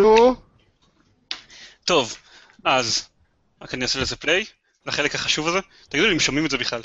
[0.00, 0.36] נו,
[1.84, 2.16] טוב,
[2.64, 3.08] אז,
[3.62, 4.44] רק אני אעשה לזה פליי,
[4.86, 5.58] לחלק החשוב הזה.
[5.88, 6.82] תגידו לי אם שומעים את זה בכלל.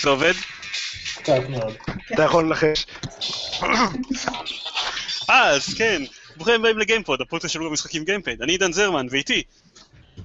[0.00, 0.32] זה עובד?
[1.14, 1.76] קצת מאוד.
[2.14, 2.86] אתה יכול לנחש.
[5.30, 6.02] אה, אז כן,
[6.36, 8.42] ברוכים הבאים לגיימפוד, הפודקאסט שלו במשחקים גיימפד.
[8.42, 9.42] אני עידן זרמן, ואיתי...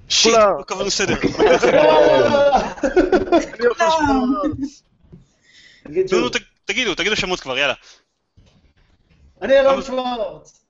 [0.09, 0.57] שיט, כולם.
[0.57, 1.15] לא קבענו סדר.
[6.29, 7.73] ת- תגידו, תגידו שמות כבר, יאללה.
[9.41, 10.65] אני אלון שוורץ.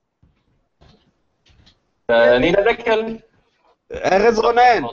[2.09, 3.17] אני דקל.
[3.93, 4.83] ארז רונן.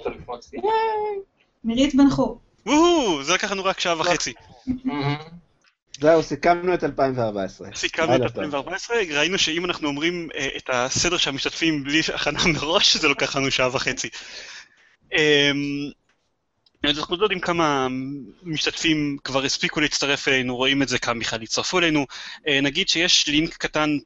[1.65, 2.41] נירית בן חור.
[2.67, 4.33] וואו, זה לקח לנו רק שעה וחצי.
[6.01, 7.69] זהו, סיכמנו את 2014.
[7.75, 8.27] סיכמנו את טוב.
[8.27, 13.37] 2014, ראינו שאם אנחנו אומרים אה, את הסדר של המשתתפים בלי הכנה מראש, זה לוקח
[13.37, 14.09] לנו שעה וחצי.
[16.89, 17.87] אז אנחנו לא יודעים כמה
[18.43, 22.07] משתתפים כבר הספיקו להצטרף אלינו, רואים את זה, כמה בכלל הצטרפו אלינו.
[22.49, 23.99] אה, נגיד שיש לינק קטן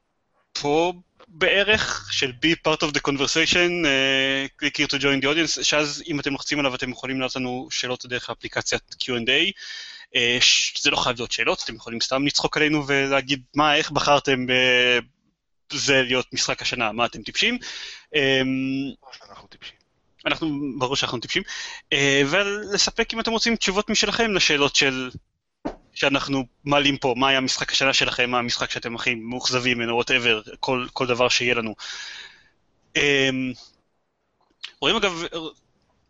[0.53, 0.93] פה
[1.27, 6.03] בערך, של be part of the conversation, אה, click here to join the audience, שאז
[6.07, 9.51] אם אתם לוחצים עליו אתם יכולים לעשות לנו שאלות דרך האפליקציית Q&A.
[10.15, 10.37] אה,
[10.81, 14.45] זה לא חייב להיות שאלות, אתם יכולים סתם לצחוק עלינו ולהגיד מה, איך בחרתם
[15.73, 17.57] בזה להיות משחק השנה, מה אתם טיפשים.
[19.29, 19.76] אנחנו טיפשים.
[20.27, 21.43] אנחנו, ברור שאנחנו טיפשים,
[21.93, 25.09] אה, ולספק אם אתם רוצים תשובות משלכם לשאלות של...
[25.93, 30.41] שאנחנו מעלים פה, מה היה משחק השנה שלכם, מה המשחק שאתם הכי מאוכזבים ממנו, וואטאבר,
[30.59, 31.75] כל, כל דבר שיהיה לנו.
[32.95, 33.51] אמ,
[34.81, 35.23] רואים אגב,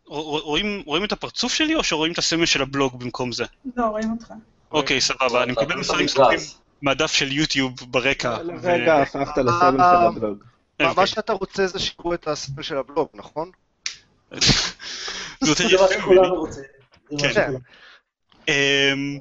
[0.06, 3.44] רואים, רואים את הפרצוף שלי או שרואים את הסמל של הבלוג במקום זה?
[3.76, 4.32] לא, רואים אותך.
[4.70, 6.08] אוקיי, סבבה, אני מקבל מסרים.
[6.08, 6.38] סרטים
[6.82, 8.42] מהדף של יוטיוב ברקע.
[8.42, 10.44] לרגע הפכת לסמל של הבלוג.
[10.80, 11.02] אה, מה- אוקיי.
[11.02, 13.50] מה שאתה רוצה זה שיקרו את הסמל של הבלוג, נכון?
[15.40, 16.28] זה יותר יפה ממני.
[17.20, 17.32] כן.
[17.32, 17.58] שכולנו-
[18.48, 19.18] אמ,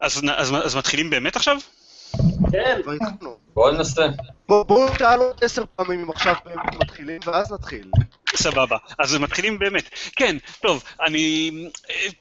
[0.00, 1.56] אז מתחילים באמת עכשיו?
[2.52, 3.36] כן, כבר התחלנו.
[3.54, 4.06] בואו ננסה.
[4.48, 7.90] בוא- בואו נשאל עוד עשר פעמים אם עכשיו באמת מתחילים, ואז נתחיל.
[8.36, 9.90] סבבה, אז מתחילים באמת.
[10.16, 11.50] כן, טוב, אני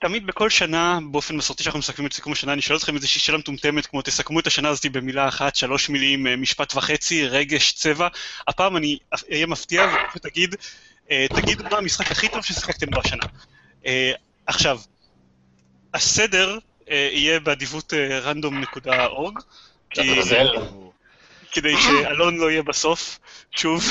[0.02, 3.38] תמיד בכל שנה, באופן מסורתי שאנחנו מסכמים את סיכום השנה, אני שואל אתכם איזושהי שאלה
[3.38, 8.08] מטומטמת, כמו תסכמו את השנה הזאת במילה אחת, שלוש מילים, אה, משפט וחצי, רגש, צבע.
[8.48, 8.98] הפעם אני
[9.32, 10.56] אהיה מפתיע ופשוט אגיד,
[11.36, 13.24] תגידו מה המשחק הכי טוב ששיחקתם בו השנה.
[13.86, 14.12] אה,
[14.48, 14.80] עכשיו,
[15.94, 16.58] הסדר
[16.90, 19.42] אה, יהיה באדיבות אה, random.org,
[19.90, 20.02] כי-.
[21.52, 23.20] כדי שאלון לא יהיה בסוף,
[23.52, 23.84] שוב,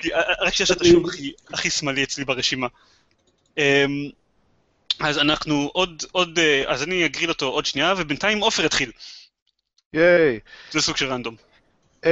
[0.00, 2.66] כי- אה, רק שיש את השוב הכי- הכי שמאלי אצלי ברשימה.
[3.58, 3.62] אמ,
[5.00, 8.92] אז אנחנו עוד, עוד, אה, אז אני אגריל אותו עוד שנייה, ובינתיים עופר יתחיל.
[9.92, 10.40] ייי.
[10.70, 11.36] זה סוג של random.
[12.06, 12.10] אמ,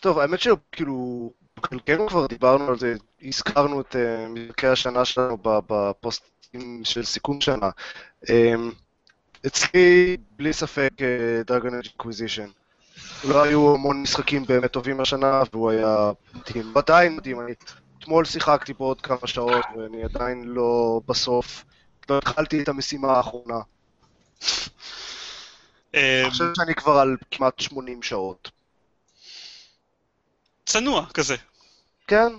[0.00, 1.32] טוב, האמת שכאילו,
[1.62, 7.70] חלקנו כבר דיברנו על זה, הזכרנו את אה, משחקי השנה שלנו בפוסטים של סיכום שנה.
[8.30, 8.70] אמ,
[9.46, 10.90] אצלי, בלי ספק,
[11.46, 12.46] Dragon Age Inquisition.
[13.24, 16.72] לא היו המון משחקים באמת טובים השנה, והוא היה מדהים.
[16.76, 17.52] עדיין מדהים, אני
[17.98, 21.64] אתמול שיחקתי פה עוד כמה שעות, ואני עדיין לא בסוף,
[22.10, 23.58] לא התחלתי את המשימה האחרונה.
[25.94, 28.50] אמ, אני חושב שאני כבר על כמעט 80 שעות.
[30.66, 31.36] צנוע כזה,
[32.10, 32.32] כן,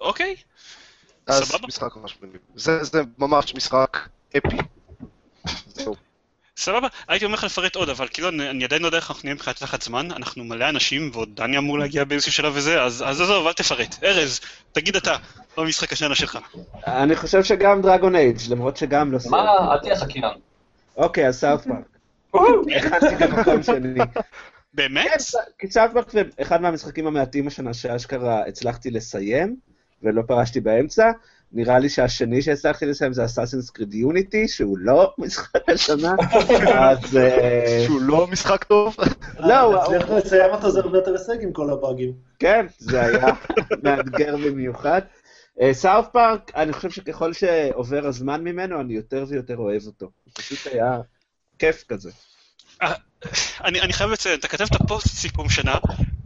[0.00, 0.34] אוקיי?
[1.26, 1.66] אז סבבה.
[1.66, 2.40] משחק ממש מגניב.
[2.54, 3.98] זה, זה ממש משחק
[4.36, 4.56] אפי.
[5.66, 5.94] זהו.
[6.56, 9.20] סבבה, הייתי אומר לך לפרט עוד, אבל כאילו אני אני עדיין לא יודע איך אנחנו
[9.24, 13.04] נהיה מבחינת לחץ זמן, אנחנו מלא אנשים, ועוד דני אמור להגיע באיזשהו שלב וזה, אז
[13.06, 14.04] אז עזוב, אל תפרט.
[14.04, 14.40] ארז,
[14.72, 15.16] תגיד אתה,
[15.56, 16.38] מה המשחק השנה שלך?
[16.86, 19.42] אני חושב שגם דרגון אייג', למרות שגם לא סיימתי.
[19.42, 20.38] מה, אל תהיה חקיין.
[20.96, 21.96] אוקיי, אז South Park.
[22.76, 24.00] הכנתי במקום שני.
[24.76, 25.10] באמת?
[25.32, 29.56] כן, כי South Park זה אחד מהמשחקים המעטים השנה שאשכרה הצלחתי לסיים,
[30.02, 31.10] ולא פרשתי באמצע.
[31.52, 36.14] נראה לי שהשני שהצלחתי לסיים זה Assassin's Creed Unity, שהוא לא משחק השנה,
[36.74, 37.16] אז...
[37.16, 38.96] אה, שהוא לא משחק טוב.
[39.38, 42.12] לא, הוא- להצליח לסיים אותו זה הרבה יותר הישג עם כל הבאגים.
[42.38, 43.26] כן, זה היה
[43.82, 45.00] מאתגר במיוחד.
[45.72, 50.06] South Park, אני חושב שככל שעובר הזמן ממנו, אני יותר ויותר אוהב אותו.
[50.24, 51.00] הוא פשוט היה
[51.58, 52.10] כיף כזה.
[53.64, 55.74] אני, אני חייב לציין, אתה כתבת פוסט סיכום שנה,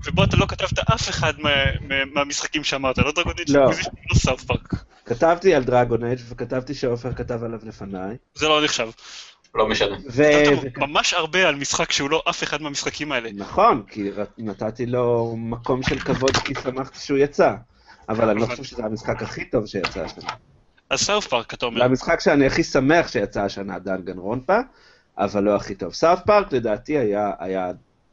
[0.06, 1.50] ובו אתה לא כתבת אף אחד מה,
[1.80, 3.60] מה, מהמשחקים שאמרת, לא Dragon Age לא.
[3.60, 4.74] Inquisition, לא South Park.
[5.06, 8.16] כתבתי על Dragon Age וכתבתי שעופר כתב עליו לפניי.
[8.34, 8.88] זה לא נחשב.
[9.54, 9.96] לא משנה.
[10.10, 10.22] ו...
[10.44, 13.30] כתבת ממש הרבה על משחק שהוא לא אף אחד מהמשחקים האלה.
[13.34, 17.54] נכון, כי נתתי לו מקום של כבוד כי שמחתי שהוא יצא.
[18.08, 20.30] אבל אני לא חושב שזה המשחק הכי טוב שיצא השנה.
[20.90, 21.78] אז South Park, אתה אומר.
[21.78, 24.58] זה המשחק שאני הכי שמח שיצא השנה, Danganronpa,
[25.20, 25.94] אבל לא הכי טוב.
[25.94, 27.70] South Park לדעתי היה, היה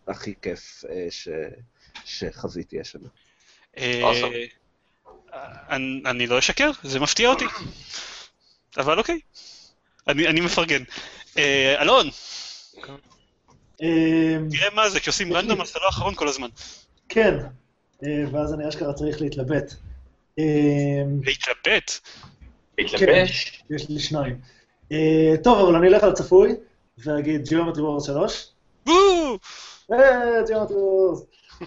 [0.07, 1.29] הכי כיף אה, ש...
[2.05, 3.07] שחוויתי השנה.
[3.77, 4.57] אה, Awesome.
[5.69, 7.45] אני, אני לא אשקר, זה מפתיע אותי.
[8.77, 9.19] אבל אוקיי,
[10.07, 10.83] אני, אני מפרגן.
[11.37, 12.07] אה, אלון,
[13.81, 16.47] אה, תראה מה זה, כשעושים random אז אתה לא אחרון כל הזמן.
[17.09, 17.37] כן,
[18.31, 19.73] ואז אני אשכרה צריך להתלבט.
[20.39, 20.43] אה,
[21.23, 21.91] להתלבט.
[22.77, 23.63] להתלבש.
[23.69, 24.39] יש לי שניים.
[25.43, 26.55] טוב, אבל אני אלך על צפוי,
[26.97, 28.51] ואגיד ג'יאומטרי וורס 3.
[28.85, 29.37] בואו!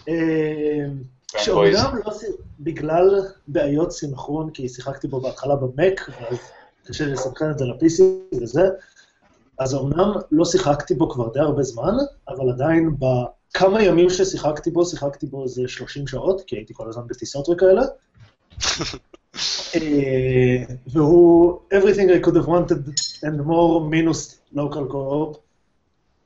[0.09, 0.87] אה,
[1.33, 1.39] Fanboys.
[1.39, 2.13] שאומנם לא,
[2.61, 6.39] בגלל בעיות סינכרון, כי שיחקתי בו בהתחלה במק, ואז
[6.85, 8.03] קשה לי לסנכרן את זה ל-PC
[8.43, 8.69] וזה,
[9.59, 11.95] אז אמנם לא שיחקתי בו כבר די הרבה זמן,
[12.29, 17.07] אבל עדיין בכמה ימים ששיחקתי בו, שיחקתי בו איזה 30 שעות, כי הייתי כל הזמן
[17.07, 17.83] בטיסות וכאלה.
[19.75, 22.89] אה, והוא everything I could have wanted
[23.25, 25.39] and more מינוס local co-op.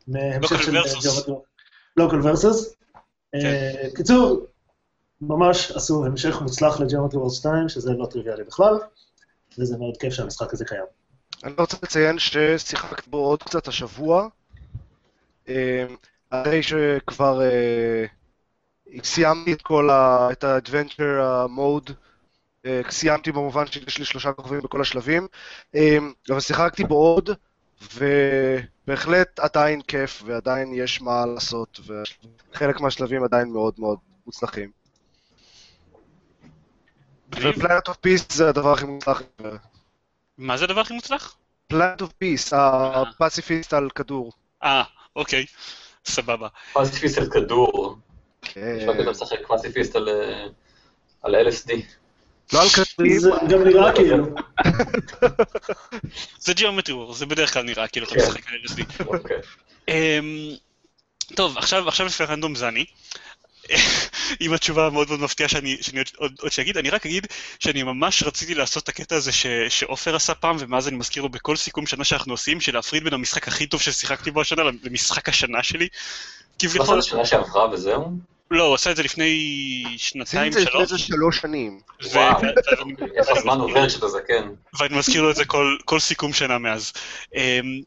[0.08, 1.04] מהמשך Local של versus.
[1.04, 2.74] Geometry- local versus.
[3.34, 4.46] אה, קיצור,
[5.20, 8.74] ממש עשו המשך מוצלח לג'יאומטרי וורס 2, שזה לא טריוויאלי בכלל,
[9.58, 10.84] וזה מאוד כיף שהמשחק הזה קיים.
[11.44, 14.28] אני רוצה לציין ששיחקת בו עוד קצת השבוע,
[15.48, 15.86] אה,
[16.30, 18.04] אחרי שכבר אה,
[19.04, 20.28] סיימתי את כל ה...
[20.32, 21.46] את ה-adventure אה,
[22.90, 25.26] סיימתי במובן שיש לי שלושה כוכבים בכל השלבים,
[25.74, 25.98] אה,
[26.30, 27.30] אבל שיחקתי בו עוד,
[27.94, 34.70] ובהחלט עדיין כיף, ועדיין יש מה לעשות, וחלק מהשלבים עדיין מאוד מאוד מוצלחים.
[37.30, 39.22] ו Planet of Peace זה הדבר הכי מוצלח.
[40.38, 41.36] מה זה הדבר הכי מוצלח?
[41.66, 44.32] Planet of Peace, הפציפיסט על כדור.
[44.62, 44.82] אה,
[45.16, 45.46] אוקיי.
[46.06, 46.48] סבבה.
[46.72, 47.96] פסיפיסט על כדור.
[48.42, 48.76] כן.
[48.76, 50.46] נשמע כאילו משחק פסיפיסט על, אה,
[51.22, 51.72] על LSD.
[52.52, 54.26] לא על כדורים, זה גם נראה כאילו.
[56.38, 58.20] זה Geometry Wars, זה בדרך כלל נראה כאילו אתה כן.
[58.20, 59.04] משחק על LSD.
[59.06, 59.36] אוקיי.
[59.88, 60.54] אמ,
[61.34, 62.84] טוב, עכשיו, עכשיו לפי random זה אני.
[64.40, 67.26] עם התשובה המאוד מאוד מפתיעה שאני, שאני עוד, עוד, עוד שאגיד, אני רק אגיד
[67.58, 71.28] שאני ממש רציתי לעשות את הקטע הזה ש, שעופר עשה פעם, ומאז אני מזכיר לו
[71.28, 75.28] בכל סיכום שנה שאנחנו עושים, של להפריד בין המשחק הכי טוב ששיחקתי בו השנה למשחק
[75.28, 75.84] השנה שלי.
[75.84, 75.88] לא
[76.58, 78.33] כביכול, עשית שנה שעברה וזהו?
[78.54, 81.80] לא, הוא עשה את זה לפני שנתיים, עשיתי את זה לפני שלוש, שלוש שנים.
[82.12, 82.42] וואו.
[83.16, 84.48] איך הזמן עובר כשאתה זקן.
[84.78, 86.92] ואני מזכיר לו את זה כל, כל סיכום שנה מאז.
[87.24, 87.36] Um,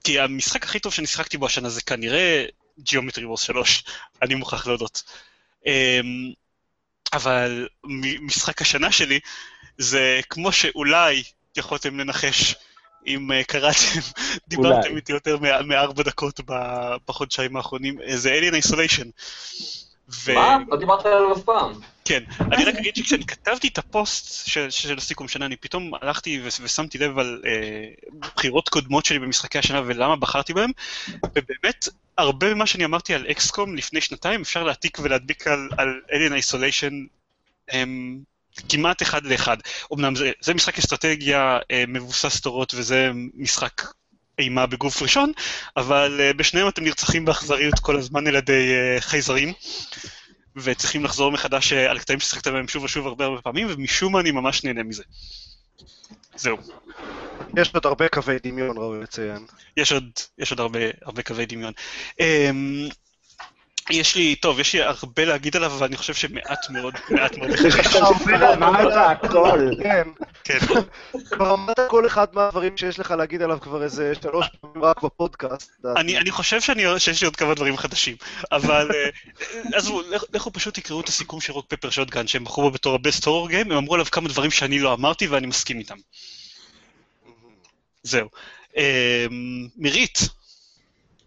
[0.03, 2.45] כי המשחק הכי טוב שאני שיחקתי בו השנה זה כנראה
[2.79, 3.83] Geometry Wars 3,
[4.21, 5.03] אני מוכרח להודות.
[5.63, 5.67] Um,
[7.13, 7.67] אבל
[8.19, 9.19] משחק השנה שלי
[9.77, 11.23] זה כמו שאולי
[11.57, 12.55] יכולתם לנחש
[13.07, 13.99] אם uh, קראתם,
[14.47, 16.39] דיברתם איתי יותר מארבע דקות
[17.07, 19.07] בחודשיים האחרונים, אה, זה Alien Isolation.
[20.09, 20.57] ו- מה?
[20.67, 21.73] לא דיברת עליו אף פעם.
[22.05, 26.41] כן, אני רק אגיד שכשאני כתבתי את הפוסט של, של הסיכום שנה, אני פתאום הלכתי
[26.43, 27.51] ו- ושמתי לב על אה,
[28.19, 30.71] בחירות קודמות שלי במשחקי השנה ולמה בחרתי בהם,
[31.35, 31.87] ובאמת,
[32.17, 36.93] הרבה ממה שאני אמרתי על אקסקום לפני שנתיים, אפשר להעתיק ולהדביק על, על Alien Isolation
[37.69, 38.19] הם,
[38.69, 39.57] כמעט אחד לאחד.
[39.93, 43.81] אמנם זה, זה משחק אסטרטגיה אה, מבוסס תורות וזה משחק
[44.39, 45.31] אימה בגוף ראשון,
[45.77, 49.53] אבל אה, בשניהם אתם נרצחים באכזריות כל הזמן על ידי אה, חייזרים.
[50.55, 54.19] וצריכים לחזור מחדש אה, על קטעים ששיחקת בהם שוב ושוב הרבה הרבה פעמים, ומשום מה
[54.19, 55.03] אני ממש נהנה מזה.
[56.35, 56.57] זהו.
[57.57, 59.45] יש עוד הרבה קווי דמיון, ראוי לציין.
[59.77, 61.73] יש עוד, יש עוד הרבה, הרבה קווי דמיון.
[62.11, 62.93] Um,
[63.89, 67.49] יש לי, טוב, יש לי הרבה להגיד עליו, אבל אני חושב שמעט מאוד, מעט מאוד.
[68.53, 68.93] אמרת
[69.23, 69.69] הכל.
[69.83, 70.07] כן,
[70.43, 70.57] כן,
[71.31, 75.71] כבר אמרת כל אחד מהדברים שיש לך להגיד עליו כבר איזה שלוש פעמים רק בפודקאסט.
[75.97, 78.15] אני, אני חושב שאני, שיש לי עוד כמה דברים חדשים,
[78.51, 79.09] אבל אה,
[79.77, 82.95] עזבו, לכ- לכו פשוט תקראו את הסיכום של רוק פפר שוטגן, שהם בחרו בו בתור
[82.95, 85.95] ה-best horror game, הם אמרו עליו כמה דברים שאני לא אמרתי ואני מסכים איתם.
[88.03, 88.27] זהו.
[88.73, 88.79] Um,
[89.77, 90.19] מירית,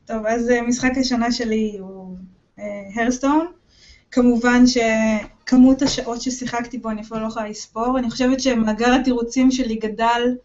[0.07, 2.17] טוב, אז אה, משחק השנה שלי הוא
[2.95, 3.47] הרסטון.
[4.11, 7.99] כמובן שכמות השעות ששיחקתי בו אני אפילו לא יכולה לספור.
[7.99, 10.37] אני חושבת שמאגר התירוצים שלי גדל,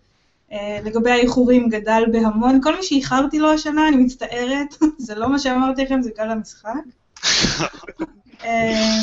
[0.51, 2.59] אה, לגבי האיחורים גדל בהמון.
[2.63, 6.71] כל מי שאיחרתי לו השנה, אני מצטערת, זה לא מה שאמרתי לכם, זה בגלל המשחק.
[8.43, 8.99] אה,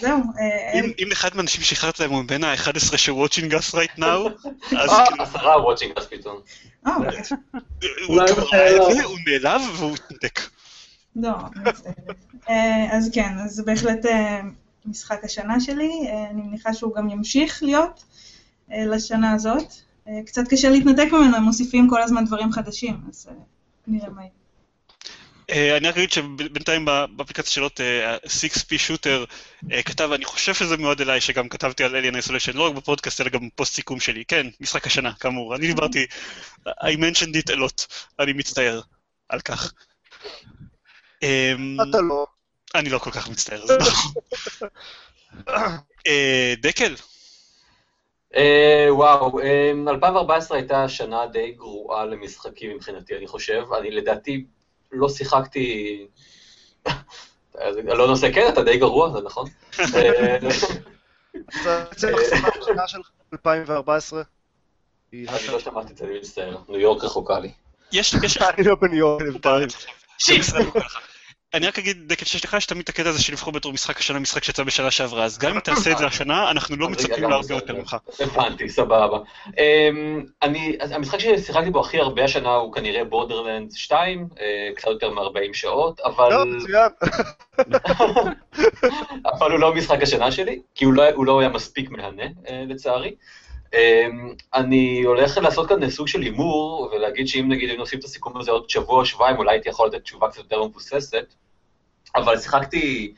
[0.00, 4.90] זהו, אה, אם, אחד מהאנשים שאיחרת להם הוא בין ה-11 ש-watching us right now, אז
[4.90, 6.40] אה, כאילו, עשרה וואצ'ינג אז פתאום.
[8.16, 8.38] נעלב.
[9.04, 10.40] הוא נעלב והוא התנתק.
[11.18, 11.34] לא,
[11.66, 12.16] מצטערת.
[12.48, 14.40] אה, אז כן, אז זה בהחלט אה,
[14.86, 18.04] משחק השנה שלי, אה, אני מניחה שהוא גם ימשיך להיות
[18.72, 19.72] אה, לשנה הזאת.
[20.08, 23.34] אה, קצת קשה להתנתק ממנו, הם מוסיפים כל הזמן דברים חדשים, אז אה,
[23.86, 24.30] נראה מה יהיה.
[25.50, 26.84] אה, אני רק אגיד שבינתיים
[27.16, 27.80] באפליקציה שאלות
[28.24, 29.24] 6P שוטר
[29.84, 33.28] כתב, אני חושב שזה מאוד אליי, שגם כתבתי על Alien Isolation, לא רק בפודקאסט, אלא
[33.28, 34.24] גם בפוסט סיכום שלי.
[34.24, 35.56] כן, משחק השנה, כאמור.
[35.56, 36.06] אני דיברתי,
[36.68, 37.86] I mentioned it a lot,
[38.20, 38.80] אני מצטער
[39.28, 39.72] על כך.
[41.22, 42.26] אמ, אתה לא.
[42.74, 44.12] אני לא כל כך מצטער, זה נכון.
[46.06, 46.94] אה, דקל,
[48.36, 53.62] אה, וואו, אה, 2014 הייתה שנה די גרועה למשחקים מבחינתי, אני חושב.
[53.80, 54.44] אני לדעתי
[54.92, 56.06] לא שיחקתי...
[57.58, 59.48] אלון עושה כן, אתה די גרוע, זה נכון.
[59.78, 60.36] אה,
[61.94, 64.22] אז בעצם השנה שלך 2014?
[65.12, 66.56] היא אני לא שמעתי את זה, אני מצטער.
[66.68, 67.52] ניו יורק רחוקה לי.
[67.92, 69.66] יש, יש, אני לא בניו יורק, אני!
[71.54, 73.98] אני רק אגיד, דקל, שיש לך יש תמיד את הקטע הזה של לבחור בתור משחק
[73.98, 77.22] השנה, משחק שיצא בשנה שעברה, אז גם אם תעשה את זה השנה, אנחנו לא מצפים
[77.22, 77.54] גם להרבה.
[77.54, 77.96] יותר ממך.
[78.20, 79.18] הבנתי, סבבה.
[79.58, 80.24] אמ,
[80.90, 86.00] המשחק ששיחקתי בו הכי הרבה השנה הוא כנראה בורדרלנד 2, אה, קצת יותר מ-40 שעות,
[86.00, 86.30] אבל...
[86.30, 86.90] לא, מצוין.
[89.32, 92.64] אבל הוא לא משחק השנה שלי, כי הוא לא, הוא לא היה מספיק מהנה, אה,
[92.68, 93.14] לצערי.
[93.74, 98.36] אמ, אני הולך לעשות כאן סוג של הימור, ולהגיד שאם נגיד היינו עושים את הסיכום
[98.36, 101.34] הזה עוד שבוע או שבועיים, אולי הייתי יכול לתת תשובה קצת יותר מבוססת,
[102.16, 103.14] אבל שיחקתי,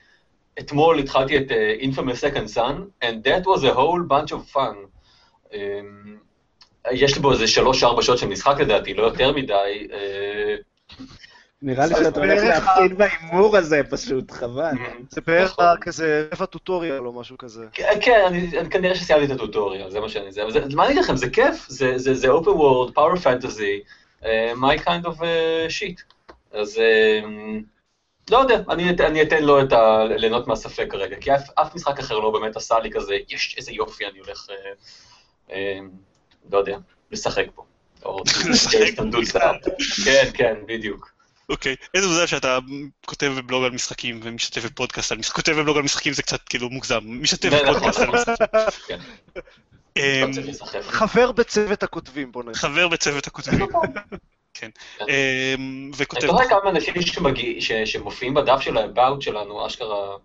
[0.58, 4.76] אתמול התחלתי את uh, Infamous Second Son, and that was a whole bunch of fun.
[5.52, 5.56] Um,
[6.90, 9.88] יש לי בו איזה שלוש-ארבע שעות של משחק לדעתי, לא יותר מדי.
[9.90, 11.02] Uh,
[11.62, 14.72] נראה לי שאתה הולך להפסיד בהימור הזה פשוט, חבל.
[15.10, 15.56] זה בערך.
[15.80, 17.64] כזה רבע טוטוריאל או משהו כזה.
[17.72, 20.42] כן, כן, אני, אני כנראה שסיימתי את הטוטוריאל, זה מה שאני זה.
[20.42, 23.84] אבל זה, מה אני אגיד לכם, זה כיף, זה, זה, זה open world, power fantasy,
[24.22, 24.26] uh,
[24.60, 26.02] my kind of uh, shit.
[26.52, 27.26] אז uh,
[28.30, 30.04] לא יודע, אני, את- אני אתן לו את ה...
[30.04, 34.04] ליהנות מהספק כרגע, כי אף, משחק אחר לא באמת עשה לי כזה, יש, איזה יופי,
[34.06, 34.46] אני הולך,
[36.52, 36.76] לא יודע,
[37.10, 37.64] לשחק פה.
[38.04, 39.54] או לשחק הסתנדות סתם.
[40.04, 41.19] כן, כן, בדיוק.
[41.50, 42.58] אוקיי, איזה מוזר שאתה
[43.06, 46.70] כותב בבלוג על משחקים ומשתתף בפודקאסט על משחקים, כותב בבלוג על משחקים זה קצת כאילו
[46.70, 47.48] מוגזם, משתתף.
[47.48, 48.36] בפודקאסט על משחקים.
[48.86, 48.98] כן.
[49.96, 50.30] אמ,
[50.74, 50.82] לא.
[50.82, 52.56] חבר בצוות הכותבים, בוא נגיד.
[52.56, 53.66] חבר בצוות הכותבים.
[54.54, 54.70] כן.
[55.08, 56.24] אמ, וכותב...
[56.24, 56.94] אתה רואה כמה אנשים
[57.84, 60.16] שמופיעים בדף של ה-about שלנו, אשכרה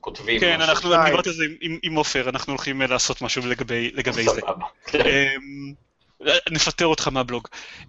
[0.00, 0.40] כותבים.
[0.40, 0.60] כן.
[0.60, 1.44] אנחנו, דיברתי על זה
[1.82, 4.40] עם- עופר, אנחנו הולכים אה, לעשות משהו לגבי לגבי זה.
[6.24, 6.54] כן.
[6.54, 7.48] נפטר אותך מהבלוג.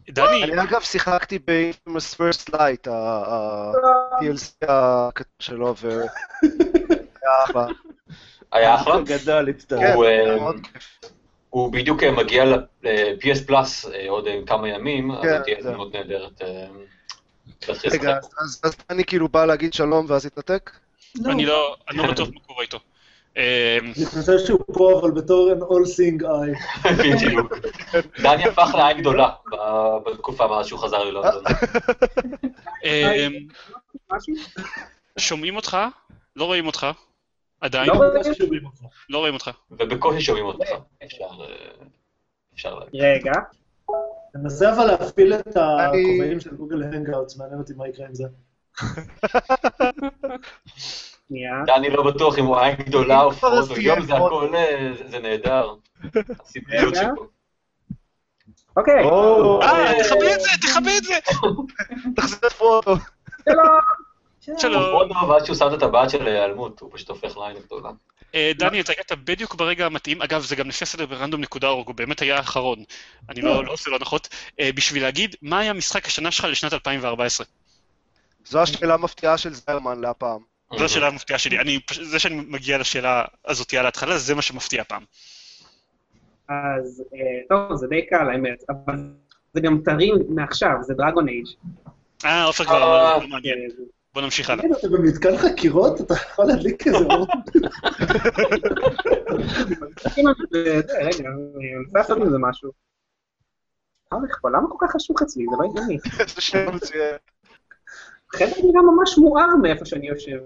[0.09, 5.89] דני, אני אגב שיחקתי ב-Infamous First Light, ה-DLC הקטן שלו, ו...
[7.21, 7.65] היה אחלה.
[8.51, 9.01] היה אחלה.
[9.01, 9.95] גדול, כן, הצטרף.
[9.95, 10.55] הוא, היה אה, מאוד.
[11.49, 15.67] הוא בדיוק אה, מגיע ל-PS פלאס אה, עוד אה, כמה ימים, אז כן, תהיה זה.
[15.69, 16.67] הזדמנות נהדרת אה,
[17.91, 18.17] רגע.
[18.63, 20.71] אז- אני כאילו בא להגיד שלום ואז התנתק?
[21.25, 22.79] אני לא אני לא בטוח מה קורה איתו.
[23.37, 23.41] אמ,
[23.97, 26.87] אני חושב שהוא פה, אבל בתור an all seeing eye.
[27.03, 27.53] בדיוק.
[28.21, 31.43] דני הפך לעין גדולה ב- בתקופה מאז שהוא חזר ללונדון.
[32.83, 33.31] אמ,
[35.17, 35.77] שומעים אותך?
[36.35, 36.87] לא רואים אותך.
[37.61, 37.89] עדיין?
[37.89, 38.11] לא רואים.
[38.65, 38.81] אותך.
[39.09, 39.51] לא רואים אותך.
[39.71, 40.67] ובקושי שומעים אותך.
[41.03, 41.85] אפשר, אה,
[42.53, 43.01] אפשר להגיד.
[43.01, 43.31] רגע,
[44.33, 48.23] תנסה אבל להפעיל את הכובעים של גוגל הנגאוטס, מעניין אותי מה יקרה עם זה.
[51.27, 51.51] שנייה.
[51.65, 54.13] דני לא בטוח אם הוא עין גדולה או סיים, יום זה.
[54.15, 55.73] הכל, אה, זה- נהדר.
[56.45, 57.01] הסיפיות רגע.
[57.01, 57.27] שבו.
[58.77, 61.13] אוקיי, או, אה, תכבה את זה, תכבה את זה!
[62.15, 62.95] תחזיר את פרוטו.
[63.49, 64.57] שלום.
[64.59, 64.83] שלום.
[64.83, 67.89] הוא מאוד אוהב עד שהוא שם את הטבעת של ההיעלמות, הוא פשוט הופך לעין גדולה.
[68.35, 71.87] אה, דני, אתה הגעת בדיוק ברגע המתאים, אגב, זה גם לפי הסדר ברנדום נקודה אורג,
[71.87, 72.83] הוא באמת היה האחרון.
[73.29, 74.27] אני לא לא עושה לו הנחות.
[74.59, 77.45] אה, בשביל להגיד, מה היה משחק השנה שלך לשנת 2014?
[78.45, 80.56] זו השאלה המפתיעה של זרמן להפעם.
[80.75, 81.59] זו השאלה המפתיעה שלי.
[81.59, 85.03] אני, זה שאני מגיע לשאלה הזאת על ההתחלה, זה מה שמפתיע הפעם.
[86.49, 87.19] אז אה,
[87.49, 88.95] טוב, זה די קל האמת, אבל
[89.53, 91.47] זה גם טרי מעכשיו, זה דרגון אייג'.
[92.25, 93.57] אה, עופר כבר אה, אמר, לא מעניין.
[94.13, 94.65] בוא נמשיך הלאה.
[94.79, 96.01] אתה במתקן חקירות?
[96.01, 97.27] אתה יכול להדליק איזה אור?
[101.01, 102.71] רגע, אני מנסה לעשות עם זה משהו.
[104.13, 105.45] למה כל כך חשוך אצלי?
[105.49, 105.97] זה לא הגיוני.
[106.35, 107.31] זו שאלה מצוינת.
[108.35, 110.37] חדר נראה ממש מואר מאיפה שאני יושב.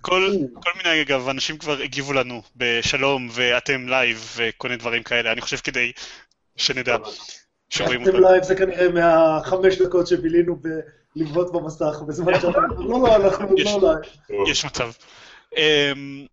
[0.00, 5.32] כל כל מיני, אגב, אנשים כבר הגיבו לנו בשלום, ואתם live, וכל מיני דברים כאלה.
[5.32, 5.92] אני חושב כדי
[6.56, 6.96] שנדע
[7.70, 8.28] שרואים אתם אותנו.
[8.28, 10.56] live זה כנראה מהחמש דקות שבילינו
[11.16, 12.48] בלבעוט במסך, בזמן שאתה...
[12.78, 13.68] לא, לא, אנחנו יש.
[13.82, 13.94] לא
[14.28, 14.48] live.
[14.48, 14.90] יש מצב.
[15.56, 16.26] אמ,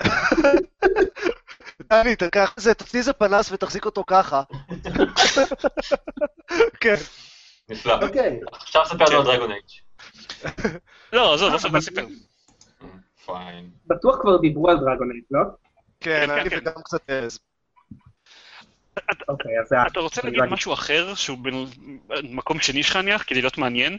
[1.89, 4.43] דני, תקח את זה, תוציא איזה פנס ותחזיק אותו ככה.
[6.81, 6.95] כן.
[7.69, 7.99] נפלא.
[8.01, 9.86] אוקיי, עכשיו ספר לנו על דרגון אייג'.
[11.13, 12.05] לא, עזוב, כבר סיפר.
[13.25, 13.69] פיין.
[13.87, 15.41] בטוח כבר דיברו על דרגון אייט, לא?
[15.99, 16.57] כן, כן, אני כן.
[16.57, 17.39] וגם קצת ארז.
[19.27, 19.51] אוקיי.
[19.87, 21.37] אתה רוצה להגיד משהו אחר, שהוא
[22.07, 23.97] במקום שני שלך נניח, כדי להיות מעניין?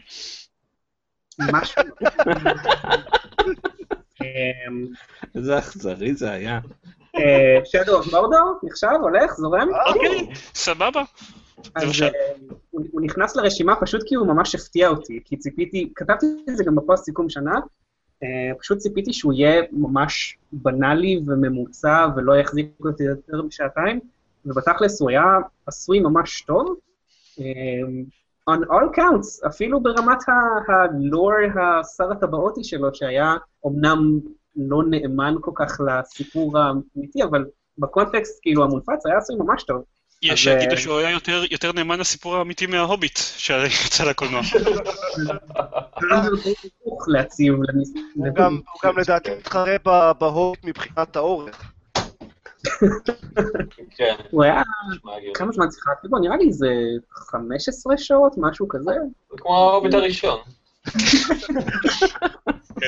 [1.39, 1.81] משהו.
[4.21, 4.85] אמ,
[5.35, 6.59] איזה אכזרי זה היה.
[7.65, 9.67] שדו אוף מורדור, נחשב, הולך, זורם?
[9.87, 11.01] אוקיי, סבבה.
[11.75, 12.01] אז.
[12.01, 12.09] אה,
[12.69, 16.63] הוא הוא נכנס לרשימה פשוט כי הוא ממש הפתיע אותי, כי ציפיתי, כתבתי את זה
[16.63, 17.59] גם בפוסט סיכום שנה,
[18.23, 23.99] אה, פשוט ציפיתי שהוא יהיה ממש בנאלי וממוצע ולא יחזיק אותי יותר משעתיים,
[24.45, 25.23] ובתכלס הוא היה
[25.65, 26.75] עשוי ממש טוב.
[27.39, 27.45] אה,
[28.49, 30.17] on all counts, אפילו ברמת
[30.67, 34.19] הלור השר הטבעותי שלו, שהיה אומנם
[34.55, 37.45] לא נאמן כל כך לסיפור האמיתי, אבל
[37.77, 39.83] בקונטקסט, כאילו, המונפץ היה עשוי ממש טוב.
[40.21, 41.17] יש אז, שיגידו אה, שהוא היה
[41.51, 44.41] יותר- נאמן לסיפור האמיתי מההוביט, שיצא לקולנוע.
[46.11, 47.91] הפוך להציב למס...
[48.15, 48.59] הוא גם-
[48.97, 51.71] לדעתי מתחרה ב- בהוט מבחינת האורך.
[53.97, 54.61] כן, הוא היה.
[55.33, 56.19] כמה זמן שיחקתי בו?
[56.19, 56.67] נראה לי איזה
[57.13, 58.91] 15 שעות, משהו כזה.
[59.31, 60.39] זה כמו ההוביט הראשון.
[62.83, 62.87] אה,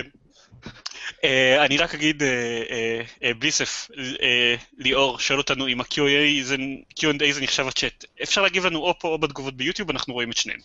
[1.65, 2.27] אני רק אגיד, אה,
[2.69, 3.87] אה, אה, בליסף,
[4.21, 6.55] אה, ליאור שואל אותנו אם ה-Q&A זה
[6.99, 8.05] Q&A זה נחשב הצ'אט.
[8.23, 10.59] אפשר להגיב לנו או פה או בתגובות ביוטיוב, אנחנו רואים את שניהם.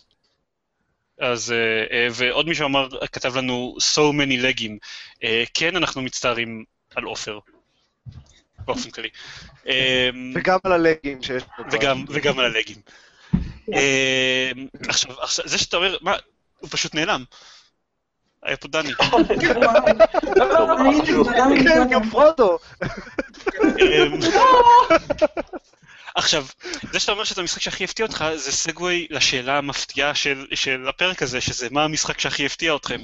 [1.19, 4.77] אז, אה, אה, ועוד מישהו אמר, כתב לנו so many legים.
[5.23, 6.63] אה, כן, אנחנו מצטערים
[6.95, 7.39] על עופר,
[8.65, 9.09] באופן כללי.
[9.67, 11.63] אה, וגם על הלגים שיש פה.
[11.71, 12.77] וגם, וגם על הלגים.
[13.73, 14.51] אה,
[14.87, 16.15] עכשיו, זה שאתה אומר, מה,
[16.59, 17.23] הוא פשוט נעלם.
[18.47, 18.93] היה פה דני.
[21.63, 21.87] כן.
[21.89, 22.59] גם פרודו.
[23.63, 24.19] אמ,
[26.15, 26.45] עכשיו,
[26.91, 31.21] זה שאתה אומר שזה המשחק שהכי הפתיע אותך, זה סגווי לשאלה המפתיעה של, של הפרק
[31.21, 33.03] הזה, שזה מה המשחק שהכי הפתיע אתכם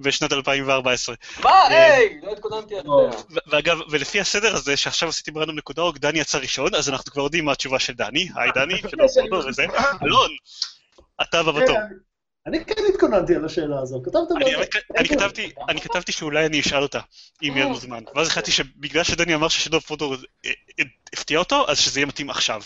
[0.00, 1.14] בשנת 2014.
[1.44, 1.50] מה?
[1.68, 2.20] היי!
[2.22, 3.10] לא התכוננתי עד לא.
[3.46, 7.12] ואגב, ולפי הסדר הזה, שעכשיו עשיתי ב random נקודה org, דני יצא ראשון, אז אנחנו
[7.12, 9.66] כבר יודעים מה התשובה של דני, היי דני, שלום פרודו וזה.
[10.02, 10.30] אלון,
[11.22, 11.76] אתה הבא בתור.
[12.46, 17.00] אני כן התכוננתי על השאלה הזו, כתבת אני- כתבתי- אני כתבתי שאולי אני אשאל אותה,
[17.42, 18.02] אם יהיה לנו זמן.
[18.14, 20.18] ואז החלטתי שבגלל שדני אמר ש Shadow of Mordor אה,
[20.78, 22.62] אה, הפתיע אותו, אז שזה יהיה מתאים עכשיו.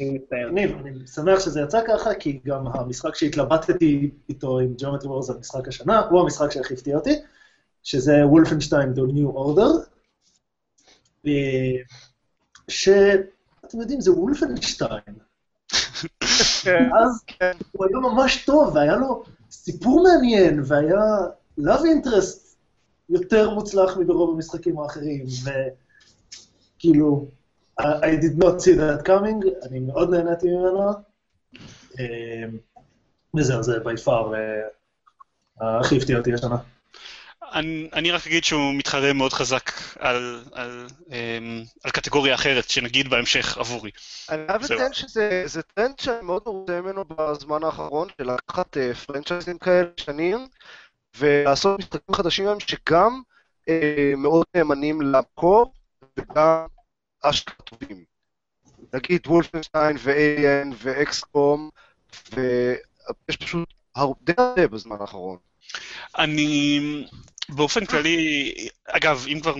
[0.00, 0.50] אני מצטער.
[0.52, 5.32] ניב, אני שמח שזה יצא ככה, כי גם המשחק שהתלבטתי איתו עם Geometry Wars זה
[5.32, 7.14] המשחק השנה, הוא המשחק שהכי הפתיע אותי,
[7.82, 9.86] שזה וולפנשטיין The New Order,
[11.26, 11.82] אה,
[12.68, 15.31] שאתם יודעים, זה וולפנשטיין.
[16.62, 17.24] כן, אז
[17.72, 21.04] הוא היה ממש טוב, והיה לו סיפור מעניין, והיה
[21.60, 22.56] love interest
[23.08, 25.24] יותר מוצלח מברוב המשחקים האחרים,
[26.78, 27.26] וכאילו,
[27.80, 30.90] I I did not see that coming, אני מאוד נהניתי ממנו,
[32.00, 32.44] אה,
[33.36, 34.34] וזהו, זה by far
[35.62, 36.56] אה, הכי הפתיע אותי השנה.
[37.52, 43.08] אני, אני רק אגיד שהוא מתחרה מאוד חזק על, על, אמ, על קטגוריה אחרת, שנגיד
[43.10, 43.90] בהמשך עבורי.
[44.30, 44.62] אני חייב.
[44.62, 49.88] לציין שזה זה טרנד שאני מאוד מרוצה ממנו בזמן האחרון, של לקחת אה, פרנצ'ייזים כאלה
[49.96, 50.46] שנים,
[51.18, 53.22] ולעשות משחקים חדשים היום שגם
[53.68, 55.72] אה, מאוד נאמנים למקור,
[56.18, 56.66] וגם
[57.22, 58.04] אשכרה טובים.
[58.94, 61.60] נגיד וולפנשטיין ו-AN ו-XCOM,
[62.32, 65.38] ויש פשוט הרבה הרבה בזמן האחרון.
[66.18, 66.80] אני
[67.48, 68.54] באופן כללי,
[68.86, 69.54] אגב, אם כבר,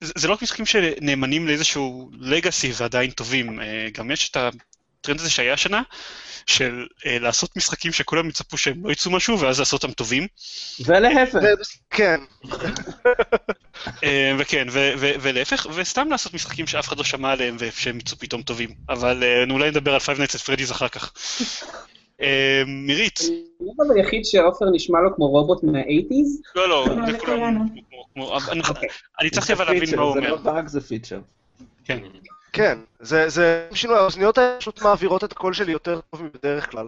[0.00, 5.20] זה, זה לא רק משחקים שנאמנים לאיזשהו לגאסי ועדיין טובים, אה, גם יש את הטרנד
[5.20, 5.82] הזה שהיה השנה,
[6.46, 10.26] של אה, לעשות משחקים שכולם יצפו שהם לא יצאו משהו, ואז לעשות אותם טובים.
[10.86, 11.38] ולהפך.
[11.90, 12.20] כן,
[14.04, 18.18] אה, וכן, ו- ו- ולהפך, וסתם לעשות משחקים שאף אחד לא שמע עליהם ושהם יצאו
[18.18, 18.70] פתאום טובים.
[18.88, 21.12] אבל אולי נדבר על Five Nights at Freddy's אחר כך.
[22.22, 23.20] אה, מירית,
[23.60, 26.40] אני אבל היחיד שעופר נשמע לו כמו רובוט מה-80's.
[26.56, 26.86] לא, לא,
[28.16, 28.88] לא, אבל אני- אוקיי.
[29.20, 30.30] אני הצלחתי אבל להבין מה הוא זה אומר.
[30.30, 31.20] לא באג, זה פיצ'ר.
[32.52, 36.86] כן, זה, זה שינוי, האוזניות האלה פשוט מעבירות את הקול שלי יותר טוב מבדרך כלל.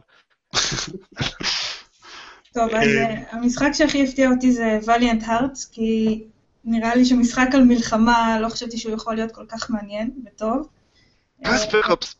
[2.55, 6.23] טוב, אז אה, אה, המשחק שהכי הפתיע אותי זה Valiant Hearts, כי
[6.65, 10.69] נראה לי שמשחק על מלחמה, לא חשבתי שהוא יכול להיות כל כך מעניין וטוב.
[11.47, 12.15] אה, ספקאפס.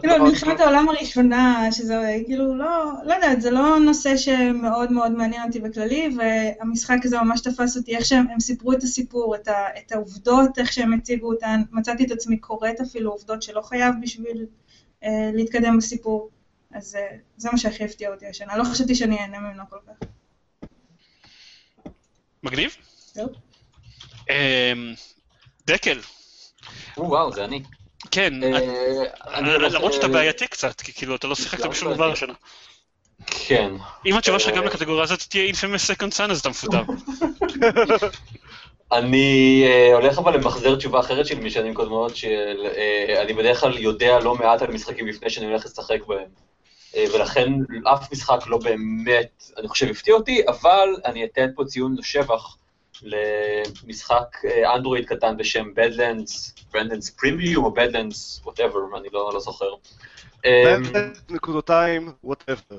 [0.00, 5.12] כאילו, על מלחמת העולם הראשונה, שזה כאילו לא, לא יודעת, זה לא נושא שמאוד מאוד
[5.12, 9.48] מעניין אותי בכללי, והמשחק הזה ממש תפס אותי, איך שהם הם סיפרו את הסיפור, את,
[9.48, 13.94] ה, את העובדות, איך שהם הציגו אותן, מצאתי את עצמי קוראת אפילו עובדות שלא חייב
[14.02, 14.46] בשביל
[15.04, 16.30] אה, להתקדם בסיפור.
[16.74, 20.08] אז אה, זה מה שהכי הפתיע אותי השנה, לא חשבתי שאני אהנה ממנו כל כך.
[22.42, 22.76] מגניב?
[23.14, 23.28] טוב.
[24.30, 24.94] אמ,
[25.66, 25.98] דקל,
[26.96, 27.62] וואו, זה אני.
[28.10, 28.58] כן, אה,
[29.40, 32.02] הולך, למרות שאתה אה, בעייתי קצת, כי כאילו אתה לא שיחקת למה בשום בעייתי?
[32.02, 32.32] דבר השנה.
[33.26, 33.70] כן.
[34.06, 36.82] אם התשובה שלך גם אה, לקטגוריה הזאת תהיה Infamous Second Son, אז אתה מפוטר.
[38.92, 43.78] אני אה, הולך אבל למחזר תשובה אחרת שלי משנים קודמות, של אה, אני בדרך כלל
[43.78, 46.28] יודע לא מעט על משחקים לפני שאני הולך לשחק בהם.
[46.96, 47.52] אה, ולכן
[47.94, 52.56] אף משחק לא באמת, אני חושב, הפתיע אותי, אבל אני אתן פה ציון לשבח
[53.02, 59.70] למשחק אה, אנדרואיד קטן בשם Badlands, Badlands Premium או Badlands, whatever, אני לא, לא זוכר.
[60.44, 60.76] אה,
[61.30, 62.74] נקודותיים, whatever.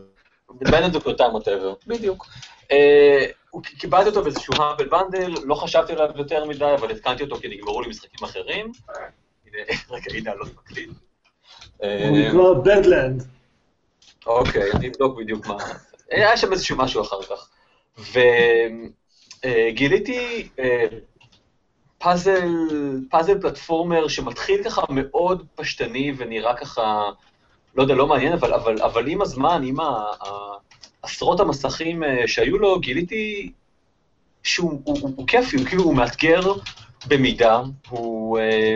[0.51, 2.25] בין הדוקטורטיים ווטאבר, בדיוק.
[2.71, 3.25] אה,
[3.63, 7.81] קיבלתי אותו באיזשהו האמבל בנדל, לא חשבתי עליו יותר מדי, אבל התקנתי אותו כי נגמרו
[7.81, 8.71] לי משחקים אחרים.
[9.91, 10.89] רגע, הנה, אני לא מקליט.
[11.83, 13.23] אה, הוא נקרא Badland.
[14.25, 15.57] אוקיי, אני אבדוק בדיוק מה...
[16.11, 17.49] היה שם איזשהו משהו אחר כך.
[19.45, 20.49] וגיליתי
[21.97, 22.49] פאזל,
[23.09, 27.09] פאזל פלטפורמר שמתחיל ככה מאוד פשטני ונראה ככה,
[27.75, 29.77] לא יודע, לא מעניין, אבל, אבל, אבל עם הזמן, עם
[31.01, 33.51] עשרות המסכים אה, שהיו לו, גיליתי
[34.43, 36.41] שהוא הוא, הוא, הוא כיפי, הוא כאילו, הוא מאתגר
[37.07, 38.75] במידה, הוא, אה,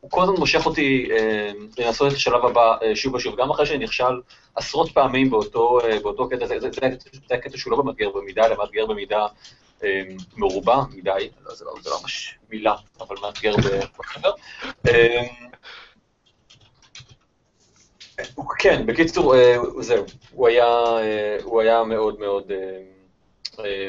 [0.00, 3.66] הוא כל הזמן מושך אותי אה, לנסות את השלב הבא אה, שוב ושוב, גם אחרי
[3.66, 4.20] שאני נכשל
[4.54, 6.80] עשרות פעמים באותו, אה, באותו קטע, זה, זה, זה,
[7.28, 9.26] זה הקטע שהוא לא מאתגר במידה, אלא מאתגר במידה
[9.84, 10.02] אה,
[10.36, 13.54] מרובה מדי, לא, זה, לא, זה לא ממש מילה, אבל מאתגר
[13.98, 14.30] בחדר.
[14.88, 15.22] אה,
[18.34, 20.66] הוא- כן, בקיצור, אה, זהו, הוא היה,
[20.98, 22.82] אה, הוא היה מאוד מאוד אה,
[23.64, 23.88] אה,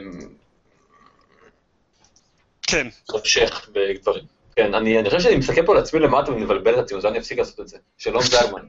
[2.68, 4.24] כן, מושך בדברים.
[4.58, 7.20] כן, אני, אני חושב שאני מסתכל פה על עצמי למטה ומבלבל את עצמי, אז אני
[7.20, 7.78] אפסיק לעשות את זה.
[7.98, 8.62] שלום זלמן.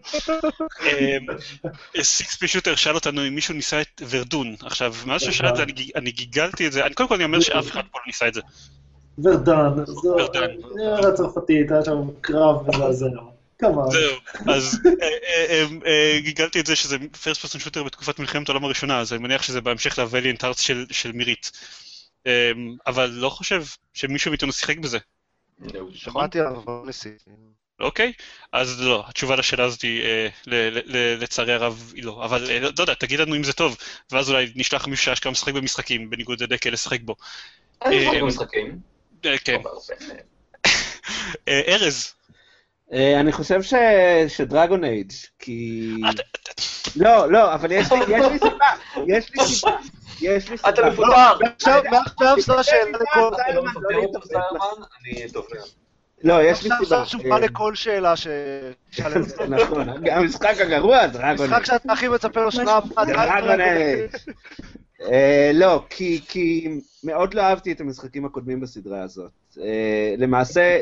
[2.02, 4.54] סיקספי שוטר שאל אותנו אם מישהו ניסה את ורדון.
[4.62, 7.24] עכשיו, מאז ששאל את זה, אני גיג- אני גיגלתי את זה, אני קודם כל אני
[7.24, 8.40] אומר שאף אחד פה לא ניסה את זה.
[9.24, 10.16] ורדן, זו.
[10.78, 13.06] עיירה צרפתית, היה שם קרב מזעזע.
[13.90, 14.12] זהו,
[14.54, 18.64] אז אה, אה, אה, אה, גיגלתי את זה שזה פרסט פרסון שוטר בתקופת מלחמת העולם
[18.64, 21.50] הראשונה, אז אני מניח שזה בהמשך לווליאנט ארץ של של מירית.
[22.26, 22.50] אה,
[22.86, 24.98] אבל לא חושב שמישהו מאיתנו שיחק בזה.
[25.92, 27.30] שמעתי עליו, אבל ניסיתי.
[27.80, 28.12] אוקיי?
[28.52, 32.24] אז לא, התשובה לשאלה הזאת היא, אה, ל- ל- ל- לצערי הרב היא לא.
[32.24, 33.76] אבל אה, לא לא יודע, תגיד לנו אם זה טוב,
[34.12, 37.16] ואז אולי נשלח מישהו שאשכרה משחק במשחקים, בניגוד לדקל לשחק בו.
[37.84, 38.78] אני אה, משחק במשחקים.
[39.24, 39.60] אה, כן.
[41.48, 42.14] ארז,
[42.92, 43.74] אני חושב ש...
[44.28, 45.94] שדרגון אייג', כי...
[46.10, 46.22] אתה-
[46.96, 48.66] לא, לא, אבל יש לי יש לי סיבה,
[49.06, 49.76] יש לי סיבה,
[50.20, 50.68] יש לי סיבה.
[50.68, 51.38] אתה מפוטר!
[51.56, 53.30] עכשיו, מעכשיו זו השאלה לכל...
[53.34, 54.18] אתה לא לא מפטר אותו?
[55.02, 55.26] אני.
[56.24, 56.84] לא, יש לי עכשיו סיבה.
[56.84, 58.26] זו התשובה לכל שאלה ש...
[58.26, 59.08] אה,
[59.48, 63.04] נכון, המשחק הגרוע, דרגון משחק שאתה הכי מצפה לו שנה הבאה.
[63.04, 64.10] דרגון אייג'.
[65.02, 69.30] אה, לא, כי מאוד לא אהבתי את המשחקים הקודמים בסדרה הזאת.
[69.60, 70.80] אה, למעשה,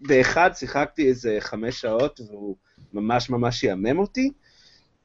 [0.00, 2.56] באחד שיחקתי איזה חמש שעות והוא
[2.92, 4.30] ממש ממש יאמם אותי.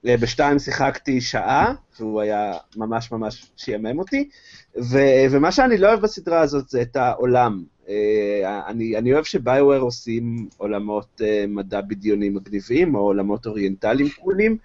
[0.07, 4.29] אה, בשתיים שיחקתי שעה, והוא היה ממש ממש שיאמם אותי.
[4.77, 7.63] ו- ומה שאני לא אוהב בסדרה הזאת זה את העולם.
[7.89, 14.57] אה, אני, אני אוהב שביואר עושים עולמות מדע בדיוני מגניבים, או עולמות אוריינטליים קולים.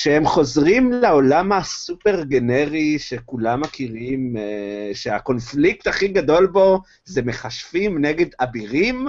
[0.00, 8.26] כשהם חוזרים לעולם הסופר גנרי שכולם מכירים, אה, שהקונפליקט הכי גדול בו זה מכשפים נגד
[8.40, 9.08] אבירים,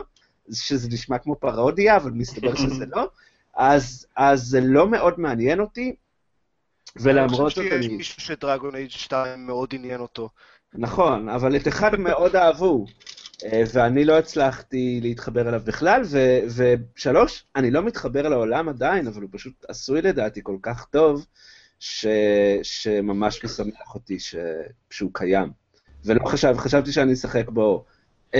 [0.51, 3.09] שזה נשמע כמו פרודיה, אבל מסתבר שזה לא,
[3.55, 5.95] אז, אז זה לא מאוד מעניין אותי,
[6.95, 7.95] ולמרות אני זאת חושב שיש אני...
[7.95, 10.29] מישהו שדרגון אייג' 2 מאוד עניין אותו.
[10.73, 12.93] נכון, אבל את אחד מאוד אהבו, אה,
[13.73, 16.39] ואני לא הצלחתי להתחבר אליו בכלל, ו-
[16.95, 21.25] ושלוש, אני לא מתחבר לעולם עדיין, אבל הוא פשוט עשוי לדעתי כל כך טוב,
[21.79, 22.05] ש-
[22.63, 24.35] שממש משמח אותי ש-
[24.89, 25.51] שהוא קיים.
[26.05, 27.85] ולא חשב, חשבתי שאני אשחק בו
[28.35, 28.37] 10-20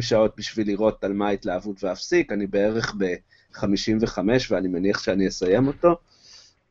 [0.00, 4.18] שעות בשביל לראות על מה ההתלהבות ואפסיק, אני בערך ב-55
[4.50, 5.96] ואני מניח שאני אסיים אותו,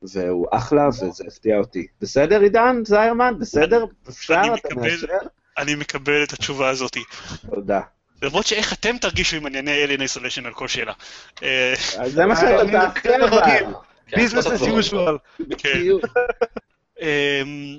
[0.01, 1.87] והוא אחלה וזה הפתיע אותי.
[2.01, 3.33] בסדר עידן זיירמן?
[3.39, 3.85] בסדר?
[4.09, 4.41] אפשר?
[4.59, 4.75] אתה.
[4.75, 5.17] מאשר?
[5.57, 6.97] אני מקבל את התשובה הזאת.
[7.55, 7.79] תודה.
[8.21, 10.93] למרות שאיך אתם תרגישו אם אני אענה Alien Isolation על כל שאלה.
[11.43, 11.73] אה,
[12.07, 12.99] זה מה שאתה אני תעשה.
[13.01, 13.19] כן,
[14.15, 14.79] ביזנס as אומר.
[14.79, 15.45] usual.
[15.57, 15.79] כן.
[17.01, 17.77] אמ,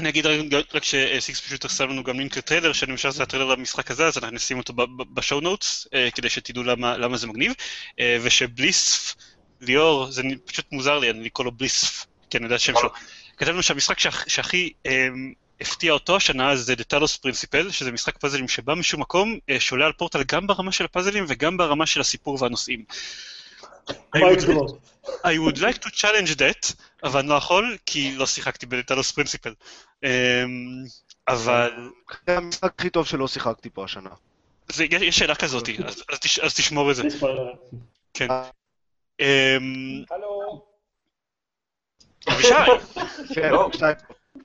[0.00, 3.90] אני אגיד רק- שסיקס פשוט עשה לנו גם לינק לטריילר, שאני חושב שזה הטריילר למשחק
[3.90, 4.72] הזה, אז אנחנו נשים אותו
[5.14, 7.52] בשואו נוטס, כדי שתדעו למה למה זה מגניב,
[8.00, 9.14] אה, ושבליסף,
[9.60, 12.90] ליאור, זה פשוט מוזר לי, אני לקרוא לו בליסף, כי אני יודע את השם שלו.
[13.36, 18.18] כתב לנו שהמשחק שהכ- שהכי אמ, הפתיע אותו השנה זה The Talos Principle, שזה משחק
[18.18, 22.00] פאזלים שבא משום מקום, אה, שעולה על פורטל גם ברמה של הפאזלים וגם ברמה של
[22.00, 22.84] הסיפור והנושאים.
[23.90, 24.70] I would- drop.
[25.06, 29.12] I would like to challenge that, אבל אני לא יכול, כי לא שיחקתי ב Talos
[29.12, 29.54] Principle.
[30.04, 30.08] אמ,
[31.28, 31.70] אבל
[32.26, 34.10] זה המשחק הכי טוב שלא שיחקתי פה השנה.
[34.72, 37.02] זה, יש, יש שאלה כזאת, אז, אז, תש, אז תשמור את זה.
[38.14, 38.28] כן.
[39.20, 39.26] אמ,
[40.10, 40.62] הלו.
[42.28, 42.54] אבישי,
[43.34, 43.70] כן, לא.
[43.74, 43.96] שתיים.
[43.96, 44.42] אה,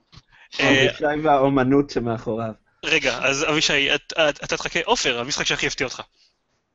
[0.56, 2.52] אבישי והאומנות שמאחוריו.
[2.86, 6.02] רגע, אז אבישי, את- את- אתה תחכה, עופר, המשחק שהכי הפתיע אותך.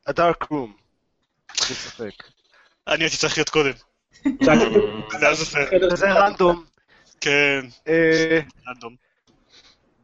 [0.07, 0.72] ה Dark Room.
[1.56, 2.12] ספק.
[2.88, 3.72] אני הייתי צריך להיות קודם.
[5.94, 6.64] זה random.
[7.20, 8.96] כן, אה, random.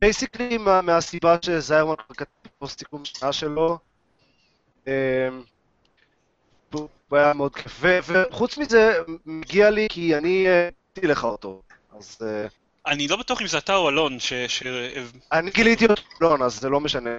[0.00, 2.24] basically מהסיבה שזיירמן כתב
[2.58, 3.78] פוסט סיכום שנה שלו.
[4.88, 5.28] אה,
[6.72, 7.80] הוא היה מאוד כיף.
[7.82, 11.62] וחוץ מזה, מגיע לי כי אני אה, הבאתי לך אותו.
[11.98, 12.46] אז אה,
[12.88, 14.32] אני לא בטוח אם זה אתה או אלון, ש...
[14.32, 14.62] ש...
[15.32, 17.10] אני גיליתי אותו, לא, אז זה לא משנה.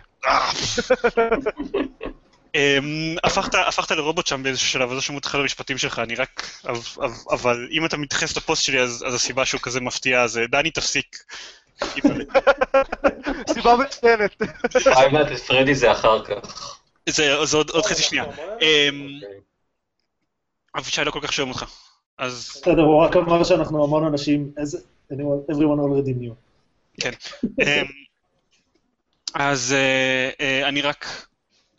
[2.55, 6.15] אמ, הפכת, הפכת לרובוט שם באיזשהו שלב, אז לא שמעו את אחד המשפטים שלך, אני
[6.15, 6.49] רק...
[7.31, 10.71] אבל, אם אתה מתייחס לפוסט שלי, אז, אז הסיבה שהוא כזה מפתיע, אז אה, דני
[10.71, 11.23] תפסיק.
[13.53, 14.41] סיבה מצוינת.
[14.41, 16.79] Nights at Freddy זה אחר כך.
[17.09, 18.23] זה, זה עוד, עוד חצי שנייה.
[18.23, 19.39] אמ, אוקיי.
[20.77, 21.65] אבישי לא כל כך שומע אותך.
[22.17, 24.77] אז בסדר, הוא רק אמר שאנחנו המון אנשים, איזה...
[25.13, 26.33] anyone- everyone already knew.
[27.61, 27.85] אמ,
[29.33, 31.27] אז אה, אה, אני רק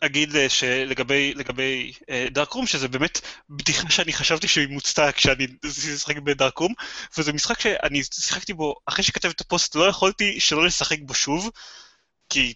[0.01, 1.93] אגיד אה, שלגבי לגבי
[2.31, 5.47] דארק רום, שזה באמת בדיחה שאני חשבתי שהיא מוצתה כשאני
[5.93, 6.73] משחק בדארק רום,
[7.17, 11.49] וזה משחק שאני שיחקתי בו, אחרי שכתבתי את הפוסט לא יכולתי שלא לשחק בו שוב,
[12.29, 12.53] כי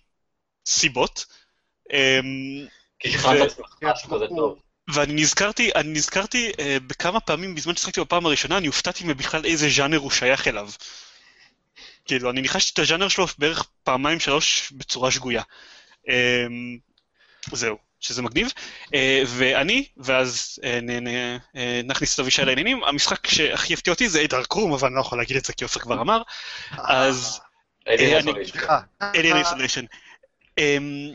[0.65, 1.25] סיבות.
[1.93, 2.65] אמ,
[2.99, 3.51] כי שכנעת ו- את
[3.83, 4.59] עצמך כזה טוב.
[4.87, 9.69] ואני נזכרתי, אני נזכרתי אה, בכמה פעמים בזמן ששחקתי בפעם הראשונה, אני הופתעתי מבכלל איזה
[9.69, 10.69] ז'אנר הוא שייך אליו.
[12.05, 15.41] כאילו, אני ניחשתי את הז'אנר שלו בערך פעמיים שלוש בצורה שגויה.
[16.09, 16.45] אה,
[17.51, 18.47] זהו, שזה מגניב.
[18.93, 24.09] אה, ואני, ואז אה, נ- נ- אה, נכניס את אבישי לעניינים, המשחק שהכי הפתיע אותי
[24.09, 26.21] זה דארק רום, אבל אני לא יכול להגיד את זה כי עופר כבר אמר,
[26.71, 27.39] אז...
[27.87, 28.79] אין לי אני- איפה סליחה.
[29.01, 29.85] Alien Isolation.
[30.57, 31.13] אמ,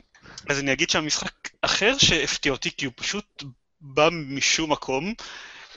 [0.49, 3.43] אז אני אגיד שהמשחק אחר שהפתיע אותי, כי הוא פשוט
[3.81, 5.15] בא משום מקום,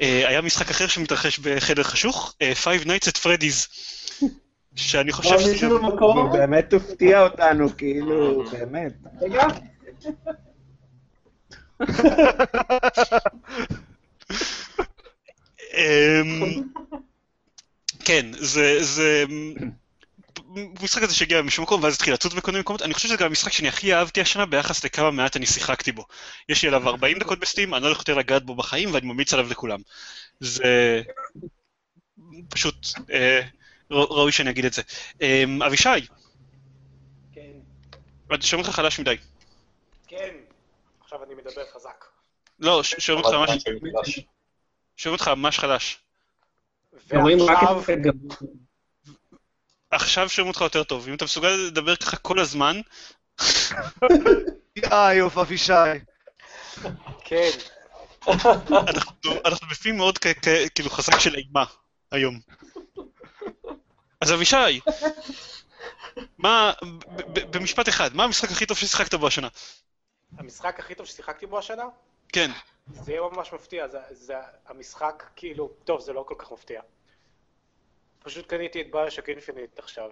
[0.02, 3.70] אה, היה משחק אחר שמתרחש בחדר חשוך, אה, Five Nights at Freddy's,
[4.76, 5.68] שאני חושב שזה...
[5.68, 8.94] הוא באמת הפתיע אותנו, כאילו, באמת.
[9.22, 9.48] רגע,
[15.78, 16.64] אמ,
[18.06, 19.26] כן, זה...
[20.56, 20.62] זה...
[20.80, 23.26] המשחק הזה שהגיע משום מקום ואז התחיל לצוד בכל מיני מקומות, אני חושב שזה גם
[23.26, 26.06] המשחק שאני הכי אהבתי השנה ביחס לכמה מעט אני שיחקתי בו.
[26.50, 29.34] יש לי עליו 40 דקות בסטים, אני לא הולך יותר לגעת בו בחיים ואני ממליץ
[29.34, 29.80] עליו לכולם.
[30.40, 31.02] זה
[32.50, 32.76] פשוט
[33.12, 33.42] אה,
[33.92, 34.82] ראוי שאני אגיד את זה.
[35.22, 35.90] אה, אבישי,
[37.34, 37.52] כן,
[38.32, 39.16] אני שומע אותך חלש מדי.
[40.08, 40.36] כן.
[41.04, 42.06] עכשיו אני מדבר חזק.
[42.60, 44.20] לא, שומעים אותך ממש-.
[44.98, 45.98] שומעים אותך ממש חלש.
[47.08, 47.84] ועכשיו.
[49.94, 51.08] עכשיו שומעים אותך יותר טוב.
[51.08, 52.82] אם אתה מסוגל לדבר ככה כל הזמן,
[54.92, 55.74] איי, אוף אבישי.
[57.26, 57.50] כן,
[59.46, 60.18] אנחנו בפנים מאוד
[60.76, 61.64] כאילו חזק של אימה
[62.12, 62.40] היום.
[64.22, 64.80] אז אבישי,
[66.38, 66.74] מה,
[67.34, 69.48] במשפט אחד, מה המשחק הכי טוב ששיחקת בו השנה?
[70.38, 71.84] המשחק הכי טוב ששיחקתי בו השנה,
[72.30, 72.52] כן.
[72.94, 74.34] זה יהיה ממש מפתיע, זה, זה
[74.68, 76.82] המשחק, כאילו, טוב, זה לא כל כך מפתיע.
[78.24, 80.10] פשוט קניתי את ביושק אינפיניט עכשיו.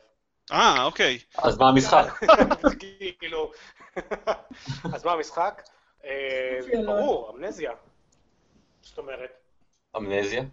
[0.51, 1.19] אה, אוקיי.
[1.37, 2.05] אז מה המשחק?
[3.19, 3.51] כאילו,
[4.95, 5.63] אז מה המשחק?
[6.05, 7.71] אה, ברור, אמנזיה.
[8.81, 9.31] זאת אומרת,
[9.97, 10.43] אמנזיה?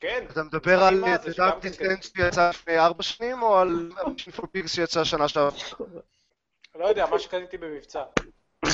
[0.00, 0.24] כן.
[0.32, 3.90] אתה מדבר על The Dark Descent שיצא לפני ארבע שנים, או על
[4.36, 5.50] for Pigs שיצא שנה שעברה?
[6.74, 8.02] לא יודע, מה שקניתי במבצע.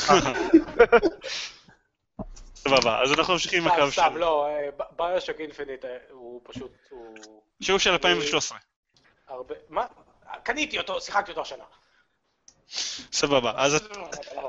[2.55, 4.19] סבבה, אז אנחנו ממשיכים עם סתם, הקו סתם, שלנו.
[4.19, 8.59] לא, אה, BioShock Infinite אה, הוא פשוט, הוא שהוא של 2013.
[9.29, 9.55] הרבה...
[9.69, 9.87] מה?
[10.43, 11.65] קניתי אותו, שיחקתי אותו השנה.
[13.13, 13.97] סבבה, אז את-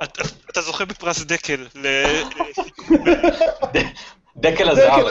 [0.04, 0.18] את-
[0.50, 1.88] אתה זוכה בפרס דקל ל...
[4.36, 5.06] דקל הזהב.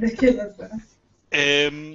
[0.00, 0.70] דקל אני הזהב.
[1.32, 1.94] אמ,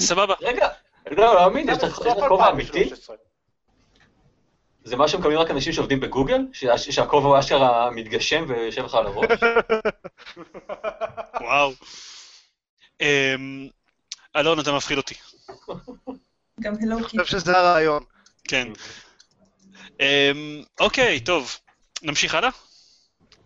[0.00, 0.34] סבבה.
[0.40, 0.68] רגע,
[1.10, 1.94] לא, לא מאמין, יש לך
[2.28, 2.78] כובע אמיתי?
[2.82, 3.16] 2013.
[4.84, 6.40] זה מה שמקבלים רק אנשים שעובדים בגוגל?
[6.52, 9.26] שה- שהכובע אשכרה מתגשם ויושב לך על הראש?
[11.40, 11.72] וואו.
[13.02, 13.68] אמ,
[14.36, 15.14] אלון, אתה מפחיד אותי.
[16.60, 17.20] גם הלו אני קיט.
[17.20, 18.04] חושב שזה הרעיון.
[18.48, 18.68] כן.
[20.00, 21.56] אמ, אוקיי, טוב.
[22.02, 22.50] נמשיך הלאה?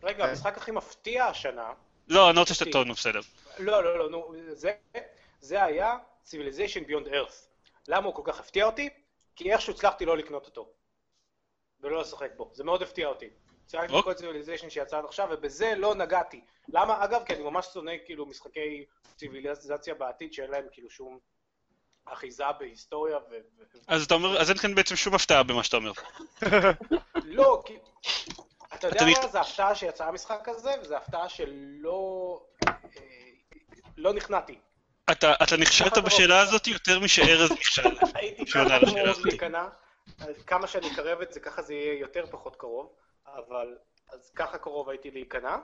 [0.03, 1.73] רגע, המשחק הכי מפתיע השנה,
[2.09, 3.21] לא, אני לא רוצה שאתה טוב, נו, בסדר.
[3.59, 4.73] לא, לא, לא, נו, זה,
[5.41, 7.35] זה היה Civilization Beyond Earth.
[7.89, 8.89] למה הוא כל כך הפתיע אותי?
[9.37, 10.69] כי איכשהו הצלחתי לא לקנות אותו.
[11.81, 12.51] ולא לשחק בו.
[12.55, 13.29] זה מאוד הפתיע אותי.
[13.69, 14.15] שיחקתי אוקיי.
[14.15, 16.41] בכל Civilization שיצא עד עכשיו, ובזה לא נגעתי.
[16.69, 17.05] למה?
[17.05, 18.85] אגב, כי אני ממש שונא כאילו משחקי
[19.17, 21.19] ציוויליזציה בעתיד שאין להם כאילו שום
[22.07, 23.37] אחיזה בהיסטוריה ו...
[23.89, 25.93] אז אתה אומר, אז אין כאן בעצם שום הפתעה במה שאתה אומר.
[27.39, 27.79] לא, כי...
[28.75, 29.29] אתה יודע מה?
[29.29, 32.41] זה הפתעה שיצאה המשחק הזה, וזו הפתעה שלא...
[32.69, 32.73] אה,
[33.97, 34.59] לא נכנעתי.
[35.11, 37.83] אתה נכשלת בשאלה הזאת יותר משארז נכשל.
[38.15, 39.25] הייתי ככה הזאת.
[39.25, 39.69] להיכנע,
[40.47, 42.93] כמה שאני אקרב את זה, ככה זה יהיה יותר פחות קרוב,
[43.35, 43.75] אבל
[44.13, 45.57] אז ככה קרוב הייתי להיכנע,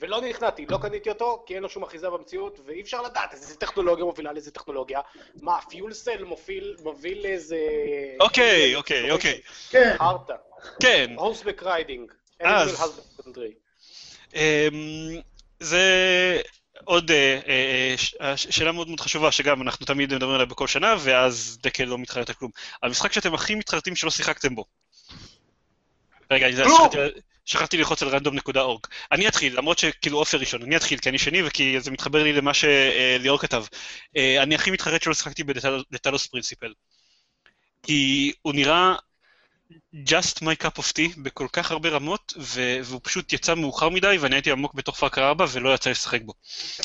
[0.00, 3.56] ולא נכנעתי, לא קניתי אותו, כי אין לו שום אחיזה במציאות, ואי אפשר לדעת איזה
[3.56, 5.00] טכנולוגיה מובילה לאיזה טכנולוגיה.
[5.42, 7.56] מה, fuel cell מוביל, מוביל לאיזה...
[8.20, 9.40] אוקיי, אוקיי, אוקיי.
[9.70, 10.34] כן, חרטא.
[10.82, 12.12] כן, horseback riding.
[12.40, 13.00] אז-
[14.34, 15.20] אמ,
[15.60, 15.82] זה
[16.84, 20.66] עוד אה, אה, ש- אה, שאלה מאוד מאוד חשובה, שגם אנחנו תמיד מדברים עליה בכל
[20.66, 22.50] שנה, ואז דקל לא מתחרט על כלום.
[22.82, 24.64] המשחק שאתם הכי מתחרטים שלא שיחקתם בו.
[26.34, 26.88] רגע, אני כלום.
[26.92, 28.88] שכחתי- שכחתי ללחוץ על random.org.
[29.12, 32.32] אני אתחיל, למרות שכאילו עופר ראשון, אני אתחיל, כי אני שני וכי זה מתחבר לי
[32.32, 33.64] למה שליאור כתב.
[34.16, 35.44] אה, אני הכי מתחרט שלא שיחקתי
[35.90, 36.72] ב Talos Principle.
[37.82, 38.94] כי הוא נראה
[39.94, 44.36] just my cup of tea בכל כך הרבה רמות, והוא פשוט יצא מאוחר מדי, ואני
[44.36, 46.32] הייתי עמוק בתוך Far Cry 4 ולא יצא לי לשחק בו.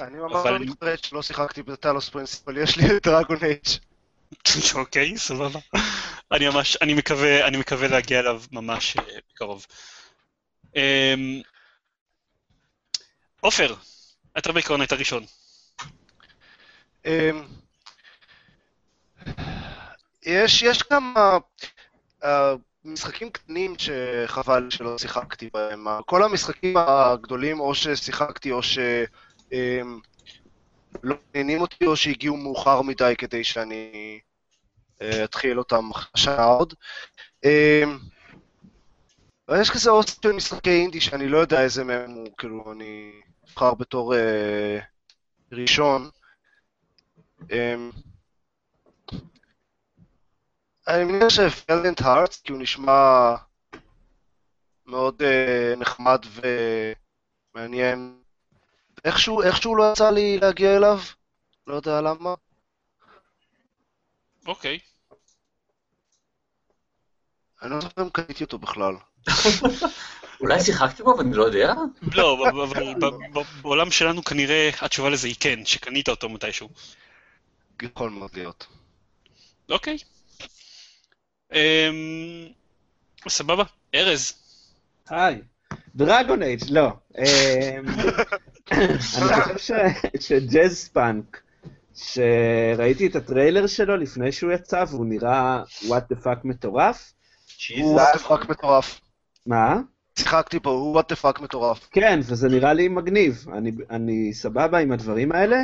[0.01, 3.59] אני ממש לא מתחרט שלא שיחקתי ב Talos Principle, יש לי את Dragon Age.
[4.75, 5.59] אוקיי, סבבה.
[6.31, 9.65] אני ממש, אני מקווה, אני מקווה להגיע אליו ממש אה, בקרוב.
[10.75, 11.41] אמ,
[13.41, 13.75] עופר,
[14.37, 15.23] אתה בעיקרון היית ראשון.
[17.05, 17.47] אמ,
[20.23, 21.37] יש, יש כמה
[22.23, 22.53] אה,
[22.85, 25.87] משחקים קטנים שחבל שלא שיחקתי בהם.
[26.05, 28.81] כל המשחקים הגדולים או ששיחקתי או שלא
[31.03, 34.19] מעניינים אותי או שהגיעו מאוחר מדי כדי שאני
[35.23, 36.73] אתחיל אותם השנה עוד.
[37.43, 37.97] אמ,
[39.49, 43.11] אבל יש כזה אוסף של משחקי אינדי שאני לא יודע איזה מהם הוא, כאילו, אני
[43.43, 44.79] אבחר בתור אה,
[45.51, 46.09] ראשון.
[47.51, 47.91] אמ,
[50.87, 53.35] אני מניח שפלנט הארטס, כי הוא נשמע
[54.85, 56.19] מאוד אה, נחמד
[57.55, 58.21] ומעניין.
[59.05, 60.99] איכשהו, איכשהו לא יצא לי להגיע אליו,
[61.67, 62.33] לא יודע למה.
[64.45, 64.79] אוקיי.
[67.61, 68.93] אני לא זוכר אם קניתי אותו בכלל.
[70.41, 71.73] אולי שיחקתי בו ואני לא יודע?
[72.15, 72.45] לא,
[73.61, 76.69] בעולם שלנו כנראה התשובה לזה היא כן, שקנית אותו מתישהו.
[77.81, 78.67] יכול מאוד להיות.
[79.69, 79.97] אוקיי.
[81.53, 82.47] אמ,
[83.27, 83.63] סבבה.
[83.95, 84.33] ארז.
[85.09, 85.41] היי.
[85.95, 86.89] Dragon Age, לא.
[87.17, 87.85] אמ,
[89.17, 89.85] אני חושב
[90.19, 91.41] ש Jazzpunk,
[91.95, 97.13] שראיתי את הטריילר שלו לפני שהוא יצא, והוא נראה what the fuck מטורף.
[97.77, 99.01] הוא what the fuck מטורף.
[99.45, 99.81] מה?
[100.19, 101.89] שיחקתי בו, הוא what the fuck מטורף.
[101.91, 103.45] כן, וזה נראה לי מגניב.
[103.53, 105.57] אני, אני סבבה עם הדברים האלה.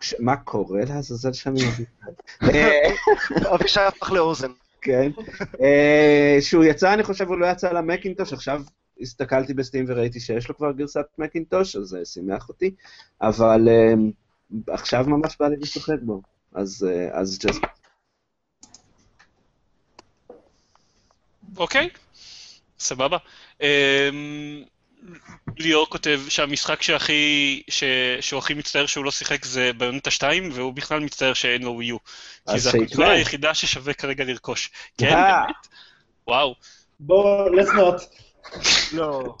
[0.00, 0.14] כש...
[0.18, 1.54] מה קורה לעזאזל שם?
[2.42, 2.90] אה,
[3.54, 4.50] אבישי הפך לאוזן.
[4.80, 5.10] כן.
[5.60, 8.62] אה, שהוא יצא, אני חושב, הוא לא יצא למקינטוש, עכשיו
[9.00, 12.74] הסתכלתי בסטים וראיתי שיש לו כבר גרסת מקינטוש, אז זה שימח אותי,
[13.22, 13.94] אבל אה,
[14.74, 16.22] עכשיו ממש בא לי לשחק בו,
[16.54, 17.77] אז אז ג'סט.
[21.56, 21.88] אוקיי.
[22.78, 23.16] סבבה.
[23.60, 23.66] אמ,
[25.58, 27.84] ליאור כותב שהמשחק שהכי, ש-
[28.20, 31.86] שהוא הכי מצטער שהוא לא שיחק זה ביונטה 2, והוא בכלל מצטער שאין לו ווי
[31.86, 31.96] יו.
[32.04, 32.70] כי אז זו.
[32.70, 34.70] הקונסולה היחידה ששווה כרגע לרכוש.
[34.98, 35.40] כן, אה.
[35.42, 35.56] באמת?
[36.26, 36.54] וואו.
[37.00, 38.02] בואו, let's not.
[38.92, 39.36] לא.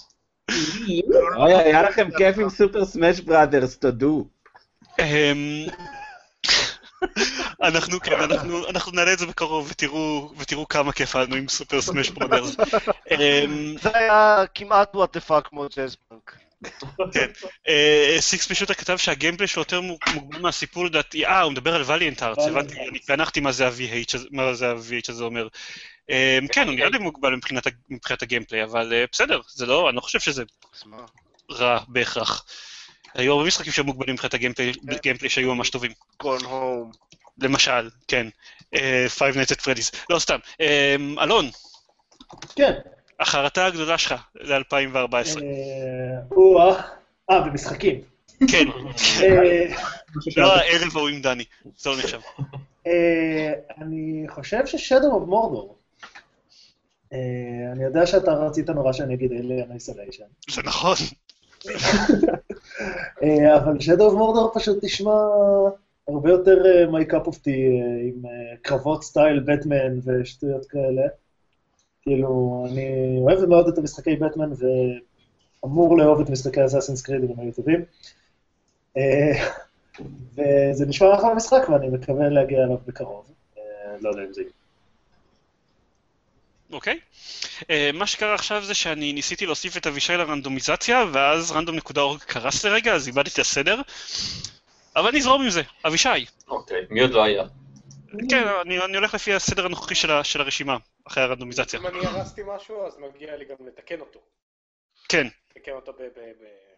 [1.36, 4.28] אוי, היה לכם כיף עם Super Smash Brothers, תודו.
[7.62, 11.48] אנחנו כן, אנחנו, אנחנו נעלה את זה בקרוב ותראו, ותראו כמה כיף היה לנו עם
[11.48, 12.56] Super Smash Brothers.
[13.10, 16.36] אמ, זה היה כמעט what the fuck כמו Jazzpunk.
[17.12, 17.26] כן.
[17.68, 21.74] אה, סיקס פשוט כתב שה gameplay שלו יותר מוג- מוגבל מהסיפור לדעתי, אה, הוא מדבר
[21.74, 22.74] על Valiant Hearts, הבנתי.
[22.90, 24.14] אני פענחתי מה זה ה-VH
[25.10, 25.48] הזה- אומר.
[26.10, 27.34] אמ, כן, הוא נראה לי מוגבל
[27.90, 30.42] מבחינת הגיימפלי, אבל אה, בסדר, זה לא, אני לא חושב שזה?
[31.50, 32.44] רע בהכרח.
[33.18, 35.92] היו הרבה משחקים שהיו מוגבלים מבחינת הגיימפלי גיימפלי שהיו ממש טובים.
[36.20, 36.90] גון הום.
[37.38, 38.26] למשל, כן.
[38.74, 39.96] אה, Five Nights at Freddy's.
[40.10, 40.38] לא, סתם.
[40.60, 41.50] אה, אלון,
[42.56, 42.72] כן.
[43.20, 45.14] החרטה הגדולה שלך ל-2014.
[45.14, 45.34] אה,
[46.30, 46.82] או-אה.
[47.30, 48.00] אה, במשחקים.
[48.50, 48.64] כן,
[50.36, 51.44] לא הערב ההוא עם דני,
[51.76, 52.20] זה לא נחשב.
[53.80, 55.72] אני חושב ש-Shadow of Mordor.
[57.12, 57.18] אה,
[57.72, 60.52] אני יודע שאתה רצית נורא שאני אגיד Alien Isolation.
[60.54, 60.96] זה נכון.
[63.22, 65.14] אה, אבל Shadow of Mordor פשוט נשמע
[66.08, 68.22] הרבה יותר אה, my cup of tea, אה, עם
[68.62, 71.02] קרבות סטייל בטמן ושטויות כאלה.
[72.02, 74.50] כאילו, אני אוהב מאוד את המשחקי בטמן
[75.62, 77.84] ואמור לאהוב את משחקי אסאסינס קריד אם הם היו טובים.
[80.34, 83.32] וזה נשמע אחלה משחק ואני מקווה להגיע אליו בקרוב.
[84.00, 84.57] לא יודע אם זה יהיה.
[86.72, 86.98] אוקיי.
[87.70, 92.94] אה, מה שקרה עכשיו זה שאני ניסיתי להוסיף את אבישי לרנדומיזציה, ואז random.org קרס לרגע,
[92.94, 93.80] אז איבדתי את הסדר.
[94.96, 95.62] אבל נזרום עם זה.
[95.86, 96.08] אבישי.
[96.48, 97.44] אוקיי, מי עוד לא היה?
[98.30, 101.80] כן, אני אני הולך לפי הסדר הנוכחי של ה- של הרשימה, אחרי הרנדומיזציה.
[101.80, 104.20] אם אני הרסתי משהו, אז מגיע לי גם לתקן אותו.
[105.08, 105.92] כן, לתקן אותו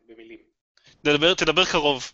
[0.09, 0.39] במילים.
[1.03, 2.13] תדבר, תדבר קרוב.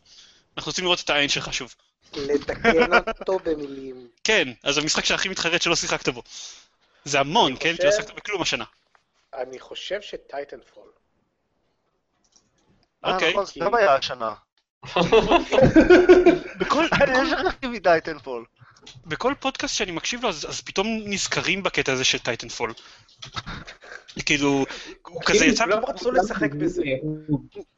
[0.56, 1.74] אנחנו רוצים לראות את העין שלך שוב.
[2.16, 4.08] לתקן אותו במילים.
[4.24, 6.22] כן, אז המשחק שהכי מתחרט שלא שיחקת בו.
[7.06, 7.70] זה המון, כן?
[7.70, 8.64] חושב- כי לא שיחקת בכלום השנה.
[9.34, 10.88] אני חושב שטייטנפול.
[13.04, 13.30] אה, אוקיי.
[13.30, 14.34] נכון, זה גם היה השנה.
[16.60, 18.44] בכל, אני שכחתי מטייטנפול.
[19.06, 22.72] בכל פודקאסט שאני מקשיב לו, אז, אז פתאום נזכרים בקטע הזה של Titanfall.
[24.26, 24.64] כאילו,
[25.08, 26.82] הוא כזה יצא, כולם רצו לשחק בזה.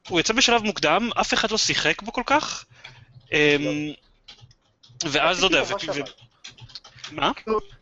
[0.08, 2.64] הוא יצא בשלב מוקדם, אף אחד לא שיחק בו כל כך.
[3.32, 3.92] אמ,
[5.04, 6.00] ואז, לא יודע, ו-.
[7.12, 7.32] מה?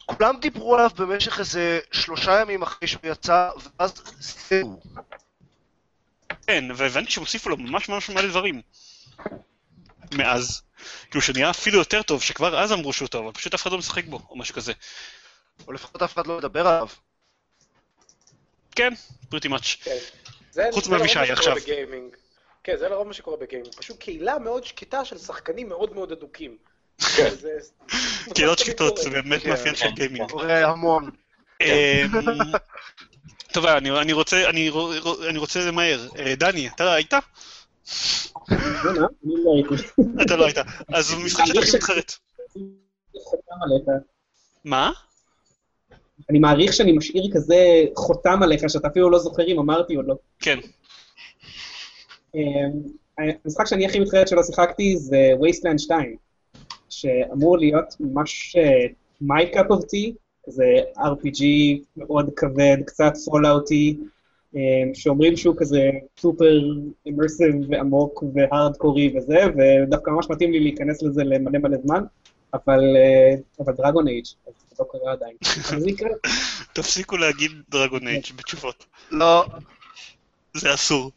[0.07, 4.80] כולם דיברו עליו במשך איזה שלושה ימים אחרי שהוא יצא, ואז זהו.
[6.46, 8.62] כן, והבנתי שהם הוסיפו לו ממש ממש מלא דברים.
[10.14, 10.62] מאז.
[11.11, 13.78] כאילו שנהיה אפילו יותר טוב, שכבר אז אמרו שהוא טוב, אבל פשוט אף אחד לא
[13.78, 14.72] משחק בו, או משהו כזה.
[15.66, 16.88] או לפחות אף אחד לא מדבר עליו.
[18.76, 18.92] כן,
[19.28, 19.76] פריטי מאץ'.
[19.82, 19.96] כן.
[20.50, 21.57] זה- חוץ מאבישי עכשיו.
[22.64, 23.74] כן, זה לרוב מה שקורה בגיימינג.
[23.74, 26.57] פשוט קהילה מאוד שקטה של שחקנים מאוד מאוד אדוקים.
[27.16, 27.28] כן.
[28.34, 29.11] קהילות שקטות, זה.
[29.11, 30.30] באמת כן, מאפיין של כן, גיימינג.
[30.30, 31.11] קורה המון.
[31.61, 31.66] אמ,
[33.53, 34.92] טוב, אני אני רוצה, אני רו-
[35.28, 36.09] אני רוצה למהר.
[36.18, 37.12] אה, דני, אתה היית?
[37.12, 37.18] לא?
[39.24, 39.84] אני לא הייתי.
[40.22, 40.57] אתה לא היית.
[40.94, 42.12] אז משחק שאתה הכי מתחרט.
[44.64, 44.90] מה?
[46.30, 47.57] אני מעריך שאני משאיר כזה
[47.97, 50.14] חותם עליך, שאתה אפילו לא זוכר אם אמרתי או לא.
[50.40, 50.59] כן.
[52.34, 52.40] אמ,
[53.44, 56.16] המשחק שאני הכי מתחרט שלא שיחקתי זה Wasteland 2,
[56.89, 58.87] שאמור להיות ממש אה,
[59.70, 60.12] of tea,
[60.47, 60.64] כזה
[60.97, 61.43] RPG
[61.97, 63.97] מאוד כבד, קצת פולאוטי,
[64.95, 66.61] שאומרים שהוא כזה סופר
[67.07, 72.03] אימרסיב ועמוק והארדקורי וזה, ודווקא ממש מתאים לי להיכנס לזה למלא מלא זמן,
[72.55, 75.37] אבל, אה, אבל דרגון אייג', אז זה לא קרה עדיין.
[75.70, 76.11] אבל זה יקרה.
[76.72, 78.84] תפסיקו להגיד דרגון אייג' בתשובות.
[79.11, 79.45] לא,
[80.55, 81.11] זה אסור.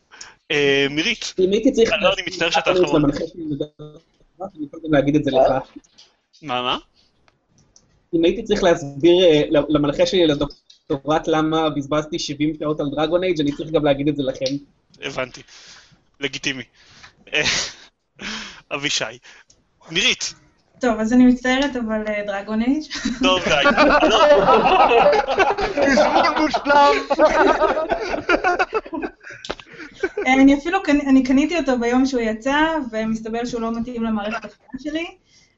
[0.51, 1.33] אה, מירית,
[1.73, 1.91] צריך...
[2.01, 3.01] לא, אני מצטער שאתה אחרון.
[4.41, 5.51] אני גם להגיד את זה לך.
[6.41, 6.77] מה, מה?
[8.13, 13.41] אם הייתי צריך להסביר אה, למנחה שלי לדוקטורט למה בזבזתי 70 שעות על דרגון אייג',
[13.41, 14.55] אני צריך גם להגיד את זה לכם.
[15.01, 15.41] הבנתי.
[16.19, 16.63] לגיטימי.
[17.33, 17.41] אה,
[18.75, 19.03] אבישי.
[19.91, 20.33] מירית,
[20.79, 22.83] טוב, אז אני מצטערת, אבל דרגון אייג'.
[23.23, 23.63] טוב די.
[25.85, 26.95] תזמון מושלם.
[30.27, 32.55] אה, אני אפילו, אני קניתי אותו ביום שהוא יצא,
[32.91, 35.05] ומסתבר שהוא לא מתאים למערכת הפעלה שלי,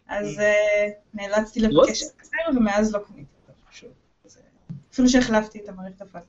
[0.07, 3.51] אז אה, נאלצתי לבקש החזר, ומאז לא קניתי אותו
[4.93, 6.25] אפילו שהחלפתי את המערכת הפעלה.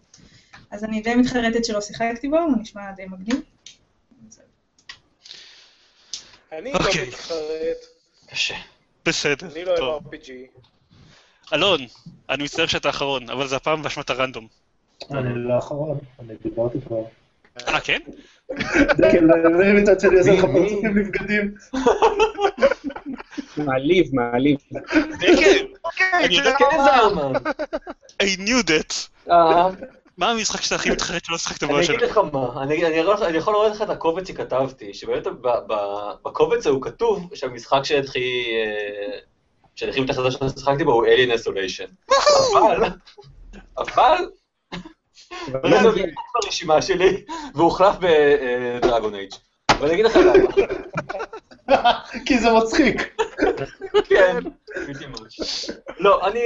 [0.70, 3.40] אז אני די מתחרטת שלא שיחקתי בו, הוא נשמע די מגניב.
[6.52, 7.08] אני לא אוקיי.
[7.08, 7.86] מתחרט,
[8.30, 8.54] קשה.
[9.04, 9.46] בסדר.
[9.52, 9.78] אני לא.
[9.78, 10.30] אוהב RPG.
[11.54, 11.80] אלון,
[12.30, 14.46] אני מצטער שאתה אחרון, אבל זה הפעם באשמת הרנדום.
[15.10, 17.02] אני לא האחרון, אני דיברתי כבר.
[17.68, 17.98] אה, כן?
[18.96, 19.24] זה כן,
[19.56, 21.54] זה מצד שני עושה לך פרצופים לבגדים.
[23.56, 24.58] מעליב, מעליב.
[25.96, 27.32] כן, אני יודע, כן, זרמן.
[28.22, 29.08] I knew that.
[30.20, 31.96] אה, מה המשחק שאתה הכי מתחרט שלא שחקת בו אני השנה?
[31.96, 35.48] אגיד לך מה, אני, אני, יכול, אני יכול לראות לך את הקובץ שכתבתי, שבאמת ב,
[35.66, 35.74] ב,
[36.24, 39.18] בקובץ ההוא כתוב שהמשחק שהתחיל, אה,
[39.74, 42.14] שאני הכי מתחת ששיחקתי בו הוא Alien Isolation.
[42.58, 42.88] אבל,
[43.78, 44.26] אבל,
[45.70, 49.32] לא מביא ברשימה שלי, והוחלף בדרגון אייג'.
[49.80, 50.32] ואני אגיד לך למה.
[52.26, 53.16] כי זה מצחיק.
[54.08, 54.36] כן.
[55.98, 56.40] לא, אני,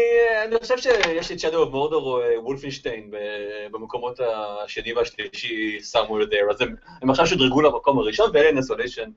[0.44, 6.32] אני חושב שיש את Shadow of Mordor או אה, וולפנשטיין ב- במקומות השני והשלישי somewhere
[6.32, 9.10] there, אז הם, הם עכשיו שדרגו למקום הראשון, ואלן איסוליישן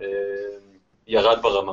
[0.00, 0.06] אה,
[1.06, 1.72] ירד ברמה.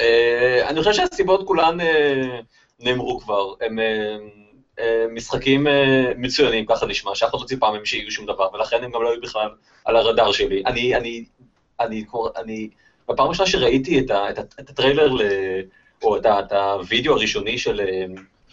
[0.00, 2.40] אה, אני חושב שהסיבות כולן אה,
[2.80, 4.16] נאמרו כבר, הם אה,
[4.78, 8.84] אה, משחקים אה, מצוינים, ככה נשמע, שאף אחד לא ציפה מהם שיהיו שום דבר, ולכן
[8.84, 9.48] הם גם לא היו בכלל
[9.84, 10.62] על הרדאר שלי.
[10.66, 11.24] אני, אני,
[11.80, 12.04] אני, אני,
[12.36, 12.68] אני
[13.08, 15.20] בפעם הראשונה שראיתי את, ה, את, את הטריילר, ל,
[16.02, 17.80] או את, ה, את הוידאו הראשוני של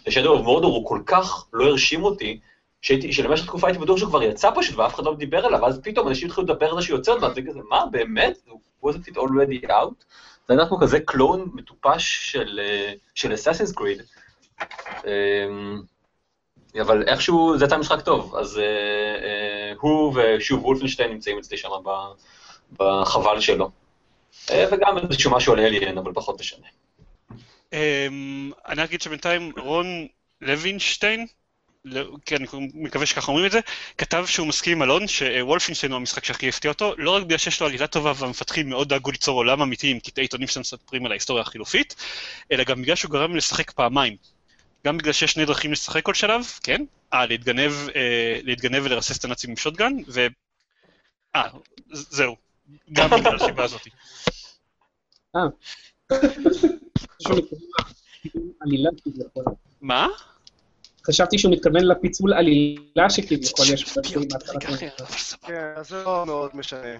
[0.08, 2.40] Shadow of Mordor, הוא כל כך לא הרשים אותי,
[2.82, 5.80] שהייתי, שלמשך תקופה הייתי בטוח שהוא כבר יצא פשוט, ואף אחד לא דיבר עליו, ואז
[5.82, 8.38] פתאום אנשים התחילו לדבר על זה שהוא יוצא מעט, וכזה, מה, באמת?
[8.84, 10.04] wasn't it already out?
[10.48, 14.02] זה היה כמו כזה קלון מטופש של, אה, של אסאסינס קריד.
[16.80, 21.68] אבל איכשהו זה יצא משחק טוב, אז אה, אה, הוא ושוב וולפנשטיין נמצאים אצלי שם
[22.78, 23.70] בחבל שלו.
[24.50, 26.66] אה, וגם איזשהו משהו על אליאן, אבל פחות משנה.
[27.72, 30.06] אמ, אני אגיד שבינתיים רון
[30.40, 31.26] לוינשטיין,
[31.84, 33.60] לא- כן, אני מקווה שככה אומרים את זה,
[33.98, 37.60] כתב שהוא מסכים עם אלון שוולפינשטיין הוא המשחק שהכי הפתיע אותו, לא רק בגלל שיש
[37.60, 41.42] לו עלילה טובה והמפתחים מאוד דאגו ליצור עולם אמיתי עם קטעי עיתונים שמספרים על ההיסטוריה
[41.42, 41.94] החילופית,
[42.52, 44.16] אלא גם בגלל שהוא גרם לשחק פעמיים.
[44.86, 46.84] גם בגלל שיש שני דרכים לשחק כל שלב, כן?
[47.14, 50.26] אה, להתגנב, אה, להתגנב ולרסס את הנאצים עם שוטגן, ו...
[51.36, 51.48] אה,
[51.92, 52.43] זהו.
[52.92, 53.80] גם בגלל הסיבה הזאת.
[57.22, 57.60] שהוא מתכוון
[58.22, 59.44] לפיצול עלילה כביכול.
[59.80, 60.06] מה?
[61.06, 63.96] חשבתי שהוא מתכוון לפיצול עלילה שכביכול יש
[64.32, 64.76] מההתחלה.
[65.42, 66.96] כן, זה לא מאוד משנה.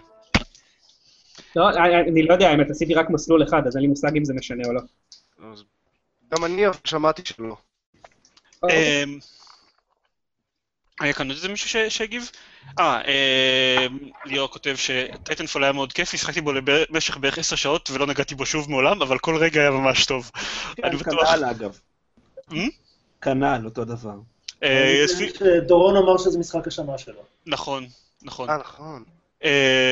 [1.56, 1.68] לא,
[2.08, 4.62] אני לא יודע, האמת, עשיתי רק מסלול אחד, אז אין לי מושג אם זה משנה
[4.66, 4.80] או לא.
[6.34, 7.56] גם אני שמעתי שלא.
[11.00, 12.30] אמ, היה כאן עוד איזה מישהו ש- שהגיב?
[12.78, 13.86] אה, אה,
[14.24, 18.46] ליאור כותב שטייטנפול היה מאוד כיפי, שיחקתי בו במשך בערך עשר שעות ולא נגעתי בו
[18.46, 20.30] שוב מעולם, אבל כל רגע היה ממש טוב.
[20.84, 21.34] אני כן, בטוח.
[21.34, 21.78] כנ"ל אגב.
[22.50, 22.54] Hmm?
[23.20, 24.14] כנ"ל, אותו דבר.
[24.62, 27.22] אה, אני שדורון אמר שזה משחק השנה שלו.
[27.46, 27.86] נכון,
[28.22, 28.50] נכון.
[28.50, 29.04] אה, נכון.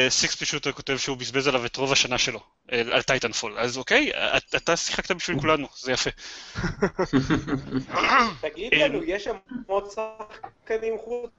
[0.09, 2.40] סיקס פשוט כותב שהוא בזבז עליו את רוב השנה שלו,
[2.72, 3.59] אה, על Titanfall.
[3.59, 6.11] אז אוקיי, את- אתה שיחקת בשביל כולנו, זה יפה.
[8.40, 9.36] תגיד אה, לנו, יש שם
[9.66, 11.30] עוד שחקנים חוץ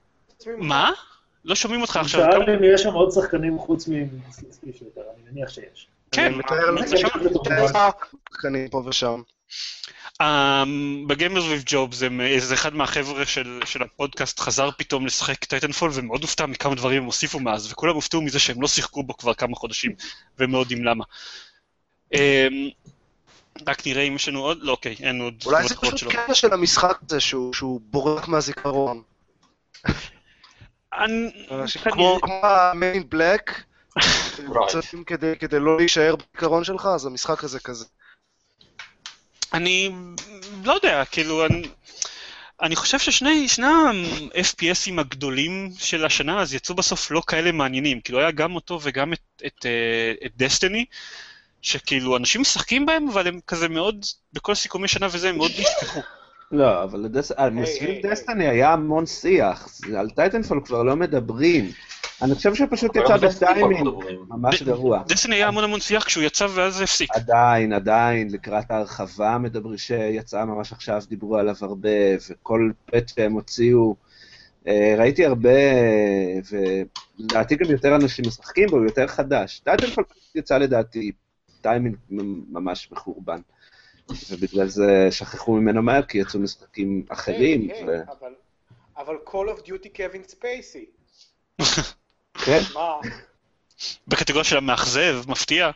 [0.47, 0.57] ממך?
[0.59, 0.91] מה?
[1.45, 2.22] לא שומעים אותך עכשיו.
[2.32, 5.88] שאל אם יש שם עוד שחקנים חוץ מסליפי שוטר, אני מניח שיש.
[6.11, 7.07] כן, אני מתאר לעצמי שם-
[8.32, 9.22] שחקנים פה ושם.
[10.24, 15.91] אמ, ב Gamers with Jobs, איזה אחד מהחבר'ה של, של הפודקאסט חזר פתאום לשחק Titanfall
[15.93, 19.34] ומאוד הופתע מכמה דברים הם הוסיפו מאז, וכולם הופתעו מזה שהם לא שיחקו בו כבר
[19.34, 19.91] כמה חודשים,
[20.39, 21.03] והם לא יודעים למה.
[22.13, 22.69] אמ,
[23.67, 26.11] רק נראה אם יש לנו עוד, לא אוקיי, אין עוד אולי זה פשוט שלו.
[26.11, 29.01] קטע של המשחק הזה שהוא שהוא בורח מהזיכרון.
[30.93, 31.47] אני-
[31.91, 33.63] כמו כמו המיין בלק,
[35.05, 37.86] כדי כדי לא להישאר בזיכרון שלך, אז המשחק הזה כזה.
[39.54, 39.91] אני
[40.64, 41.68] לא יודע, כאילו, אני,
[42.62, 48.01] אני חושב ששני שני ה-FPSים הגדולים של השנה אז יצאו בסוף לא כאלה מעניינים.
[48.01, 50.86] כאילו, היה גם אותו וגם את, את, אה, את דסטיני,
[51.62, 55.99] שכאילו, אנשים משחקים בהם, אבל הם כזה מאוד, בכל סיכומי שנה וזה, הם מאוד נשכחו.
[56.51, 60.95] לא, אבל לדס- על היי, סביב היי, Destiny היה המון שיח, על Titanfall כבר לא
[60.95, 61.72] מדברים.
[62.24, 63.86] אני חושב שפשוט יצא מדברים.
[64.28, 65.03] ממש גרוע.
[65.07, 67.09] Destiny היה המון המון שיח כשהוא יצא ואז הפסיק.
[67.15, 71.89] עדיין, עדיין, לקראת ההרחבה מדברים שיצאה ממש עכשיו, דיברו עליו הרבה,
[72.30, 73.95] וכל patch שהם הוציאו,
[74.67, 75.49] אה, ראיתי הרבה,
[76.51, 79.59] ולדעתי גם יותר אנשים משחקים בו, הוא יותר חדש.
[79.59, 80.03] Titanfall
[80.36, 81.11] יצא לדעתי
[81.61, 81.95] טיימינג
[82.49, 83.39] ממש מחורבן,
[84.32, 87.67] ובגלל זה שכחו ממנו מהר, כי יצאו משחקים אחרים,
[88.97, 90.86] אבל Call of Duty קווין ספייסי.
[92.46, 92.60] כן?
[94.08, 95.72] בקטגוריה של המאכזב, מפתיע.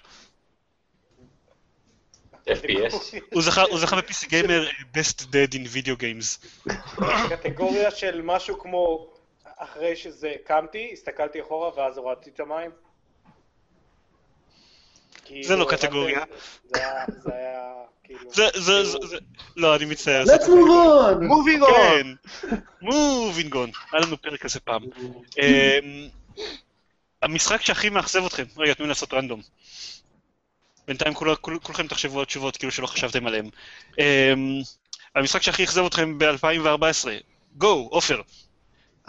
[2.47, 3.15] FPS.
[3.33, 6.47] הוא זכה, ב-PC גיימר Best Dead in Video Games.
[7.29, 9.07] קטגוריה של משהו כמו,
[9.57, 12.71] אחרי שזה קמתי, הסתכלתי אחורה ואז הורדתי את המים.
[15.41, 16.23] זה לא כאילו, קטגוריה.
[16.73, 18.33] זה היה, זה היה, כאילו...
[18.33, 19.17] זה, זה, זה,
[19.55, 20.23] לא, אני מצטער.
[20.23, 21.23] Let's move on!
[21.23, 22.15] מובינג און!
[22.41, 23.69] כן, מובינג און.
[23.91, 24.81] היה לנו פרק כזה פעם.
[27.21, 29.41] המשחק שהכי מאכזב אתכם, רגע, תנו לי לעשות רנדום.
[30.87, 33.49] בינתיים כול- כול- כולכם תחשבו על תשובות כאילו שלא חשבתם עליהן.
[33.99, 34.03] אמ,
[35.15, 37.07] המשחק שהכי אכזב אתכם ב-2014,
[37.57, 38.21] גו, עופר,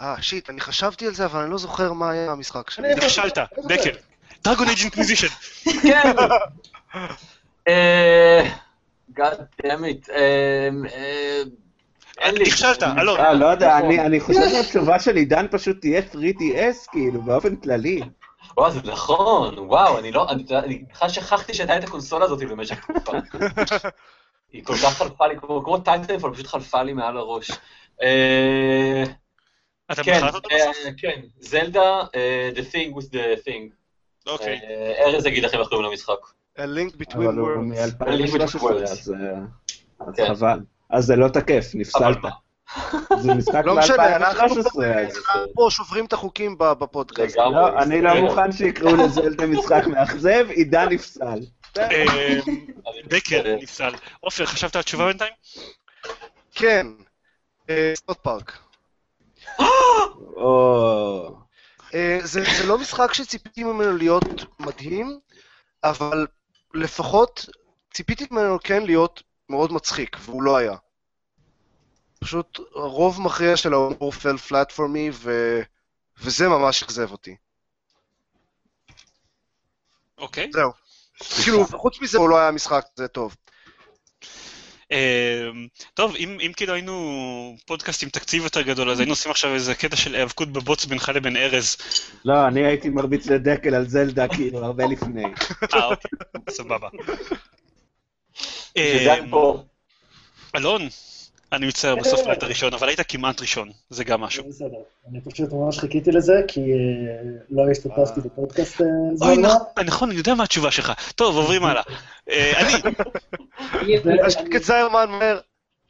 [0.01, 2.95] אה, שיט, אני חשבתי על זה, אבל אני לא זוכר מה היה המשחק שלי.
[2.95, 3.97] נכשלת, דקל.
[4.43, 5.27] Dragon Age Inquisition.
[5.83, 6.13] כן.
[7.67, 8.55] אה,
[9.17, 10.09] God damn it.
[12.19, 12.43] אין לי.
[12.43, 13.19] נכשלת, אלון.
[13.19, 18.01] אה, לא יודע, אני- אני חושב שהתשובה של עידן פשוט תהיה 3DS, כאילו, באופן כללי.
[18.57, 23.11] וואו, זה נכון, וואו, אני לא, אני בכלל שכחתי שהייתה את הקונסולה הזאת במשך תקופה.
[24.53, 27.51] היא כל כך חלפה לי, כמו Titanfall, פשוט חלפה לי מעל הראש.
[28.01, 29.03] אה,
[29.91, 30.77] אתה כן, בחרת אותו אה, בסוף?
[30.97, 32.01] כן, זלדה,
[32.55, 33.73] The Thing with the Thing.
[34.27, 34.59] אוקיי.
[35.05, 36.13] ארז יגיד לכם איך קוראים למשחק.
[36.57, 37.59] A link between אבל הוא worlds.
[37.59, 38.91] מ-2013, Worlds.
[38.91, 39.39] אז אה,
[40.07, 40.35] אז כן.
[40.35, 40.59] חבל.
[40.89, 42.17] אז זה לא תקף, נפסלת.
[43.19, 45.17] זה משחק לא משנה, אנחנו מ-2013, אז...
[45.53, 47.37] פה שוברים את החוקים ב- בפודקאסט.
[47.37, 51.39] לא, אני לא מוכן שיקראו לזלדה משחק מאכזב, עידן נפסל.
[53.07, 53.55] דקל, מצטער.
[53.61, 53.91] נפסל.
[54.19, 55.33] עופר, חשבת על תשובה בינתיים?
[56.55, 56.87] כן.
[57.69, 58.57] אה, ספוט פארק.
[61.93, 65.19] אה, זה זה לא משחק שציפיתי ממנו להיות מדהים,
[65.83, 66.27] אבל
[66.73, 67.49] לפחות
[67.93, 70.75] ציפיתי ממנו כן להיות מאוד מצחיק, והוא לא היה.
[72.19, 75.09] פשוט רוב מכריע של ההומור פל פלאט פור מי,
[76.21, 77.35] וזה ממש אכזב אותי.
[80.17, 80.49] אוקיי.
[80.53, 80.71] זהו.
[81.43, 83.35] כאילו, חוץ מזה הוא לא היה משחק זה טוב.
[84.91, 89.53] אמ, טוב, אם אם כאילו היינו פודקאסט עם תקציב יותר גדול, אז היינו עושים עכשיו
[89.53, 91.77] איזה קטע של היאבקות בבוץ בינך לבין ארז.
[92.25, 95.23] לא, אני הייתי מרביץ לדקל על זלדה, כאילו, הרבה לפני.
[95.73, 96.11] אה, אוקיי,
[96.49, 96.89] סבבה.
[98.33, 98.58] שזה אמ, אני פה.
[100.55, 100.81] אלון,
[101.53, 104.43] אני מצטער, בסוף לא היית ראשון, אבל היית כמעט ראשון, זה גם משהו.
[104.47, 104.77] בסדר.
[105.11, 106.65] אני פשוט ממש חיכיתי לזה, כי אה,
[107.49, 109.35] לא השתתפתי בפודקאסט אה, זלדה.
[109.35, 110.93] נכון, נכון, אני יודע מה התשובה שלך.
[111.15, 111.81] טוב, עוברים הלאה.
[112.29, 112.69] אה, אני,
[114.59, 115.39] זיירמן מהר.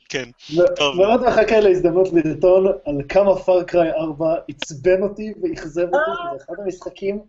[0.10, 0.30] כן.
[0.76, 0.96] טוב.
[0.96, 6.54] מאוד מחכה להזדמנות לטעון על כמה Far Cry 4 עצבן אותי ואכזב אותי, זה אחד
[6.66, 7.20] המשחקים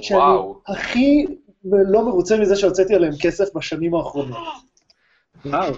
[0.00, 0.20] שאני.
[0.66, 1.26] הכי
[1.64, 4.38] לא מרוצה מזה שהוצאתי עליהם כסף בשנים האחרונות.
[5.44, 5.74] וואו.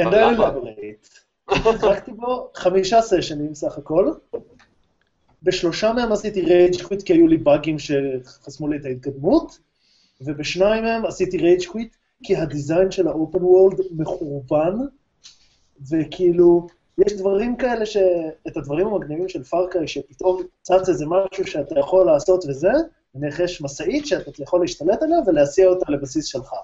[0.00, 0.48] I למה?
[0.48, 1.08] elaborate.
[1.80, 4.12] שיחקתי בו חמישה סשנים סך הכל.
[5.42, 9.58] בשלושה מהם עשיתי rage quit כי היו לי באגים שחסמו לי את ההתקדמות,
[10.20, 14.76] ובשניים מהם עשיתי רייג' קוויט כי הדיזיין של האופן וורלד מחורבן,
[15.90, 16.66] וכאילו,
[17.06, 17.96] יש דברים כאלה ש...
[18.48, 22.70] את הדברים המגניבים של פארקאי, שפתאום צץ איזה משהו שאתה יכול לעשות וזה,
[23.44, 26.54] יש משאית שאתה יכול להשתלט עליה ולהסיע אותה לבסיס שלך.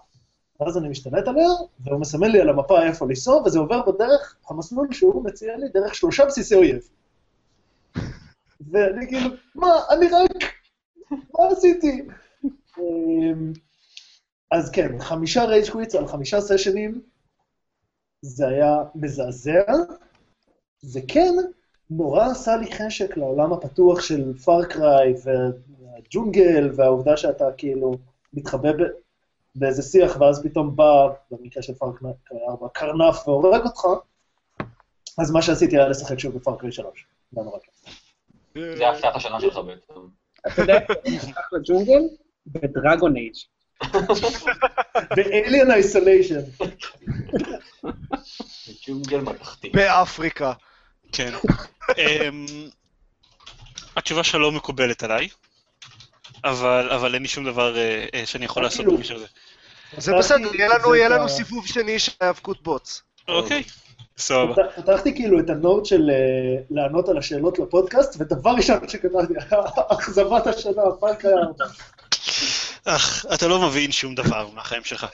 [0.61, 1.49] ואז אני משתלט עליה,
[1.81, 5.95] והוא מסמן לי על המפה איפה לנסוע, וזה עובר בדרך, המסלול שהוא מציע לי, דרך
[5.95, 6.89] שלושה בסיסי אויב.
[8.71, 10.53] ואני כאילו, מה, אני רק,
[11.11, 12.03] מה עשיתי?
[12.79, 13.53] אמ,
[14.51, 17.03] אז כן, חמישה rage quits על חמישה סשנים,
[18.23, 19.63] זה היה מזעזע.
[20.81, 21.35] זה כן
[21.91, 27.95] נורא עשה לי חשק לעולם הפתוח של Far Cry והג'ונגל, והעובדה שאתה כאילו
[28.33, 29.08] מתחבא ב-
[29.59, 32.13] באיזה שיח, ואז פתאום בא, במקרה של Far Cry
[32.49, 33.81] 4, קרנף והורג אותך,
[35.19, 37.07] אז מה שעשיתי היה לשחק שוב ב Far Cry 3.
[37.33, 37.95] זה היה נורא כיף.
[38.79, 40.01] זה הפתעת השנה שלך בעצם.
[40.47, 42.01] אתה יודע, אני נכנס לג'ונגל
[42.47, 43.35] בדרגון אייג'.
[45.17, 46.65] ב-Alien Isolation.
[48.87, 49.71] ג'ונגל מתכתי.
[49.71, 50.53] באפריקה.
[51.13, 51.33] כן.
[51.99, 52.47] אמ,
[53.97, 55.29] התשובה שלך לא מקובלת עליי,
[56.45, 59.27] אבל אבל אין לי שום דבר אה, אה, שאני יכול לעשות בקשר לזה.
[59.97, 63.03] זה בסדר, יהיה לנו, זה יהיה לנו סיבוב שני של האבקות בוץ.
[63.29, 63.63] אוקיי,
[64.19, 64.55] סבבה.
[64.55, 69.35] פת- פתחתי כאילו את ה note של אה, לענות על השאלות לפודקאסט, ודבר ראשון שכתבתי,
[69.93, 71.65] אכזבת השנה, Far Cry 4.
[72.85, 75.07] אך, אתה לא מבין שום דבר מהחיים שלך.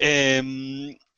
[0.00, 0.06] אמ,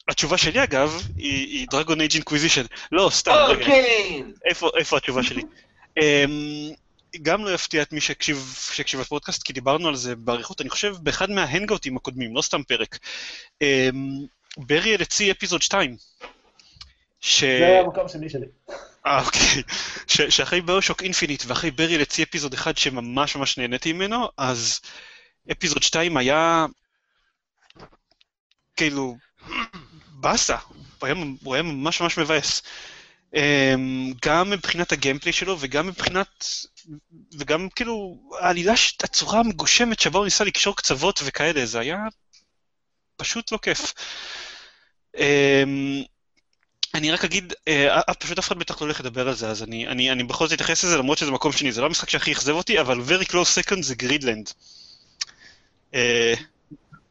[0.08, 2.62] התשובה שלי אגב, היא Dragon Age Inquisition.
[2.92, 3.32] לא, סתם.
[3.50, 4.22] אוקיי!
[4.44, 5.42] איפה, איפה התשובה שלי?
[7.22, 8.54] גם לא יפתיע את מי שהקשיב,
[9.00, 12.98] לפודקאסט, כי דיברנו על זה באריכות, אני חושב, באחד מההנגאוטים הקודמים, לא סתם פרק.
[13.62, 14.26] אמ,
[14.56, 15.96] Burial at Sea Episode 2.
[17.20, 17.44] ש...
[17.44, 18.46] זה המקום השני שלי.
[19.06, 19.62] אה, אוקיי.
[20.06, 24.80] ש- שאחרי BioShock Infinite ואחרי Burial at Sea Episode אחד שממש ממש נהניתי ממנו, אז
[25.52, 26.66] episode 2 היה
[28.76, 29.16] כאילו
[30.08, 30.56] באסה,
[30.98, 31.08] הוא
[31.42, 32.62] הוא היה ממש ממש מבאס.
[33.34, 36.44] אמ, גם מבחינת ה gameplay שלו וגם מבחינת,
[37.38, 41.98] וגם כאילו העלילה, הצורה המגושמת שבה הוא ניסה לקשור קצוות וכאלה, זה היה
[43.16, 43.94] פשוט לא כיף.
[45.16, 46.02] אמ,
[46.94, 49.62] אני רק אגיד, אה, אה, פשוט אף אחד בטח לא הולך לדבר על זה, אז
[49.62, 52.32] אני, אני, אני בכל זאת אתייחס לזה, למרות שזה מקום שני, זה לא המשחק שהכי
[52.32, 54.50] אכזב אותי, אבל very close second זה גרידלנד.
[55.94, 56.34] אה,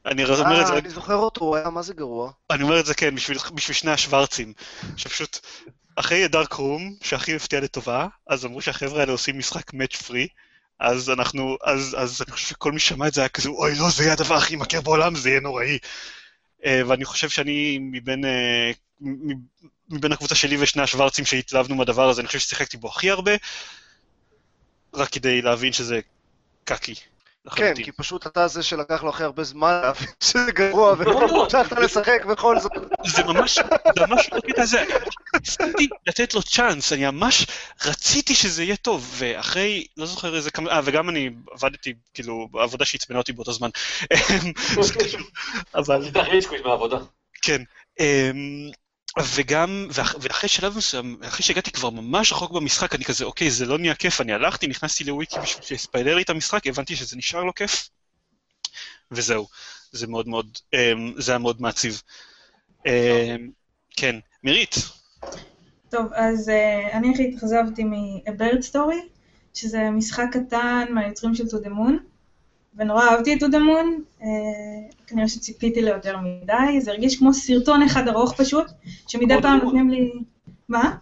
[0.06, 2.32] אני אומר את זה, אה, אני זוכר אותו, הוא היה מה זה גרוע.
[2.50, 4.54] אני אומר את זה כן, בשביל, בשביל שני השוורצים,
[4.98, 5.40] שפשוט,
[5.96, 10.28] אחרי דארק רום, שהכי הפתיע לטובה, אז אמרו שהחבר'ה האלה עושים משחק מאץ' פרי,
[10.80, 13.90] אז אנחנו, אז, אז אני חושב שכל מי ששמע את זה היה כזה, אוי לא,
[13.90, 15.78] זה יהיה הדבר הכי מכיר בעולם, זה יהיה נוראי.
[16.66, 18.26] אה, ואני חושב שאני מבין,
[19.02, 19.34] מ-
[19.90, 23.32] מבין הקבוצה שלי ושני השוורצים שהתלהבנו מהדבר הזה, אני חושב ששיחקתי בו הכי הרבה,
[24.94, 26.00] רק כדי להבין שזה
[26.64, 26.96] קקי.
[27.56, 27.74] כן.
[27.84, 32.60] כי פשוט אתה זה שלקח לו הכי הרבה זמן להבין שזה גרוע, והמשכת לשחק בכל
[32.60, 32.72] זאת.
[33.06, 33.60] זה ממש,
[33.96, 34.86] זה ממש לא קטע הזה,
[35.40, 37.48] ניסיתי לתת לו צ'אנס, אני ממש
[37.86, 42.86] רציתי שזה יהיה טוב, ואחרי, לא זוכר איזה כמה, אה, וגם אני עבדתי, כאילו, בעבודה
[42.86, 43.70] שעצבנה אותי באותו זמן,
[44.82, 45.22] זה קשור,
[45.76, 46.98] אבל, עשית ריצ'קוויט מהעבודה.
[47.42, 47.62] כן,
[48.00, 48.70] אמ,
[49.20, 53.66] וגם, ואח- ואחרי שלב מסוים, אחרי שהגעתי כבר ממש רחוק במשחק, אני כזה, אוקיי, זה
[53.66, 57.44] לא נהיה כיף, אני הלכתי, נכנסתי לוויקי בשביל שיספיילר לי את המשחק, הבנתי שזה נשאר
[57.44, 57.90] לו כיף,
[59.12, 59.48] וזהו,
[59.92, 62.02] זה מאוד מאוד, אמ, זה היה מאוד מעציב.
[62.86, 63.50] אמ,
[63.96, 64.76] כן, מירית,
[65.90, 69.08] טוב, אז uh, אני הכי התאכזבתי מ-A Bird Story,
[69.54, 71.94] שזה משחק קטן מהיוצרים של To the Moon,
[72.78, 74.26] ונורא אהבתי את Moon, uh,
[75.08, 78.66] כנראה שציפיתי ליותר מדי, זה הרגיש כמו סרטון אחד ארוך פשוט,
[79.08, 79.60] שמדי פעם.
[79.64, 80.12] נותנים לי...
[80.70, 80.96] מה?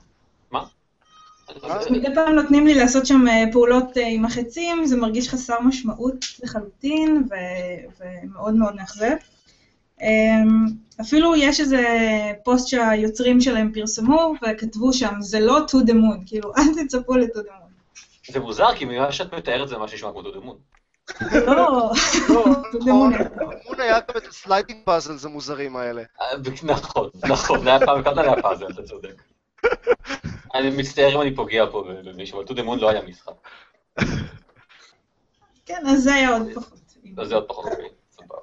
[1.63, 5.59] אה, מדי פעם נותנים לי לעשות שם אה, פעולות אה, עם החצים, זה מרגיש חסר
[5.61, 9.15] משמעות לחלוטין, ו- ומאוד מאוד מאכזב.
[11.01, 11.83] אפילו יש איזה
[12.43, 17.37] פוסט שהיוצרים שלהם פרסמו, וכתבו שם, זה לא to the moon, כאילו, אל תצפו ל-to
[17.37, 18.31] the moon.
[18.31, 20.55] זה מוזר, כי ממה שאת מתארת זה מה שנשמע כמו To the Moon.
[20.55, 20.72] to the moon.
[22.81, 26.03] Moon היה גם את ה sliding puzzles המוזרים האלה.
[26.63, 29.23] נכון, נכון, זה היה פעם קטן היה פאזל, אתה צודק.
[30.55, 33.33] אני מצטער אם אני פוגע פה במישהו, אבל To the Moon לא היה משחק.
[35.65, 36.79] כן, אז זה היה עוד פחות.
[37.17, 38.37] אז זה עוד פחות אוקיי, סבבה.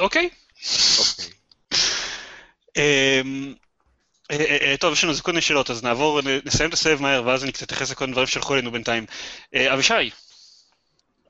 [0.00, 0.30] אוקיי.
[4.30, 7.22] אה, אה, אה, טוב, יש לנו כל מיני שאלות, אז נעבור, נסיים את הסבב מהר,
[7.26, 9.06] ואז אני קצת אתייחס לכל מיני דברים שהלכו אלינו בינתיים.
[9.54, 10.10] אבישי,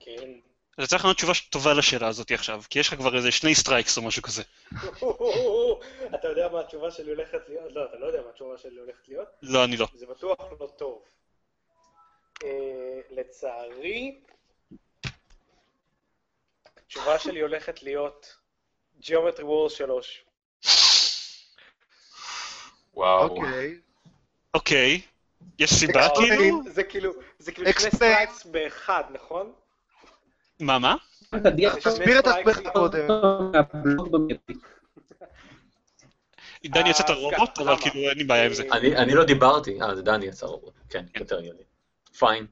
[0.01, 0.30] כן.
[0.78, 3.96] אז צריך לענות תשובה טובה לשאלה הזאת עכשיו, כי יש לך כבר איזה שני strikes
[3.96, 4.42] או משהו כזה.
[6.14, 7.72] אתה יודע מה התשובה שלי הולכת להיות?
[7.72, 9.28] לא, אתה לא יודע מה התשובה שלי הולכת להיות?
[9.42, 9.86] לא, אני לא.
[9.94, 11.03] זה בטוח לא טוב.
[13.11, 14.20] לצערי,
[16.76, 18.36] התשובה שלי הולכת להיות
[19.03, 20.24] Geometry Wars 3.
[22.95, 23.28] וואו.
[23.28, 23.78] אוקיי.
[24.55, 25.01] אוקיי.
[25.59, 26.62] יש סיבה אה, כאילו?
[26.70, 27.91] זה כאילו, זה כאילו שני.
[27.90, 29.53] strikes באחד, נכון?
[30.61, 30.97] מה, מה?
[31.84, 33.07] תסביר את עצמך קודם.
[36.64, 37.76] דני יצאת אז רובוט, ככה, אבל?
[37.80, 38.62] כאילו אין לי בעיה עם זה.
[38.72, 40.74] אני לא דיברתי, אה, זה דני יצא רובוט.
[40.88, 41.62] כן, יותר הגיוני.
[42.18, 42.47] פיין.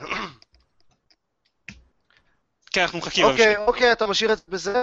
[2.72, 3.24] כן, אנחנו מחכים.
[3.24, 4.82] אוקיי, אוקיי, אתה משאיר את זה בזה?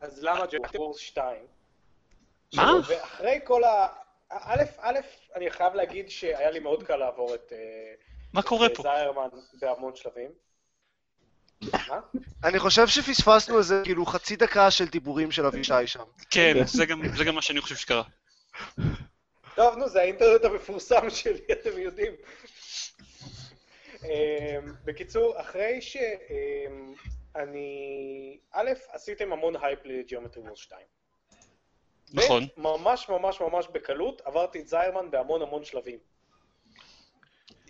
[0.00, 1.36] אז למה Geometry Wars 2?
[2.54, 2.72] מה?
[2.88, 3.86] ואחרי כל ה...
[4.30, 4.98] א', א',
[5.34, 7.94] אני חייב להגיד שהיה לי מאוד קל לעבור את אה,
[8.32, 8.82] מה קורה פה?
[8.82, 9.28] זיירמן
[9.60, 10.30] בהמון שלבים.
[11.72, 12.00] מה?
[12.44, 16.04] אני חושב שפספסנו איזה כאילו חצי דקה של דיבורים של אבישי שם.
[16.30, 16.86] כן, זה
[17.24, 18.02] גם- מה שאני חושב שקרה.
[19.54, 22.12] טוב, נו, זה האינטרנט המפורסם שלי, אתם יודעים.
[24.04, 24.08] אמ,
[24.84, 26.08] בקיצור, אחרי שאני...
[28.52, 30.80] א', עשיתם המון הייפ ל Geometry Wars 2.
[32.12, 32.46] נכון.
[32.56, 35.98] ממש ממש ממש בקלות עברתי את זיירמן בהמון המון שלבים.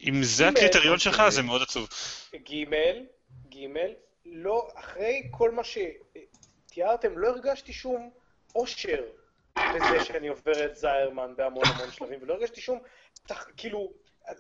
[0.06, 1.88] אם זה הקריטריון שלך, זה מאוד עצוב.
[2.34, 2.64] ג',
[3.48, 3.66] ג',
[4.26, 8.10] לא, אחרי כל מה שתיארתם, לא הרגשתי שום
[8.54, 9.02] אושר
[9.58, 12.78] בזה שאני עובר את זיירמן בהמון המון שלבים, ולא הרגשתי שום,
[13.26, 13.92] תח, כאילו,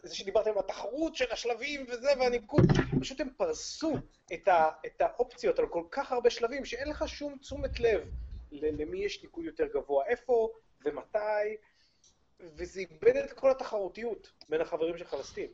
[0.02, 2.64] זה שדיברתם על התחרות של השלבים וזה, והניקוד,
[3.00, 3.94] פשוט הם פרסו
[4.32, 8.00] את, ה, את האופציות על כל כך הרבה שלבים, שאין לך שום תשומת לב
[8.52, 10.52] למי יש ניקוד יותר גבוה, איפה
[10.84, 11.56] ומתי,
[12.40, 15.50] וזה איבד את כל התחרותיות בין החברים שלך לסטים.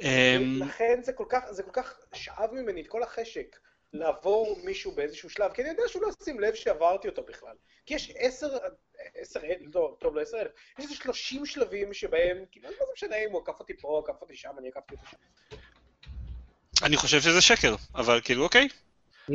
[0.00, 3.56] אמ, לכן זה כל כך, זה כל כך שאב ממני את כל החשק
[3.92, 7.56] לעבור מישהו באיזשהו שלב, כי אני יודע שהוא לא ישים לב שעברתי אותו בכלל.
[7.86, 8.58] כי יש עשר,
[9.14, 9.40] עשר,
[9.74, 13.42] לא, טוב, לא עשר אלף, יש איזה שלושים שלבים שבהם, כאילו, לא משנה אם הוא
[13.42, 15.16] עקף אותי פה, עקף אותי שם, אני עקפתי אותו שם.
[16.82, 18.68] אני חושב שזה שקר, אבל כאילו, אוקיי,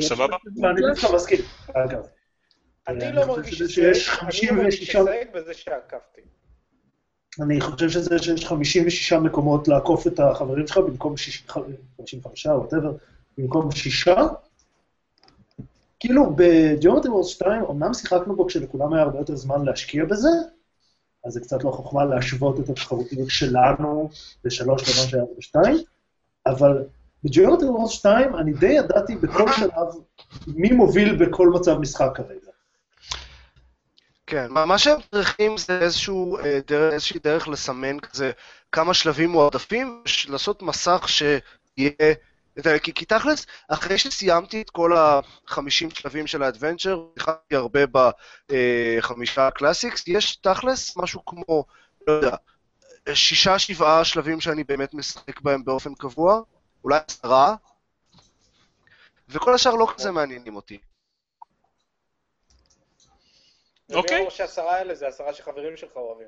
[0.00, 0.36] סבבה.
[0.62, 1.38] ואני דווקא מסכים,
[1.74, 2.02] אגב.
[2.88, 6.20] אני אני לא חושב מרגיש שזה הישג, שיש אני 56 מרגיש הישג בזה שעקפתי.
[7.42, 12.92] אני חושב שזה שיש 56 מקומות לעקוף את החברים שלך במקום שיש- 55 או whatever,
[13.38, 14.16] במקום שישה.
[16.00, 20.28] כאילו ב Geometry Wars 2, אמנם שיחקנו בו כשלכולם היה הרבה יותר זמן להשקיע בזה,
[21.24, 24.10] אז זה קצת לא חוכמה להשוות את התחרותיות שלנו
[24.44, 25.76] בשלוש למה שהיה בשתיים,
[26.46, 26.82] אבל
[27.24, 29.86] ב Geometry Wars 2 אני די ידעתי בכל שלב
[30.46, 32.50] מי מוביל בכל מצב משחק כרגע.
[34.26, 38.30] כן, מה שהם צריכים זה איזשהו, אה, דרך, איזושהי דרך לסמן כזה
[38.72, 42.14] כמה שלבים מועדפים, לעשות מסך שיהיה...
[42.82, 47.80] כי, כי תכלס, אחרי שסיימתי את כל החמישים שלבים של ה adventure, שיחקתי הרבה
[48.50, 51.64] בחמישה ה classics, יש תכלס משהו כמו,
[52.06, 52.36] לא יודע,
[53.14, 56.40] שישה, שבעה שלבים שאני באמת משחק בהם באופן קבוע,
[56.84, 57.54] אולי עשרה,
[59.28, 60.78] וכל השאר לא כזה מעניינים אותי.
[63.92, 64.16] אוקיי.
[64.16, 66.26] ומי אומר שהעשרה האלה זה עשרה שחברים שלך אוהבים.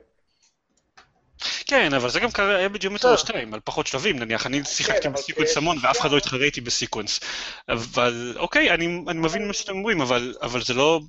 [1.66, 5.00] כן, אבל זה גם קרה, היה ב Geometry 2, על פחות שלבים, נניח, אני שיחקתי
[5.00, 7.20] כן, אבל ב sequence המון, ואף אחד לא התחרה איתי ב sequence.
[7.68, 11.00] אבל, אוקיי, אני אני מבין מה שאתם אומרים, אבל אבל זה לא,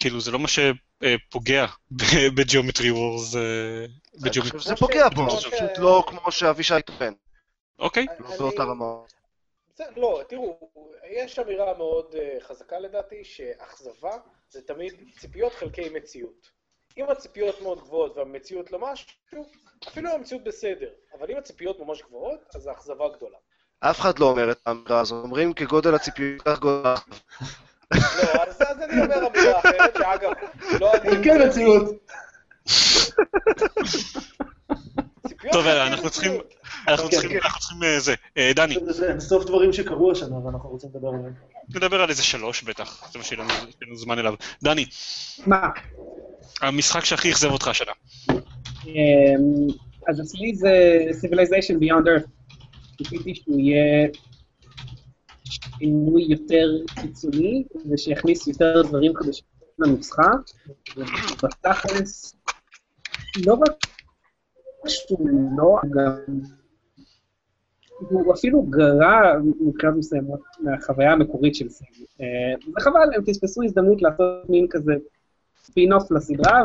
[0.00, 1.66] כאילו, זה לא מה שפוגע
[2.34, 3.88] בג'יומטרי וורס, אני
[4.20, 7.14] בג'יומטרי שזה פוגע בו, זה פשוט לא כמו שאבישי טוען,
[7.80, 8.94] אוקיי, לא באותה רמה.
[9.96, 10.70] לא, תראו,
[11.10, 14.16] יש אמירה מאוד uh, חזקה לדעתי, שאכזבה
[14.50, 16.50] זה תמיד ציפיות חלקי מציאות.
[16.96, 19.44] אם הציפיות מאוד גבוהות והמציאות לא משהו,
[19.88, 23.38] אפילו המציאות בסדר, אבל אם הציפיות ממש גבוהות, אז האכזבה גדולה.
[23.80, 26.94] אף אחד לא אומר את האמירה הזאת, אומרים כגודל הציפיות כך גודל...
[27.94, 30.32] לא, אז, אז אני אומר אמירה אחרת, שאגב,
[30.80, 31.24] לא אני...
[31.24, 31.84] כן, מציאות.
[35.52, 36.32] טוב, חלקי אנחנו צריכים-.
[36.88, 37.44] אנחנו אוקיי, צריכים, כן.
[37.44, 38.14] אנחנו צריכים אה, זה.
[38.36, 38.76] אה, דני,
[39.18, 41.32] סוף דברים שקרו השנה ואנחנו רוצים לדבר עליהם.
[41.74, 43.44] נדבר על איזה שלוש בטח, זה מה שיהיה
[43.82, 44.34] לנו זמן אליו.
[44.62, 44.86] דני,
[45.46, 45.68] מה?
[46.60, 47.92] המשחק שהכי אכזב אותך השנה.
[48.30, 48.92] אמ,
[50.08, 52.28] אז אצלי זה Civilization Beyond Earth.
[52.98, 54.08] ציפיתי שהוא יהיה
[55.44, 56.68] שינוי יותר
[57.00, 59.44] קיצוני, ושיכניס יותר דברים חדשים
[59.78, 60.30] לנוסחה,
[60.96, 62.36] ובתכלס,
[63.46, 63.89] לא רק
[64.86, 65.28] שהוא
[65.58, 66.40] לא, גם
[67.98, 71.86] הוא אפילו גרע מבחינת מסוימות מהחוויה המקורית של Civ.
[72.20, 72.26] אה,
[72.66, 74.92] זה חבל, הם פספסו הזדמנות לעשות מין כזה
[75.64, 76.62] ספין-אוף לסדרה,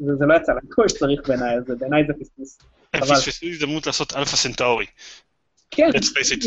[0.00, 2.58] וזה לא יצא להם כמו שצריך בעיניי, אז בעיניי זה פספוס.
[2.94, 4.86] הם פספסו הזדמנות לעשות Alpha Centauri.
[5.70, 6.46] כן, let's face it.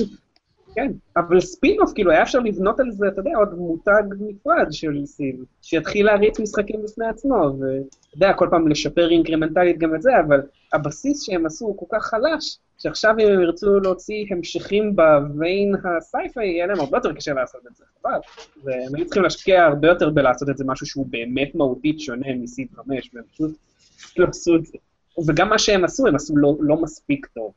[0.80, 5.06] כן, אבל ספין-אוף, כאילו, היה אפשר לבנות על זה, אתה יודע, עוד מותג נפרד של
[5.06, 10.12] Civ, שיתחיל להריץ משחקים בפני עצמו, ואתה יודע, כל פעם לשפר אינקרמנטלית גם את זה,
[10.28, 10.42] אבל
[10.74, 15.76] הבסיס שהם עשו הוא כל כך חלש, שעכשיו אם הם ירצו להוציא המשכים ב vein
[15.84, 18.20] ה sci-fi, יהיה להם הרבה יותר קשה לעשות את זה, חבל.
[18.64, 22.43] והם היו צריכים להשקיע הרבה יותר בלעשות את זה משהו שהוא באמת מהותית שונה מ
[22.43, 23.52] Civ 5, והם פשוט
[24.18, 24.78] לא עשו את זה.
[25.28, 27.52] וגם מה שהם עשו, הם עשו לא, לא מספיק טוב.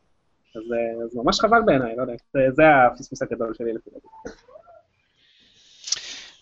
[0.57, 4.07] אז אה, זה ממש חבל בעיניי, לא יודע, זה, זה הפספוס הגדול שלי לפי דעתי.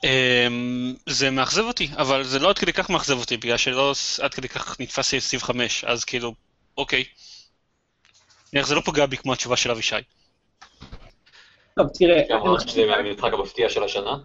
[0.05, 3.93] אמ, זה מאכזב אותי, אבל זה לא עד כדי כך מאכזב אותי, בגלל שלא
[4.23, 6.35] עד כדי כך נתפס לי סיב 5, אז כאילו,
[6.79, 7.05] אוקיי.
[8.53, 9.97] נניח זה לא פוגע בי כמו התשובה של אבישי.
[11.77, 12.23] טוב, תראה,
[12.61, 14.17] שזה מהמשחק המפתיע של השנה.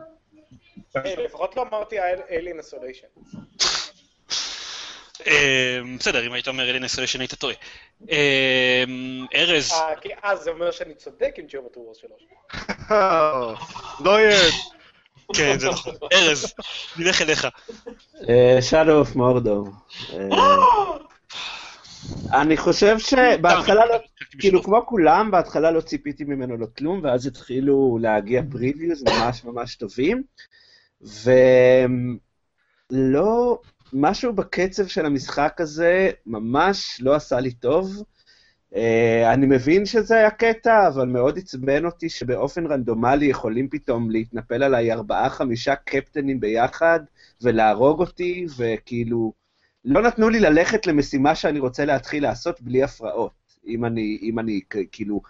[0.96, 3.36] אה, לפחות לא אמרתי Alien Isolation.
[5.22, 7.56] אמ, בסדר, אם היית אומר Alien Isolation היית טועה.
[8.10, 12.12] אמ, ארז, אה, כי אז זה אומר שאני צודק עם Geometry Wars 3.
[14.06, 14.52] לא יהיה.
[15.34, 15.94] כן, זה נכון.
[16.14, 16.54] ארז,
[16.98, 17.48] נלך אליך.
[18.62, 19.68] Shadow of Mordor.
[22.34, 23.96] אני חושב שבהתחלה לא,
[24.40, 29.76] כאילו כמו כולם, בהתחלה לא ציפיתי ממנו לא כלום, ואז התחילו להגיע previews ממש ממש
[29.76, 30.24] טובים,
[32.92, 33.62] ולא,
[33.98, 38.04] משהו בקצב של המשחק הזה ממש לא עשה לי טוב.
[38.74, 38.78] Uh,
[39.34, 44.92] אני מבין שזה היה קטע, אבל מאוד עצבן אותי שבאופן רנדומלי יכולים פתאום להתנפל עליי
[44.92, 47.00] ארבעה-חמישה קפטנים ביחד
[47.42, 49.34] ולהרוג אותי, וכאילו,
[49.86, 53.32] לא נתנו לי ללכת למשימה שאני רוצה להתחיל לעשות בלי הפרעות.
[53.68, 55.22] אם אני, אם אני כאילו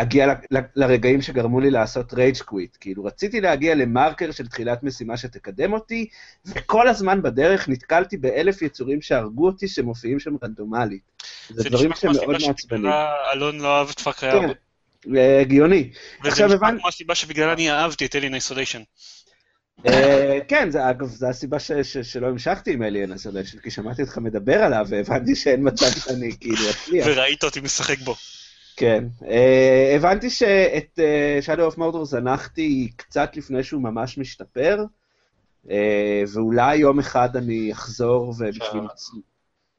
[0.00, 2.76] אגיע ל- ל- לרגעים שגרמו לי לעשות רייג' קוויט.
[2.80, 6.08] כאילו, רציתי להגיע למרקר של תחילת משימה שתקדם אותי,
[6.46, 11.02] וכל הזמן בדרך נתקלתי באלף יצורים שהרגו אותי שמופיעים שם רנדומלית.
[11.50, 12.90] זה דברים שמאוד מעצבנים.
[13.32, 14.52] אלון לא אהב את פאקרי כן, 4.
[15.16, 15.90] אה, הגיוני.
[16.24, 18.82] וזה נשמע כמו הסיבה שבגללה אני אהבתי את אלין איסוליישן.
[19.86, 24.02] אה, כן, זה אגב, זו הסיבה ש- ש- שלא המשכתי עם אליאן איסוליישן, כי שמעתי
[24.02, 27.06] אותך מדבר עליו, והבנתי שאין מצב שאני כאילו אצליח.
[27.10, 28.14] וראית אותי משחק בו.
[28.78, 29.04] כן.
[29.20, 29.26] Uh,
[29.96, 34.84] הבנתי שאת uh, Shadow of Mordor זנחתי קצת לפני שהוא ממש משתפר,
[35.66, 35.70] uh,
[36.32, 39.10] ואולי יום אחד אני אחזור ובשביל לצ...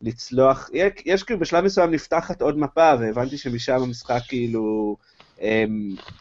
[0.02, 0.70] לצלוח,
[1.06, 4.98] יש, כאילו בשלב מסוים נפתחת עוד מפה, והבנתי שמשם המשחק כאילו
[5.38, 5.42] um,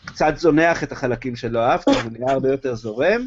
[0.05, 3.27] קצת זונח את החלקים שלא אהבתי, הוא נהיה הרבה יותר זורם.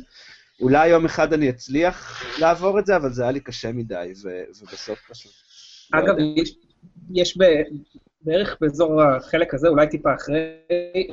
[0.62, 4.62] אולי יום אחד אני אצליח לעבור את זה, אבל זה היה לי קשה מדי, ו-
[4.62, 5.32] ובסוף פשוט...
[5.94, 6.42] לא אגב, יודע.
[6.42, 6.56] יש,
[7.14, 7.44] יש ב,
[8.22, 10.40] בערך באזור החלק הזה, אולי טיפה אחרי,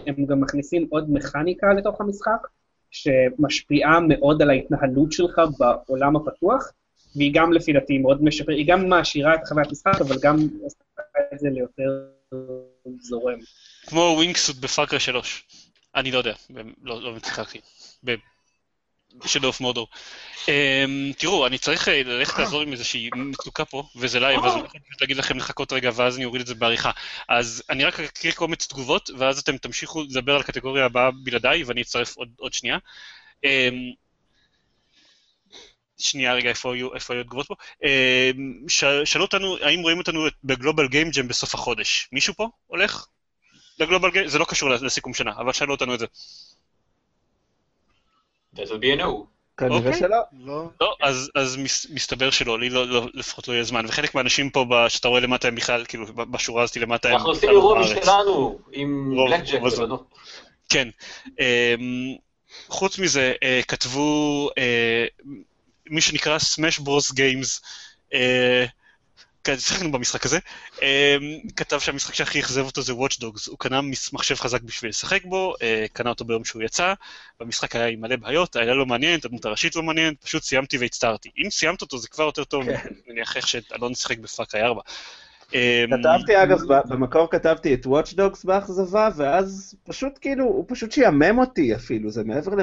[0.07, 2.47] הם גם מכניסים עוד מכניקה לתוך המשחק,
[2.91, 6.73] שמשפיעה מאוד על ההתנהלות שלך בעולם הפתוח,
[7.17, 10.79] והיא גם לפי דעתי מאוד משפרת, היא גם מעשירה את חוויית המשחק, אבל גם עושה
[11.35, 12.05] את זה ליותר
[13.01, 13.39] זורם.
[13.87, 15.47] כמו wingsuit ב Far Cry 3.
[15.97, 16.33] אני לא יודע,
[16.83, 17.61] לא לא שיחקתי.
[19.27, 19.87] Shadow of Mordor.
[21.19, 24.79] תראו, אני צריך אה, ללכת לעזור עם איזושהי מצוקה פה, וזה לייב, אז אני יכול
[25.01, 26.91] להגיד לכם לחכות רגע, ואז אני אוריד את זה בעריכה.
[27.29, 31.83] אז אני רק אקריא קומץ תגובות, ואז אתם תמשיכו לדבר על הקטגוריה הבאה בלעדיי, ואני
[31.83, 32.79] אצטרף עוד, עוד שנייה.
[33.45, 33.93] אמ,
[35.99, 37.55] שנייה רגע, איפה היו, איפה היו התגובות פה?
[37.85, 42.09] אמ, ש, שאלו אותנו, האם רואים אותנו בגלובל גיים ג'ם בסוף החודש?
[42.13, 43.07] מישהו פה הולך?
[43.79, 44.29] לגלובל גיים?
[44.29, 46.07] זה לא קשור לסיכום שנה, אבל שאלו אותנו את זה.
[48.59, 49.09] That would be a no.
[49.59, 49.99] כנראה אוקיי.
[49.99, 50.17] שלא.
[50.45, 50.71] לא.
[50.81, 54.51] לא, אז, אז מס, מסתבר שלא, לי לא, לא, לפחות לא יהיה זמן, וחלק מהאנשים
[54.51, 57.81] פה, ב- שאתה רואה למטה הם בכלל, כאילו, בשורה הזאת למטה הם אנחנו עושים אירוע.
[57.81, 59.61] משלנו עם בלק ג'ק.
[60.69, 60.89] כן.
[61.41, 62.17] אמ,
[62.69, 65.07] חוץ מזה, אה, כתבו אה,
[65.91, 67.61] מי שנקרא Smash Bros Games,
[69.57, 70.39] שיחקנו במשחק הזה,
[70.83, 71.17] אה,
[71.57, 73.81] כתב שהמשחק שהכי אכזב אותו זה Watch Dogs, הוא קנה
[74.13, 76.95] מחשב חזק בשביל לשחק בו, אה, קנה אותו ביום שהוא יצא,
[77.41, 81.31] והמשחק היה עם מלא בעיות, היה לא מעניין, הדמות הראשית לא מעניינת, פשוט סיימתי והצטערתי.
[81.45, 82.89] אם סיימת אותו זה כבר יותר טוב, כן.
[83.09, 84.81] נניח איך שאלון שיחק בפאקריי 4.
[85.55, 91.39] אה, כתבתי, אגב, במקור כתבתי את Watch Dogs באכזבה, ואז פשוט כאילו, הוא פשוט שיאמם
[91.39, 92.61] אותי אפילו, זה מעבר ל...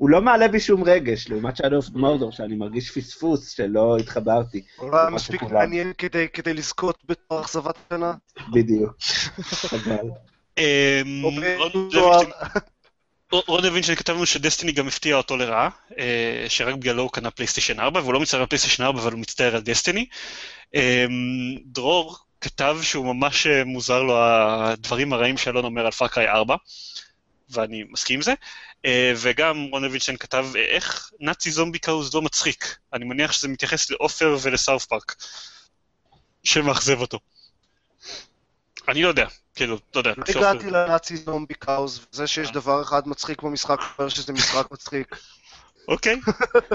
[0.00, 4.62] הוא לא מעלה בי שום רגש, לעומת Shadow of Mordor, שאני מרגיש פספוס שלא התחברתי,
[4.76, 5.42] הוא לא היה מספיק.
[5.42, 8.12] מעניין כדי כדי לזכות בתור אכזבת קטנה.
[8.52, 8.96] בדיוק.
[9.70, 10.08] חבל.
[10.58, 11.56] אמ, אוקיי,
[13.48, 18.00] רון כתב לנו שדסטיני גם הפתיע אותו לרעה, אה, שרק בגללו הוא קנה פלייסטיישן 4,
[18.00, 20.06] והוא לא מצטער על פלייסטיישן 4, אבל הוא מצטער על דסטיני.
[20.74, 20.80] אמ,
[21.64, 26.56] דרור כתב שהוא ממש אה, מוזר לו הדברים הרעים שאלון אומר על Far Cry 4,
[27.50, 28.34] ואני מסכים עם זה.
[28.84, 32.76] אה, וגם רון לוינשטיין כתב, אה, איך Nazi zombie cows לא מצחיק.
[32.92, 35.14] אני מניח שזה מתייחס לעופר ול South Park,
[36.44, 37.18] שמאכזב אותו.
[38.88, 42.82] אני לא יודע, כאילו, אתה יודע, לא הגעתי ל Nazi zombie cows, וזה שיש דבר
[42.82, 45.16] אחד מצחיק במשחק, אומר שזה משחק מצחיק.
[45.88, 46.20] אוקיי.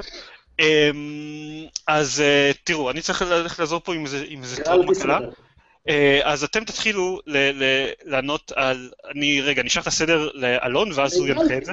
[0.59, 3.93] אמ, אז אה, תראו, אני צריך ללכת לעזור פה
[4.27, 5.19] עם איזה- טראומה קלה.
[5.89, 8.89] אה, אז אתם תתחילו ל- ל- לענות על...
[9.15, 11.71] אני, רגע, אני אשלח את הסדר לאלון, ואז הוא ינחה את זה.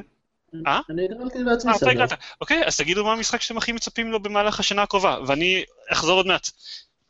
[0.67, 0.81] אה?
[0.91, 1.91] אני הגרלתי בעצמי אה, אתה סדר.
[1.91, 2.13] הגעת.
[2.41, 6.27] אוקיי, אז תגידו מה המשחק שאתם הכי מצפים לו במהלך השנה הקרובה, ואני אחזור עוד
[6.27, 6.49] מעט.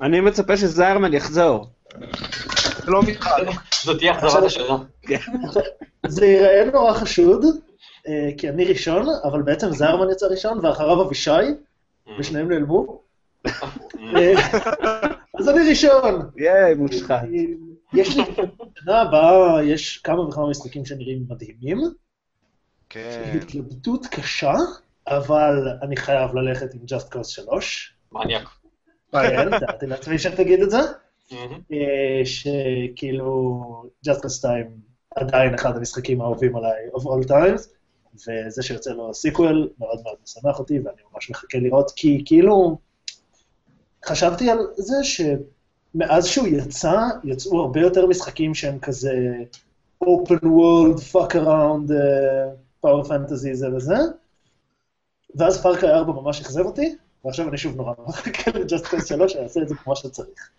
[0.00, 1.66] אני מצפה שזיירמן יחזור.
[2.84, 3.44] זה לא מתחל.
[3.82, 4.76] זאת תהיה אכזבת השנה.
[6.06, 7.44] זה ייראה נורא חשוד,
[8.08, 11.30] אה, כי אני ראשון, אבל בעצם זיירמן יצא ראשון, ואחריו אבישי,
[12.18, 13.00] ושניהם נעלמו.
[15.38, 16.30] אז אני ראשון.
[16.36, 17.22] ייי, מושחת.
[17.92, 18.22] יש לי,
[18.72, 21.78] בשנה הבאה יש כמה וכמה משחקים שנראים מדהימים.
[22.88, 23.38] כן.
[23.42, 24.54] התלבטות קשה,
[25.08, 27.94] אבל אני חייב ללכת עם Just Cause 3.
[28.12, 28.48] מניאק.
[29.12, 30.80] כן, תיארתי לעצמי שתגיד את זה.
[31.72, 33.62] אה, שכאילו,
[34.06, 34.66] Just Cause 2
[35.16, 37.68] עדיין אחד המשחקים האהובים עליי of all times,
[38.14, 42.78] וזה שיוצא לו sequel מאוד מאוד משמח אותי, ואני ממש מחכה לראות, כי כאילו,
[44.06, 49.14] חשבתי על זה שמאז שהוא יצא, יצאו הרבה יותר משחקים שהם כזה
[50.04, 53.96] open world, fuck around, uh, power fantasy זה וזה,
[55.34, 59.32] ואז Far Cry 4 ממש אכזב אותי, ועכשיו אני שוב נורא מחכה ל-Just Cause 3,
[59.32, 60.50] שיעשה את זה כמו שצריך.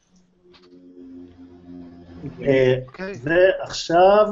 [2.41, 3.13] אה, אוקיי.
[3.23, 4.27] ועכשיו,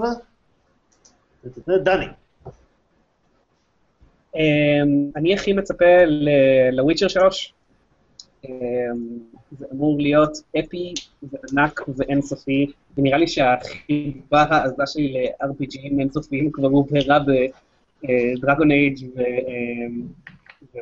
[1.67, 2.05] דני.
[4.35, 5.85] אמ, אני הכי מצפה
[6.71, 7.53] לוויצ'ר 3.
[8.45, 9.19] אמ,
[9.59, 17.19] זה אמור להיות אפי וענק ואינסופי, ונראה לי שהחיבה העזה שלי ל-RPGים אינסופיים כבר הובהרה
[17.19, 18.97] בדרגון אייג'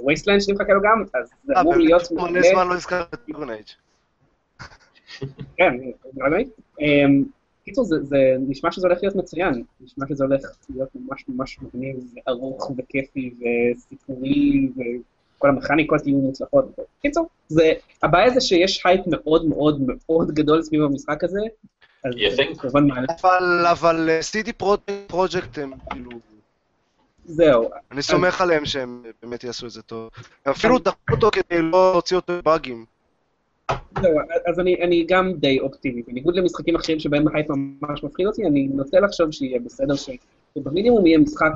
[0.02, 2.42] ווייסטלנד שאני מחכה לו גם, אז זה אה, אמור להיות מלא מעולה.
[2.54, 3.66] זמן לא הזכרת את Dragon Age.
[5.58, 5.74] כן,
[6.14, 6.46] נראה לי.
[6.82, 7.24] אמ,
[7.66, 11.96] קיצור, זה, זה נשמע שזה הולך להיות מצוין, נשמע שזה הולך להיות ממש ממש מגניב,
[12.28, 13.34] וארוך וכיפי
[13.76, 14.70] וסיפורי,
[15.40, 16.66] וכל המכניקות יהיו מוצלחות.
[17.02, 17.74] קיצור, זה,
[18.04, 21.40] הבעיה זה שיש הייפ מאוד מאוד מאוד גדול סביב המשחק הזה,
[22.06, 22.14] אז?
[22.58, 24.52] כמובן מעלה, אבל, אבל אה, CD
[25.08, 26.10] Projekt הם כאילו,
[27.26, 30.10] זהו, אני סומך עליהם שהם באמת יעשו את זה טוב.
[30.46, 32.86] הם אפילו דחו אותו כדי לא להוציא אותו בבאגים.
[34.02, 38.46] זהו, אז אני, אני גם די אופטימי, בניגוד למשחקים אחרים שבהם ההייפ ממש מפחיד אותי,
[38.46, 40.10] אני נוטה לחשוב שיהיה בסדר, ש-
[40.58, 41.52] שבמינימום יהיה משחק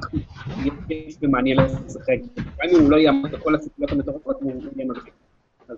[0.87, 5.13] כיף ומעניין לשחק, גם אם הוא לא יעמוד בכל הציפיות המטורפות, הוא יהיה מגניב.
[5.69, 5.77] אז,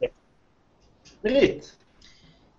[0.00, 0.06] כן.
[1.24, 1.76] נירית.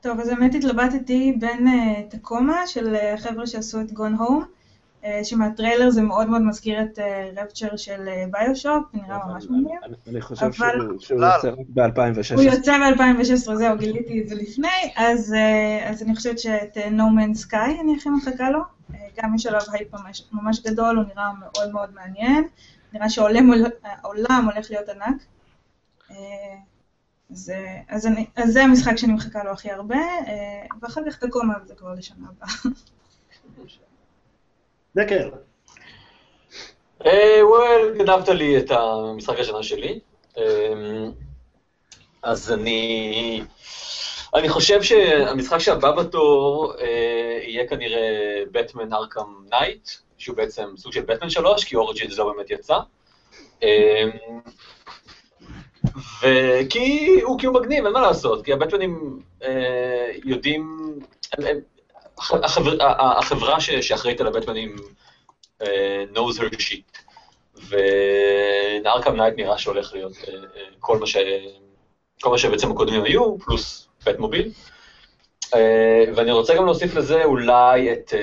[0.01, 4.43] טוב, אז באמת התלבטתי בין אה, תקומה של אה, חבר'ה שעשו את גון הום,
[5.23, 6.99] שמהטריילר זה מאוד מאוד מזכיר את
[7.37, 9.79] Rapture של אה, BioShock, נראה ממש מגניב.
[9.83, 11.25] אני- אני חושב אבל- שהוא- שהוא לא.
[11.25, 12.35] יוצא רק ב-2016.
[12.35, 16.87] הוא יוצא ב-2016, זהו, גיליתי את זה לפני, אז, אה, אז אני חושבת שאת אה,
[16.87, 18.59] No Man's Sky אני הכי מחכה לו.
[19.17, 22.47] אה, גם יש עליו הייפ ממש, ממש גדול, הוא נראה מאוד מאוד מעניין.
[22.93, 23.51] נראה שהעולם
[23.83, 25.23] העולם הולך להיות ענק.
[26.11, 26.15] אה,
[27.31, 31.17] אז, אה, אז, אני, אז זה המשחק שאני מחכה לו הכי הרבה, אה, ואחר כך
[31.17, 32.49] Tacoma, זה כבר לשנה הבאה.
[37.05, 39.99] אה, וואל, גנבת לי את המשחק השנה שלי.
[40.37, 40.73] אה,
[42.23, 43.43] אז אני...
[44.35, 47.99] אני חושב שהמשחק שהבא בתור אה, יהיה כנראה
[48.51, 49.19] Batman Arkham
[49.49, 52.77] Knight, שהוא בעצם סוג של בטמן 3, כי Origins לא באמת יצא.
[53.63, 54.09] אה,
[56.21, 60.93] וכי הוא כי הוא מגניב, אין מה לעשות, כי הבטמנים אה, יודעים,
[61.33, 61.59] הם, הם,
[62.17, 64.75] החבר, החברה ש- שאחראית על הבטמנים
[65.61, 67.01] אה, knows her shit.
[67.69, 71.17] ו Arkham Knight נראה שהולך להיות אה, אה, כל מה, ש...
[72.21, 74.51] כל מה שבעצם הקודמים היו, פלוס Batmobile.
[75.55, 78.13] אה, ואני רוצה גם להוסיף לזה אולי את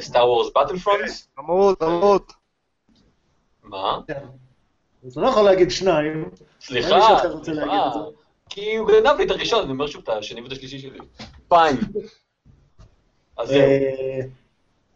[0.00, 1.28] Star Wars Battlefront.
[1.38, 2.22] עמוד, עמוד.
[3.62, 3.98] מה?
[5.06, 6.30] אז אתה לא יכול להגיד שניים.
[6.60, 7.90] סליחה, סליחה.
[8.48, 10.98] כי הוא גנב לי את הראשון, אני אומר שוב את השני ואת השלישי שלי.
[11.48, 11.76] פיין.
[13.38, 13.60] אז זהו.
[13.60, 14.20] אה,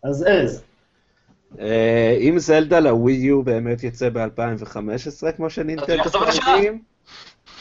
[0.05, 0.63] אז ארז.
[1.61, 6.11] אה, אם זלדה לווי יו באמת יצא ב-2015, כמו שנינטנדו.
[6.11, 6.83] טוענים,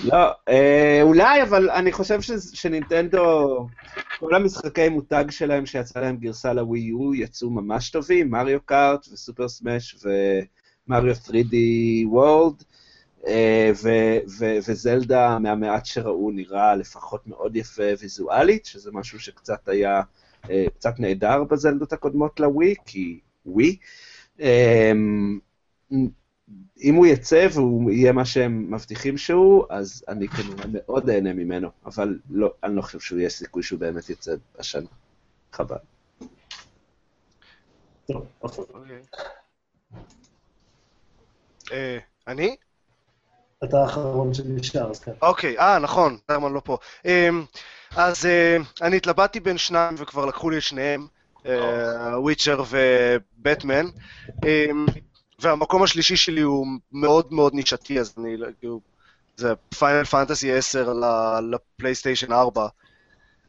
[0.04, 3.68] לא, אה, אולי, אבל אני חושב ש- שנינטנדו,
[4.20, 9.48] כל המשחקי מותג שלהם שיצא להם גרסה לווי יו יצאו ממש טובים, מריו קארט וסופר
[9.48, 10.06] סמאש
[10.88, 11.56] ומריו 3D
[12.06, 12.64] וורלד,
[13.28, 20.02] אה, ו- ו- וזלדה מהמעט שראו נראה לפחות מאוד יפה ויזואלית, שזה משהו שקצת היה
[20.50, 23.78] אה, קצת נהדר בזלדות הקודמות לווי, כי ווי.
[24.40, 25.40] אמ,
[26.84, 31.70] אם הוא יצא והוא יהיה מה שהם מבטיחים שהוא, אז אני כנראה מאוד אהנה ממנו,
[31.86, 34.88] אבל לא, אני לא חושב שהוא יהיה סיכוי שהוא באמת יצא השנה.
[35.54, 35.78] חבל.
[38.40, 38.64] עופר.
[38.74, 39.02] אוקיי.
[41.72, 41.98] אה,
[42.28, 42.56] אני?
[43.64, 45.12] אתה האחרון שנשאר, אז כן.
[45.22, 46.78] אוקיי, אה, נכון, הרמן לא פה.
[47.06, 47.46] אמ,
[47.96, 51.08] אז אה, אני התלבטתי בין שניים וכבר לקחו לי את שניהם,
[51.46, 53.86] אה, וויצ'ר ובטמן.
[55.44, 58.80] והמקום השלישי שלי הוא מאוד מאוד נישתי, אז אני, לא- כאילו,
[59.38, 62.68] זה פיינל פנטסי 10 ל- לפלייסטיישן 4.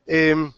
[0.08, 0.48] אמ,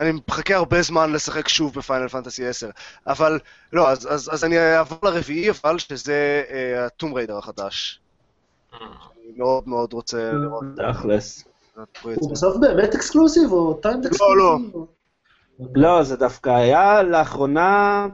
[0.00, 2.70] אני מחכה הרבה זמן לשחק שוב ב Final Fantasy 10,
[3.06, 3.38] אבל
[3.72, 6.42] לא, אז, אז, אז אני אעבור לרביעי, אבל שזה
[6.86, 8.00] ה Tomb Raider החדש.
[8.72, 11.44] אני מאוד מאוד רוצה לראות תכלס.
[12.02, 12.32] הוא זה.
[12.32, 14.36] בסוף באמת exclusive או timed exclusive?
[14.38, 14.86] לא.
[15.74, 18.06] לא, זה דווקא היה לאחרונה,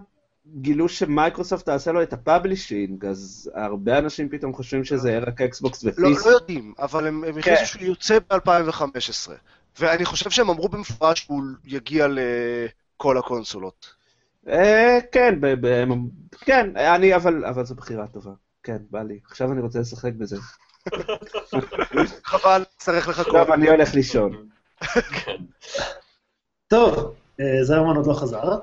[0.57, 5.41] גילו שמייקרוסופט תעשה לו את ה publishing, אז הרבה אנשים פתאום חושבים שזה יהיה רק
[5.41, 6.27] Xbox לא, ו PC.
[6.27, 7.65] לא יודעים, אבל הם, הם כן.
[7.65, 9.31] שהוא יוצא ב-2015.
[9.81, 13.95] ואני חושב שהם אמרו במפורש שהוא יגיע לכל הקונסולות.
[14.49, 15.85] אה, כן, ב- ב-
[16.41, 18.31] כן, אני, אבל אבל זו בחירה טובה.
[18.63, 19.19] כן, בא לי.
[19.25, 20.37] עכשיו אני רוצה לשחק בזה.
[22.25, 23.33] חבל, צריך לחכות.
[23.33, 24.49] טוב, אני הולך לישון.
[25.25, 25.37] כן.
[26.69, 28.59] טוב, אה, זרמן עוד לא חזר,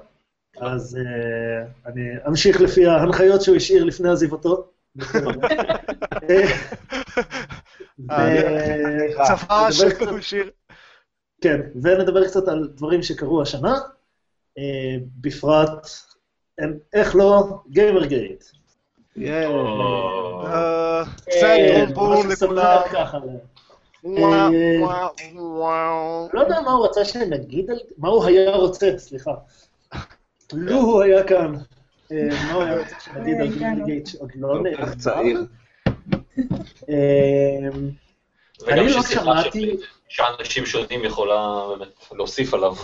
[0.62, 4.68] אז אה, אני אמשיך לפי ההנחיות שהוא השאיר לפני עזיבתו.
[9.24, 10.52] צבא שהוא השאיר.
[11.42, 13.76] כן, ונדבר קצת על דברים שקרו השנה,
[14.58, 14.64] אה,
[15.22, 15.88] בפרט,
[16.94, 18.44] איך לא, גיימר גייט.
[20.48, 21.48] אה, קצת
[22.44, 22.72] לכולם.
[26.34, 29.32] לא יודע מה הוא רצה שנגיד, על- מה הוא היה רוצה, סליחה.
[30.54, 31.54] לו הוא היה כאן.
[32.12, 34.86] אה, מה הוא היה רוצה שנגיד על גיימר גייט שעוד לא כל נאמר.
[34.86, 35.46] כך צעיר.
[36.90, 37.70] אה,
[38.68, 39.78] אני לא שמעתי-
[40.10, 42.76] שאנשים שונים יכולה באמת להוסיף עליו.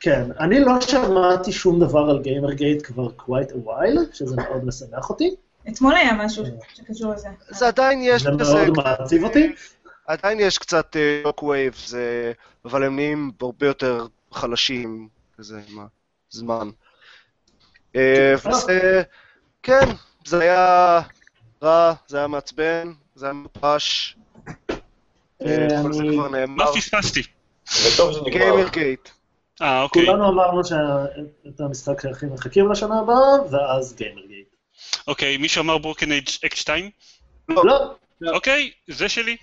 [0.00, 5.10] כן, אני לא שמעתי שום דבר על GamerGate כבר quite a while, שזה מאוד משמח
[5.10, 5.34] אותי.
[5.68, 6.44] אתמול היה משהו
[6.74, 7.28] שקשור לזה.
[7.48, 9.52] זה עדיין יש זה מאוד מעציב אותי.
[10.06, 11.74] עדיין יש קצת shockwave,
[12.64, 15.78] אבל הם נהיים הרבה יותר חלשים, כזה, עם
[16.32, 16.68] הזמן.
[16.68, 16.83] אה,
[17.96, 19.02] וזה,
[19.62, 19.86] כן,
[20.24, 21.00] זה היה
[21.62, 24.16] רע, זה היה מעצבן, זה היה.
[25.42, 26.72] אה, כל זה כבר מה נאמר.
[26.74, 27.22] פספסתי?
[27.86, 28.30] וטוב שזה נגמר.
[28.30, 29.08] GamerGate.
[29.62, 30.06] אה, אוקיי.
[30.06, 34.48] כולנו אמרנו שאת המשחק שהכי מחכים לשנה הבאה, ואז GamerGate.
[35.06, 36.90] אוקיי, מישהו אמר Broken Age Act 2?
[37.48, 37.94] לא,
[38.34, 39.36] אוקיי, זה שלי.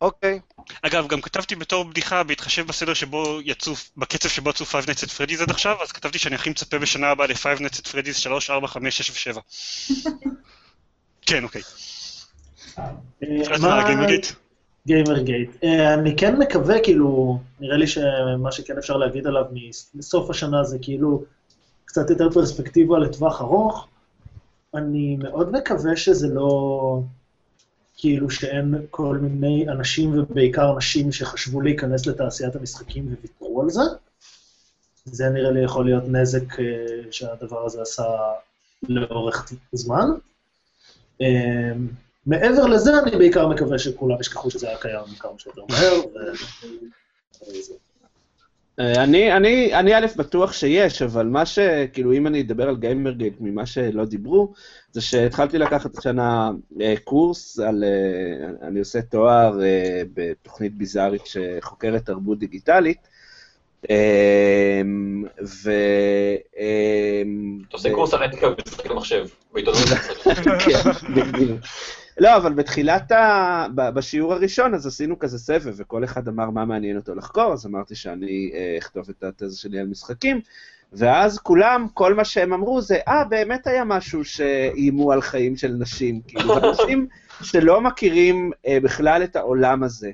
[0.00, 0.40] אוקיי.
[0.82, 5.10] אגב, גם כתבתי בתור בדיחה, בהתחשב בסדר שבו יצאו, בקצב שבו יצאו Five Nights at
[5.18, 8.50] Freddy's עד עכשיו, אז כתבתי שאני הכי מצפה בשנה הבאה ל-Five Nights at Freddy's 3,
[8.50, 9.40] 4, 5, 6 ו-7.
[11.22, 11.62] כן, אוקיי.
[12.78, 12.84] אה,
[13.54, 14.26] אז מה- מה, גיימר גייט?
[14.86, 15.50] גיימר גייט.
[15.64, 19.44] אה, אני כן מקווה, כאילו, נראה לי שמה שכן אפשר להגיד עליו
[19.94, 21.24] מסוף השנה זה כאילו
[21.84, 23.86] קצת יותר פרספקטיבה לטווח ארוך.
[24.74, 27.00] אני מאוד מקווה שזה לא,
[27.96, 33.82] כאילו שאין כל מיני אנשים, ובעיקר נשים, שחשבו להיכנס לתעשיית המשחקים וויתרו על זה.
[35.04, 36.64] זה נראה לי יכול להיות נזק אה,
[37.10, 38.04] שהדבר הזה עשה
[38.88, 40.08] לאורך זמן.
[41.20, 41.72] אה,
[42.26, 46.00] מעבר לזה, אני בעיקר מקווה שכולם ישכחו שזה היה קיים כמה שיותר מהר.
[46.14, 47.83] ו-
[48.78, 51.58] אני, אני, אני א', בטוח שיש, אבל מה ש...
[51.92, 54.52] כאילו, אם אני אדבר על גיימר גייט ממה שלא דיברו,
[54.92, 56.50] זה שהתחלתי לקחת השנה
[56.80, 57.84] אה, קורס על...
[57.84, 63.08] אה, אני עושה תואר אה, בתוכנית ביזארית שחוקרת תרבות דיגיטלית.
[63.90, 64.82] אה,
[65.44, 65.70] ו...
[66.58, 67.22] אה,
[67.68, 69.80] אתה עושה קורס על אתיקה במשחקי מחשב, בעיתונות.
[72.18, 73.66] לא, אבל בתחילת ה...
[73.74, 77.94] בשיעור הראשון, אז עשינו כזה סבב, וכל אחד אמר מה מעניין אותו לחקור, אז אמרתי
[77.94, 80.40] שאני אה, אכתוב את התזה שלי על משחקים,
[80.92, 85.72] ואז כולם, כל מה שהם אמרו זה, אה, באמת היה משהו שאיימו על חיים של
[85.72, 87.08] נשים, כאילו, אנשים
[87.42, 90.10] שלא מכירים אה, בכלל את העולם הזה,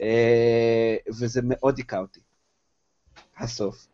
[0.00, 2.20] אה, וזה מאוד היכה אותי.
[3.38, 3.86] הסוף.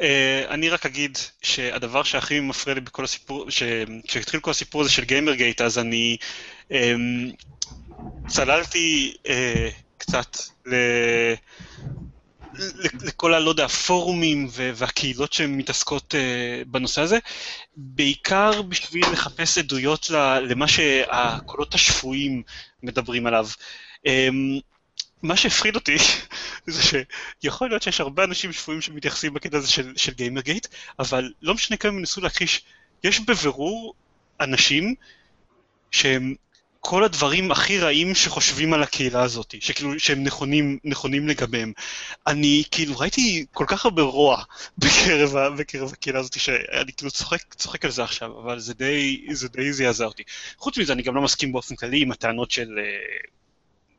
[0.00, 3.46] אה, אני רק אגיד שהדבר שהכי מפריע לי בכל הסיפור,
[4.06, 6.16] כשהתחיל כל הסיפור הזה של גיימר גייט, אז אני
[6.70, 7.30] אמ,
[8.28, 9.68] צללתי אה,
[9.98, 10.36] קצת
[10.66, 10.74] ל...
[12.54, 13.40] ל- לכל ה...
[13.40, 17.18] לא יודע, הפורומים ו- והקהילות שמתעסקות אה, בנושא הזה,
[17.76, 20.10] בעיקר בשביל לחפש עדויות
[20.42, 22.42] למה שהקולות השפויים
[22.82, 23.46] מדברים עליו.
[25.22, 25.96] מה שהפחיד אותי
[26.66, 26.82] זה
[27.42, 30.66] שיכול להיות שיש הרבה אנשים שפויים שמתייחסים בקטע הזה של, של גיימר גייט,
[30.98, 32.62] אבל לא משנה כמה הם ניסו להכחיש,
[33.04, 33.94] יש בבירור
[34.40, 34.94] אנשים
[35.90, 36.34] שהם
[36.80, 41.72] כל הדברים הכי רעים שחושבים על הקהילה הזאת, שכאילו שהם נכונים, נכונים לגביהם.
[42.26, 44.42] אני כאילו ראיתי כל כך הרבה רוע
[44.78, 49.48] בקרב, בקרב הקהילה הזאת, שאני כאילו צוחק, צוחק על זה עכשיו, אבל זה די, זה
[49.48, 50.22] די זעזע אותי.
[50.58, 52.84] חוץ מזה, אני גם לא מסכים באופן כללי עם הטענות של אה,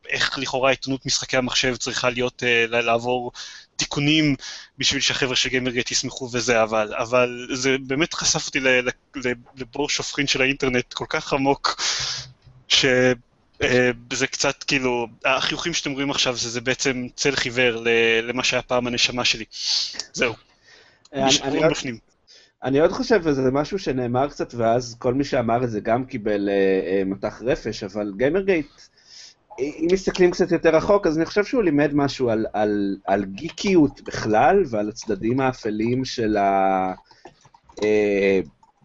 [0.09, 3.31] איך לכאורה עיתונות משחקי המחשב צריכה להיות, אה, לעבור
[3.75, 4.35] תיקונים
[4.77, 8.59] בשביל שהחבר'ה של גיימרגייט ישמחו וזה, אבל, אבל זה באמת חשף אותי
[9.57, 11.81] לבור שופכין של האינטרנט כל כך עמוק,
[12.67, 17.83] שזה קצת כאילו, החיוכים שאתם רואים עכשיו זה, זה בעצם צל חיוור
[18.23, 19.45] למה שהיה פעם הנשמה שלי.
[20.13, 20.33] זהו,
[21.13, 21.73] אני- נשארו אני עוד-.
[22.63, 26.49] אני עוד חושב, וזה משהו שנאמר קצת, ואז כל מי שאמר את זה גם קיבל
[26.49, 28.67] אה, אה, מטח רפש, אבל GamerGate,
[29.59, 34.01] אם מסתכלים קצת יותר רחוק, אז אני חושב שהוא לימד משהו על, על, על גיקיות
[34.01, 36.93] בכלל, ועל הצדדים האפלים של ה...
[37.83, 38.39] אה,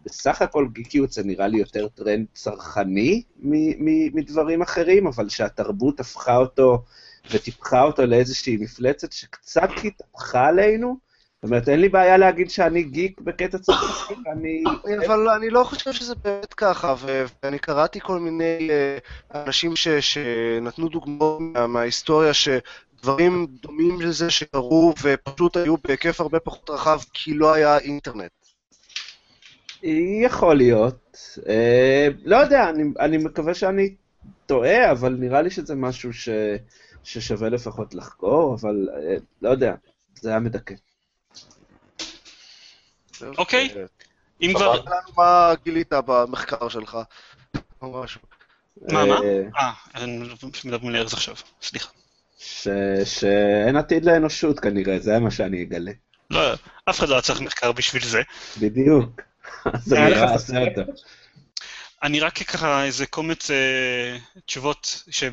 [0.05, 5.99] בסך הכל גיקיות זה נראה לי יותר טרנד צרכני מ- מ- מדברים אחרים, אבל שהתרבות
[5.99, 6.83] הפכה אותו
[7.31, 10.97] וטיפחה אותו לאיזושהי מפלצת שקצת התהפכה עלינו.
[11.43, 14.63] זאת אומרת, אין לי בעיה להגיד שאני גיק בקטע צרכני, אני...
[15.07, 16.95] אבל אני לא חושב שזה באמת ככה,
[17.43, 18.97] ואני קראתי כל מיני אה,
[19.45, 26.69] אנשים ש- שנתנו דוגמאות מה- מההיסטוריה שדברים דומים לזה שקרו ופשוט היו בהיקף הרבה פחות
[26.69, 28.31] רחב כי לא היה אינטרנט.
[30.23, 31.17] יכול להיות.
[31.49, 33.95] אה, לא יודע, אני, אני מקווה שאני
[34.45, 36.29] טועה, אבל נראה לי שזה משהו ש,
[37.03, 39.75] ששווה לפחות לחקור, אבל אה, לא יודע,
[40.15, 40.75] זה היה מדכא.
[43.23, 43.69] זהו, אוקיי.
[44.41, 44.53] אם.
[44.55, 44.77] כבר...
[44.77, 46.97] ספר לנו מה גילית במחקר שלך,
[47.81, 48.21] או משהו.
[48.81, 49.15] מה, מה?
[49.55, 50.05] אה, אה,
[50.65, 51.89] מדברים על ארז עכשיו, סליחה.
[52.39, 52.67] ש,
[53.05, 55.91] שאין עתיד לאנושות כנראה, זה מה שאני אגלה.
[56.29, 56.53] לא,
[56.89, 58.21] אף אחד לא היה צריך מחקר בשביל זה.
[58.61, 59.21] בדיוק.
[59.73, 60.77] אז היה אני לך אעשה ספק?
[60.77, 60.91] אותו.
[62.03, 65.23] אני רק ככה איזה קומץ אה, תשובות ש-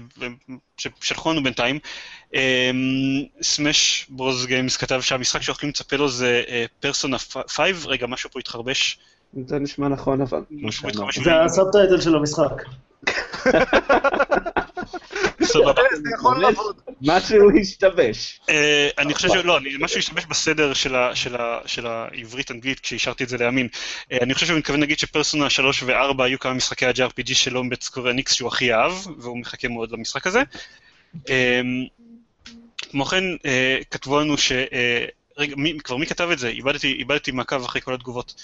[0.76, 1.78] ששלחו לנו בינתיים.
[2.34, 2.70] אה,
[3.42, 6.42] סמש ברוז גיימס כתב שהמשחק שהולכים לצפה לו זה
[6.80, 7.16] פרסונה
[7.48, 8.98] 5, רגע, משהו פה התחרבש.
[9.46, 10.42] זה נשמע נכון, אבל...
[11.24, 12.62] זה הסאבטייטל של המשחק.
[15.44, 15.82] סבבה.
[16.40, 16.76] לעבוד.
[17.00, 18.40] משהו השתבש.
[18.48, 20.72] אה, אני חושב שלא, אני- משהו השתמש בסדר
[21.66, 23.68] של העברית-אנגלית כשהשארתי את זה לימין.
[24.12, 27.82] אה, אני חושב שהוא מתכוון להגיד שפרסונה 3 ו-4 היו כמה משחקי ה-JRPG של לומבט
[27.82, 30.42] סקורניקס שהוא הכי אהב, והוא מחכה מאוד למשחק הזה.
[31.30, 31.60] אה,
[32.90, 34.52] כמו כן, אה, כתבו לנו ש...
[34.52, 35.04] אה,
[35.38, 36.48] רגע, מי, כבר מי כתב את זה?
[36.48, 38.34] איבדתי, איבדתי מעקב אחרי כל התגובות.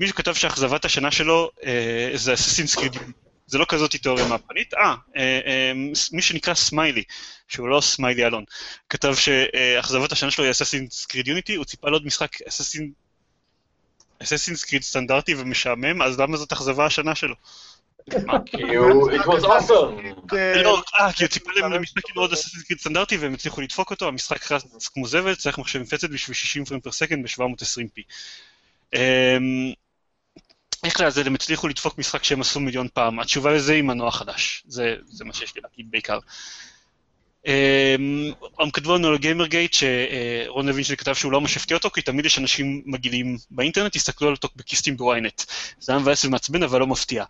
[0.00, 2.96] מישהו כתב שאכזבת השנה שלו אה, זה Assassin's Creed.
[3.46, 4.74] זה לא כזאת תיאוריה מהפכנית.
[4.74, 5.72] אה, אה, אה,
[6.12, 7.02] מי שנקרא סמיילי,
[7.48, 8.44] שהוא לא סמיילי אלון,
[8.90, 12.30] כתב שאכזבת השנה שלו היא Assassin's Creed Unity, הוא ציפה לעוד משחק.
[14.22, 17.34] Assassin's Creed סטנדרטי ומשעמם, אז למה זאת אכזבה השנה שלו?
[18.46, 20.34] כי הוא, it was awesome.
[20.62, 23.90] לא, אה, כי הוא ציפה להם למשחק עם עוד Assassin's Creed סטנדרטי והם הצליחו לדפוק
[23.90, 28.02] אותו, המשחק רץ כמו זבל, צריך מחשב מפלצת בשביל 60 frame per second ב-720p.
[30.84, 33.20] איך לעזאזל הם הצליחו לדפוק משחק שהם עשו מיליון פעם?
[33.20, 36.18] התשובה לזה היא מנוע חדש, זה, זה מה שיש לי להגיד בעיקר.
[37.46, 42.02] אמ, הם כתבו לנו על GamerGate שרון לוינשטיין כתב שהוא לא ממש הפתיע אותו, כי
[42.02, 45.42] תמיד יש אנשים מגעילים באינטרנט, תסתכלו על טוקבקיסטים ב Ynet.
[45.80, 47.24] זה היה מבאס ומעצבן, אבל לא מפתיע.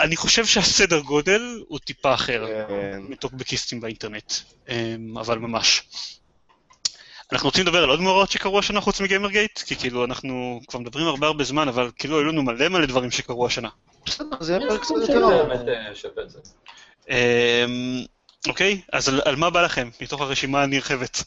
[0.00, 3.00] אני חושב שהסדר גודל הוא טיפה אחר כן.
[3.08, 4.32] מטוקבקיסטים באינטרנט,
[4.68, 5.82] אמ, אבל ממש.
[7.32, 9.58] אנחנו רוצים לדבר על עוד מאורעות שקרו השנה חוץ מגיימרגייט?
[9.58, 13.10] כי כאילו אנחנו כבר מדברים הרבה הרבה זמן, אבל כאילו היו לנו מלא מלא דברים
[13.10, 13.68] שקרו השנה.
[14.06, 15.28] בסדר, זה יהיה קצת זה יותר
[17.10, 17.64] אה.
[17.64, 18.04] אמ,
[18.48, 21.24] אוקיי, אז על, מה בא לכם מתוך הרשימה הנרחבת?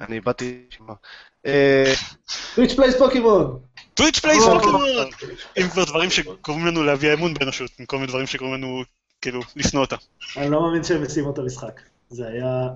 [0.00, 0.58] אני באתי...
[1.46, 1.94] אה,
[2.54, 3.58] Twitch Plays Pokémon.
[3.94, 4.84] Twitch Plays Pokémon!
[5.56, 8.82] אם כבר דברים שגורמים לנו להביע אמון באנושות, במקום דברים שגורמים לנו
[9.20, 9.96] כאילו לשנוא אותה.
[10.36, 11.80] אני לא מאמין שהם סיימו את המשחק.
[12.10, 12.68] זה היה...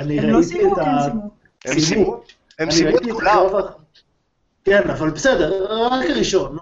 [0.00, 1.02] אני הם לא ראיתי את ה...
[1.02, 1.30] סיימו.
[1.66, 2.14] הם סיימו,
[2.58, 3.42] הם אני סיימו את כולם.
[4.64, 6.60] כן, אבל בסדר, רק הראשון, נו.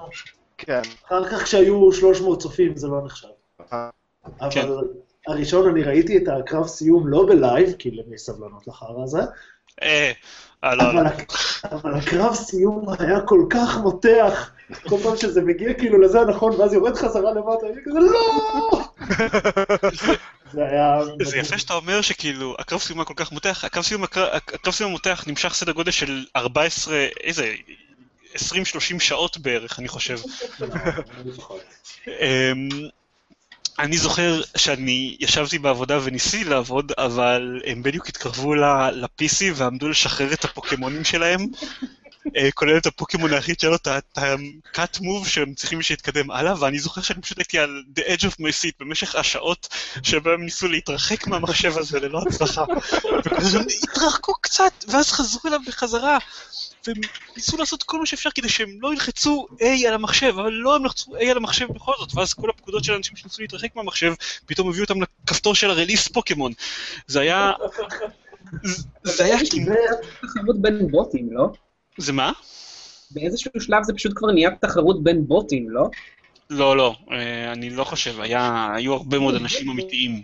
[0.58, 0.80] כן.
[1.06, 3.28] אחר כך כשהיו 300 צופים זה לא נחשב.
[4.50, 4.62] כן.
[4.62, 4.84] אבל
[5.26, 9.20] הראשון, אני ראיתי את הקרב סיום לא בלייב, כי למי סבלנות לחרא הזה.
[10.62, 11.32] אבל הק-
[11.72, 14.50] אבל הקרב סיום היה כל כך מותח,
[14.88, 18.84] כל פעם שזה מגיע כאילו לזה הנכון, ואז יורד חזרה למטה, אני כזה לא!
[20.52, 21.00] זה היה...
[21.22, 24.74] זה יפה שאתה אומר שכאילו הקרב סיום היה כל כך מותח, הקרב סיום, הקרב, הקרב
[24.74, 27.54] סיום המותח נמשך סדר גודל של 14, איזה,
[28.34, 28.38] 20-30
[28.98, 30.18] שעות בערך, אני חושב.
[33.78, 40.44] אני זוכר שאני ישבתי בעבודה וניסיתי לעבוד, אבל הם בדיוק התקרבו ל-PC ועמדו לשחרר את
[40.44, 41.46] הפוקימונים שלהם,
[42.36, 43.88] אה, כולל את הפוקימון היחיד שלו, את
[44.18, 48.32] ה-cut move שהם צריכים שיתקדם הלאה, ואני זוכר שאני פשוט הייתי על the edge of
[48.32, 49.68] my seat במשך השעות
[50.02, 52.64] שבהם ניסו להתרחק מהמחשב הזה ללא הצלחה.
[53.82, 56.18] התרחקו קצת, ואז חזרו אליו בחזרה.
[56.88, 56.96] והם
[57.36, 60.84] ניסו לעשות כל מה שאפשר כדי שהם לא ילחצו A על המחשב, אבל לא הם
[60.84, 64.12] לחצו A על המחשב בכל זאת, ואז כל הפקודות של האנשים שניסו להתרחק מהמחשב,
[64.46, 64.94] פתאום הביאו אותם
[65.24, 66.52] לכפתור של הרליס פוקימון.
[67.06, 67.52] זה היה...
[68.64, 69.36] זה- זה היה.
[70.20, 71.46] תחרות בין בוטים, לא?
[71.98, 72.32] זה מה?
[73.10, 75.82] באיזשהו שלב זה פשוט כבר נהיה תחרות בין בוטים, לא?
[76.50, 80.22] לא, לא, אה, אני לא חושב, היה, היו הרבה מאוד אנשים אמיתיים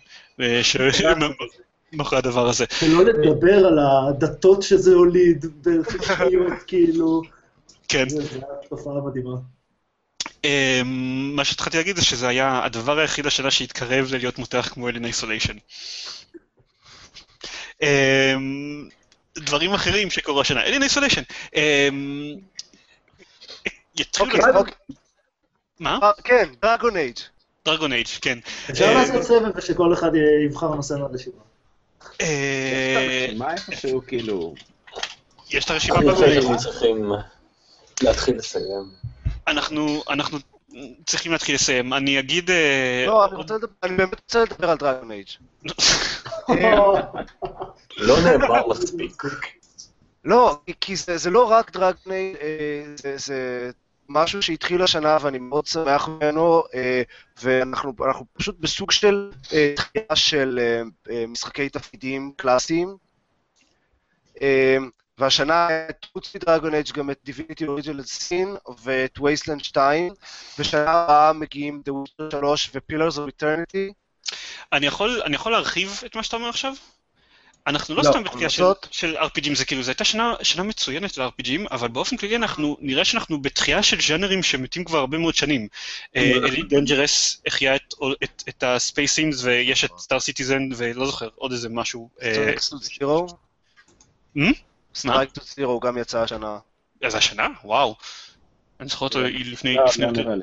[1.97, 2.65] מאחורי הדבר הזה.
[2.81, 7.23] שלא לדבר על הדתות שזה הוליד בחלקיות, כאילו.
[7.89, 8.09] כן.
[8.09, 9.35] זה היה תופעה מדהימה.
[10.45, 10.83] אה,
[11.35, 15.57] מה שהתחלתי להגיד זה שזה היה הדבר היחיד השנה שהתקרב ללהיות מותח כמו אלין איסוליישן.
[19.39, 21.23] דברים אחרים שקורו השנה, אלין איסוליישן.
[23.99, 24.31] יתחילו...
[24.31, 24.75] אוקיי, אוקיי.
[25.81, 25.99] מה?
[26.03, 27.17] אה, כן, דרגון אייג'.
[27.65, 28.39] דרגון אייג', כן.
[28.71, 30.11] אפשר לעשות סבב ושכל אחד
[30.47, 31.54] יבחר נושא מהרשימה.
[32.21, 34.55] אה, מה איפשהו, כאילו...
[35.51, 36.43] יש את הרשימה אני חושב בגוגל.
[36.43, 37.13] שאנחנו צריכים
[38.03, 38.91] להתחיל לסיים.
[39.49, 40.39] אנחנו, אנחנו
[41.07, 41.95] צריכים להתחיל לסיים.
[41.95, 42.51] אני אגיד...
[42.51, 45.29] אה, לא, אני רוצה לדבר, אני באמת רוצה לדבר על דרגון אייג'.
[47.97, 49.23] לא נאמר מספיק.
[50.25, 53.71] לא, כי זה, זה לא רק דרגון אייג', אה, זה, זה
[54.09, 57.03] משהו שהתחיל השנה ואני מאוד שמח ממנו, אה,
[57.43, 62.97] ואנחנו אנחנו פשוט בסוג של אה, תחייה של אה, אה, משחקי תפקידים קלאסיים.
[64.43, 64.77] אה,
[65.19, 65.69] והשנה
[66.13, 70.13] חוץ מדרגון אייג' גם את דיוויניטי אוריג'ל סין ואת וייסלנד 2,
[70.59, 73.45] ושנה הבאה מגיעים The Witcher 3 ו-Pillars of
[74.73, 74.87] אני
[75.35, 76.75] יכול להרחיב את מה שאתה אומר עכשיו?
[77.67, 78.65] אנחנו לא, לא, סתם בתחייה של?
[78.91, 83.05] של RPGים, זה כאילו, זו הייתה שנה, שנה מצוינת ל-RPGים, אבל באופן כללי אנחנו, נראה
[83.05, 85.69] שאנחנו בתחייה של ז'אנרים שמתים כבר הרבה מאוד שנים.
[86.17, 91.29] Elite Dangerous החיה את, את, את ה space sims, ויש את Star Citizen, ולא זוכר,
[91.35, 92.09] עוד איזה משהו.
[94.95, 96.59] Strike Suit Zero גם יצא השנה.
[97.03, 97.49] אז השנה?
[97.65, 97.97] וואו.
[98.81, 100.39] אני זוכר אותו לפני, יותר,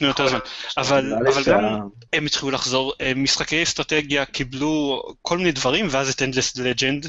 [0.00, 0.38] יותר זמן.
[0.76, 6.10] אבל, לי אבל גם הם התחילו לחזור, אה, משחקי אסטרטגיה קיבלו כל מיני דברים, ואז
[6.10, 7.08] את Endless Legend,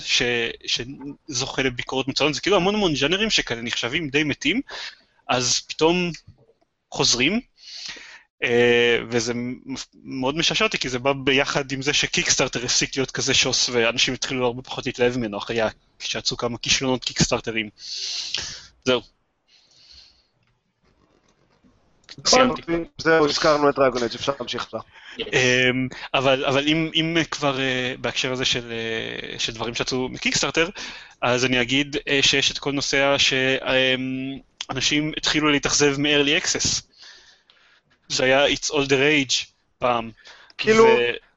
[0.65, 4.61] שזוכה לביקורות מצוינות, זה כאילו המון המון ז'אנרים שכאלה נחשבים די מתים,
[5.29, 6.11] אז פתאום
[6.91, 7.41] חוזרים,
[8.43, 9.33] אה, וזה
[10.03, 14.13] מאוד משעשע אותי, כי זה בא ביחד עם זה שקיקסטארטר הפסיק להיות כזה שוס, ואנשים
[14.13, 15.59] התחילו הרבה פחות להתלהב ממנו, אחרי
[15.99, 17.69] שיצאו כמה כישלונות קיקסטארטרים.
[18.85, 19.16] זהו.
[22.25, 22.71] סיימתי.
[22.97, 24.67] זהו, הזכרנו את דרגון אייג', אפשר להמשיך.
[25.19, 30.69] אמ, אבל, אבל אם, כבר אה, בהקשר הזה של, אה, של דברים שיצאו מקיקסטארטר,
[31.21, 36.81] אז אני אגיד אה, שיש את כל נושא שאנשים התחילו להתאכזב מ-early access.
[38.09, 39.45] זה היה It's all the rage
[39.79, 40.11] פעם.
[40.57, 40.87] כאילו,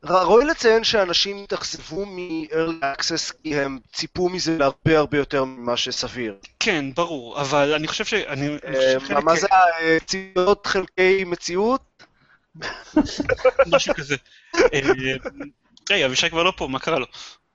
[0.05, 6.37] ראוי לציין שאנשים התאכזבו מ-early access כי הם ציפו מזה להרבה הרבה יותר ממה שסביר.
[6.61, 8.15] כן, ברור, אבל אני חושב ש...
[8.15, 9.47] אני, אני חושב אה, מה זה
[9.97, 12.05] הציפיות חלקי מציאות?
[13.73, 14.17] משהו כזה.
[14.57, 14.81] אה,
[15.91, 17.07] היי, אבישי כבר לא פה, מה קרה לו?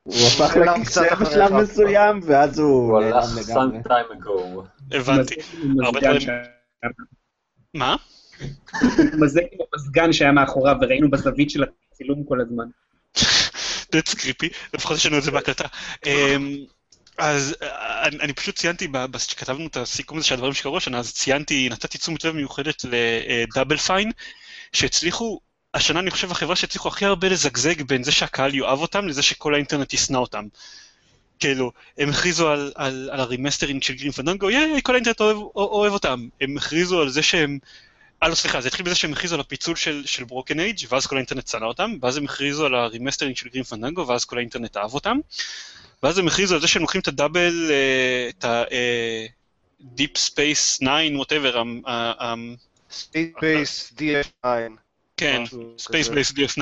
[0.04, 1.16] הוא הפך לכיסא.
[1.16, 3.80] בשלב מסוים, ואז הוא הוא הלך לגמרי.
[3.80, 4.62] time ago.
[4.92, 5.34] הבנתי.
[7.74, 7.96] מה?
[9.20, 11.64] מזג עם המזגן שהיה מאחוריו, וראינו בזווית של
[11.96, 12.66] הצילום כל הזמן.
[13.96, 15.68] That's creepy, לפחות יש לנו את זה בהקלטה.
[16.06, 16.58] אמ,
[17.18, 21.14] אז אה, אני, אני פשוט ציינתי, כשכתבנו את הסיכום הזה של הדברים שקרו השנה, אז
[21.14, 24.12] ציינתי, נתתי תשומת לב מיוחדת לדאבל פיין,
[24.74, 25.40] שהצליחו,
[25.74, 29.54] השנה אני חושב החברה שהצליחו הכי הרבה לזגזג בין זה שהקהל יאהב אותם לזה שכל
[29.54, 30.46] האינטרנט ישנא אותם.
[31.40, 35.38] כאילו, הם הכריזו על, על, על ה remastering של Grim Fandango, ייי, כל האינטרנט אוהב,
[35.56, 36.28] אוהב אותם.
[36.42, 37.60] הם הכריזו על זה שהם...
[38.24, 41.08] אה, לא, סליחה, זה התחיל בזה שהם הכריזו על הפיצול של, של Broken Age ואז
[41.08, 44.38] כל האינטרנט שנא אותם, ואז הם הכריזו על ה remastering של Grim Fandango, ואז כל
[44.38, 45.18] האינטרנט אהב אותם,
[46.04, 50.86] ואז הם הכריזו על זה שהם לוקחים את ה Double, אה, את ה-Deep Space 9,
[51.22, 52.34] whatever, ה- ה- ה-
[52.92, 54.46] State Base DF9.
[55.18, 55.44] כן,
[55.78, 56.10] Space.
[56.10, 56.62] Base DF9,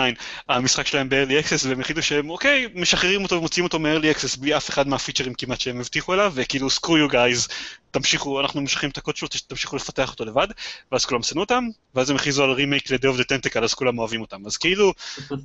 [0.50, 4.58] המשחק שלהם ב-early access, והם החליטו שהם, אוקיי, משחררים אותו ומוציאים אותו מ-early access בלי
[4.58, 7.54] אף אחד מהפיצ'רים כמעט שהם הבטיחו אליו, וכאילו, screw you guys,
[7.92, 10.48] תמשיכו, אנחנו משחררים את הקוד שלו, תמשיכו לפתח אותו לבד,
[10.92, 14.00] ואז כולם שנאו אותם, ואז הם הכריזו על רימייק ל-Day of the Tentacle, אז כולם
[14.00, 14.46] אוהבים אותם.
[14.46, 14.94] אז כאילו,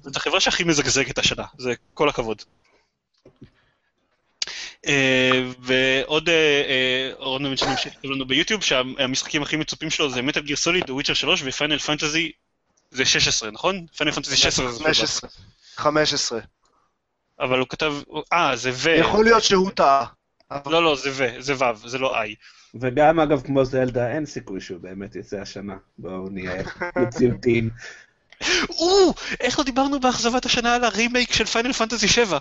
[0.03, 2.43] זאת החברה שהכי מזגזגת השנה, זה כל הכבוד.
[4.87, 6.35] אה, ועוד אה,
[6.69, 11.15] אה, עוד נבין שנמשיך לנו ביוטיוב, שהמשחקים הכי מצופים שלו זה Metal Gear Solid, Witcher
[11.15, 12.33] 3 ו Final Fantasy
[12.91, 13.87] זה 16, נכון?
[13.97, 15.31] Final Fantasy 16 זה 15.
[15.77, 16.41] 15.
[17.41, 17.95] אבל הוא כתב,
[18.33, 18.91] אה, זה ו...
[18.91, 20.07] יכול להיות שהוא טעה.
[20.67, 22.35] לא, לא, זה V, זה V, זה לא I.
[22.75, 25.77] וגם, אגב, כמו זלדה, אין סיכוי שהוא באמת יצא השנה.
[25.99, 26.63] בואו נהיה
[26.99, 27.71] מציאותיים.
[28.71, 32.39] או, איך לא דיברנו באכזבת השנה על הרימייק של Final Fantasy 7?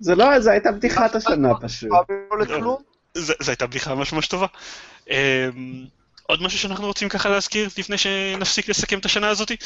[0.00, 1.90] זה לא, זה הייתה בדיחת השנה פשוט.
[2.48, 2.78] לא?
[3.14, 4.46] זו הייתה בדיחה ממש ממש טובה.
[6.26, 9.56] עוד משהו שאנחנו רוצים ככה להזכיר לפני שנפסיק לסכם את השנה הזאתי?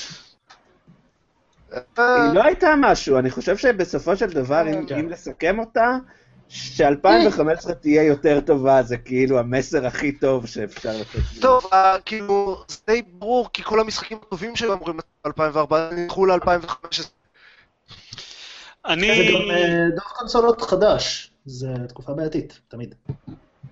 [1.98, 5.06] אה, היא לא הייתה משהו, אני חושב שבסופו של דבר, אם- כן.
[5.06, 5.96] לסכם אותה,
[6.48, 11.40] ש-2015 תהיה יותר טובה, זה כאילו המסר הכי טוב שאפשר לתת.
[11.40, 14.96] טוב, אה, כאילו, זה די ברור, כי כל המשחקים הטובים שהם אמורים
[15.26, 17.02] ב-2004 נדחו ל-2015.
[18.86, 19.06] אני...
[19.06, 22.94] זה גם אה, דוח קונסולות חדש, זה תקופה בעייתית, תמיד.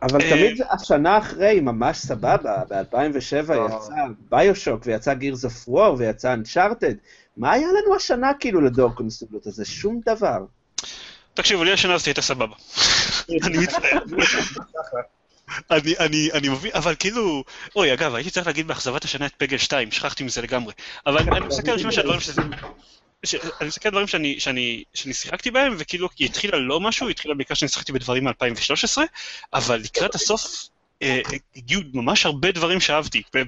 [0.03, 3.67] אבל אה, תמיד השנה אחרי ממש סבבה, ב-2007 אה.
[3.67, 3.95] יצא
[4.31, 6.95] ביושוק, ויצא גירס אוף וור, ויצא אנצ'ארטד.
[7.37, 9.65] מה היה לנו השנה כאילו לדור קונסולות הזה?
[9.65, 10.39] שום דבר.
[11.35, 12.55] תקשיבו, לי השנה הזאת הייתה סבבה.
[13.47, 13.99] אני מצטער.
[15.71, 17.45] אני, אני, אני מבין, אבל כאילו,
[17.77, 20.73] אוי, אגב, הייתי צריך להגיד באכזבת השנה את פגל 2, שכחתי מזה לגמרי.
[21.07, 22.43] אבל אני מסתכל על רשימה של הדברים שזה...
[23.61, 27.13] אני מסתכל על דברים שאני, שאני, שאני שיחקתי בהם, וכאילו היא התחילה לא משהו, היא
[27.13, 28.99] התחילה בעיקר שאני שיחקתי בדברים מ-2013,
[29.53, 30.69] אבל לקראת הסוף
[31.03, 31.21] אה,
[31.57, 33.23] הגיעו ממש הרבה דברים שאהבתי.
[33.35, 33.39] ו...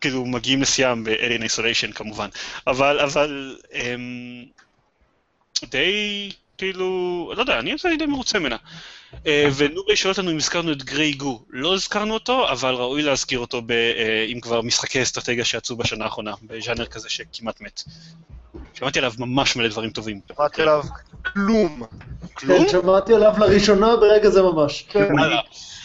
[0.00, 2.28] כאילו מגיעים לשיאם ב-Alien Isolation כמובן,
[2.66, 4.44] אבל, אבל, אמ,
[5.64, 8.56] די, כאילו, לא יודע, אני לי די מרוצה ממנה.
[9.26, 11.42] אה, ונורי שואל אותנו אם הזכרנו את גריי גו.
[11.50, 16.04] לא הזכרנו אותו, אבל ראוי להזכיר אותו ב, אה, אם כבר משחקי אסטרטגיה שיצאו בשנה
[16.04, 17.82] האחרונה, בז'אנר כזה שכמעט מת.
[18.74, 20.20] שמעתי עליו ממש מלא דברים טובים.
[20.36, 20.82] שמעתי עליו
[21.32, 21.82] כלום.
[22.34, 22.64] כלום?
[22.64, 24.86] כן, שמעתי עליו לראשונה ברגע זה ממש.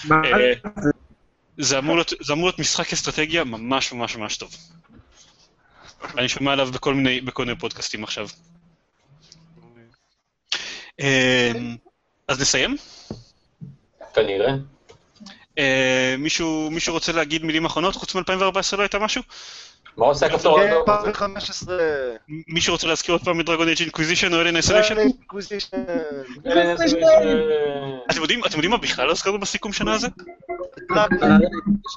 [0.03, 0.53] מה אה,
[1.57, 4.55] זה אמור להיות- זה אמור להיות משחק אסטרטגיה ממש ממש ממש טוב.
[6.17, 8.27] אני שומע עליו בכל מיני, בכל מיני פודקאסטים עכשיו.
[10.99, 11.51] אה,
[12.27, 12.77] אז נסיים?
[14.13, 14.53] כנראה.
[15.57, 17.95] אה, מישהו מישהו רוצה להגיד מילים אחרונות?
[17.95, 19.21] חוץ מ-2014 לא הייתה משהו?
[19.97, 20.83] מה עושה הכפתור האדום?
[20.87, 21.77] 2015...
[22.47, 24.55] מישהו רוצה להזכיר עוד פעם את Dragon Age Inquisition או אלן?
[24.57, 25.77] Inquisition.
[28.11, 30.07] אתם יודעים אתם יודעים מה בכלל לא הזכרנו בסיכום שנה הזה?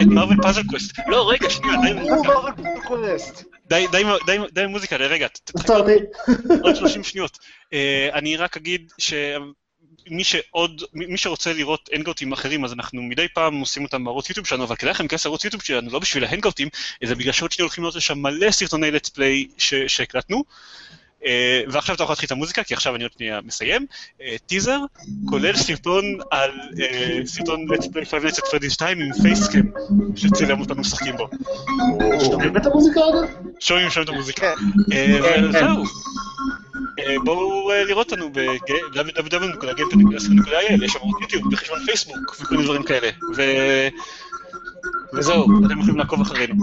[0.02, 0.98] את Marvel Puzzle Quest.
[1.06, 2.35] לא, רגע, שנייה, די עם המוזיקה.
[2.35, 2.55] מרק
[2.86, 3.44] Quest.
[3.68, 5.93] די- די די די מוזיקה, רגע, עצרתי.
[6.62, 7.38] עוד 30 שניות.
[7.72, 13.60] אה, אני רק אגיד שמי שעוד, מי שרוצה לראות הנגאוטים אחרים, אז אנחנו מדי פעם
[13.60, 16.68] עושים אותם בערוץ יוטיוב שלנו, אבל כדאי לכם להיכנס לערוץ יוטיוב שלנו, לא בשביל ההנגאוטים,
[17.02, 18.90] אלא בגלל שעוד שנייה הולכים להיות לשם מלא סרטוני
[19.59, 20.44] ש- שהקלטנו.
[21.24, 23.86] אה, ועכשיו אתה יכול להתחיל את המוזיקה, כי עכשיו אני עוד שנייה מסיים.
[24.22, 24.78] אה, טיזר,
[25.28, 29.70] כולל סרטון על אה, סרטון let's play 5 Nights at Freddy's 2 עם פייסקאם,
[30.16, 31.28] שצילם אותנו משחקים בו.
[32.24, 33.30] שומעים את המוזיקה אגב?
[33.60, 34.40] שומעים שם את המוזיקה.
[34.40, 34.55] כן.
[34.93, 35.18] אה,
[35.48, 35.84] וזהו.
[36.98, 43.09] אה, בואו לראות אותנו ב-www.gamepad.il, יש שם ערוץ יוטיוב, בחשבון פייסבוק וכל מיני דברים כאלה.
[45.14, 46.55] וזהו, אתם יכולים לעקוב אחרינו.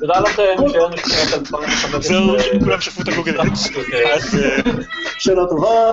[0.00, 2.00] תודה לכם, שיהיה לנו שנת 2015.
[2.00, 3.68] זהו, כולם שפו את ה Google Ads.
[4.14, 4.72] אז אה,
[5.18, 5.92] שאלה טובה.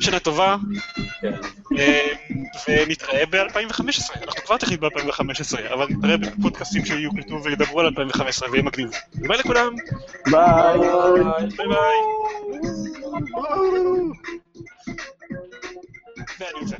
[0.00, 0.56] שנה טובה,
[1.20, 1.32] כן.
[1.78, 2.08] אה,
[2.68, 4.22] ונתראה ב-2015.
[4.22, 8.90] אנחנו כבר תכף ב-2015, אבל נתראה בפודקאסטים שיוקלטו וידברו על 2015 ויהיה מגניב.
[9.14, 9.74] ביי לכולם,
[10.30, 10.78] ביי.
[11.56, 11.96] ביי ביי.
[16.40, 16.76] ואני יוצא.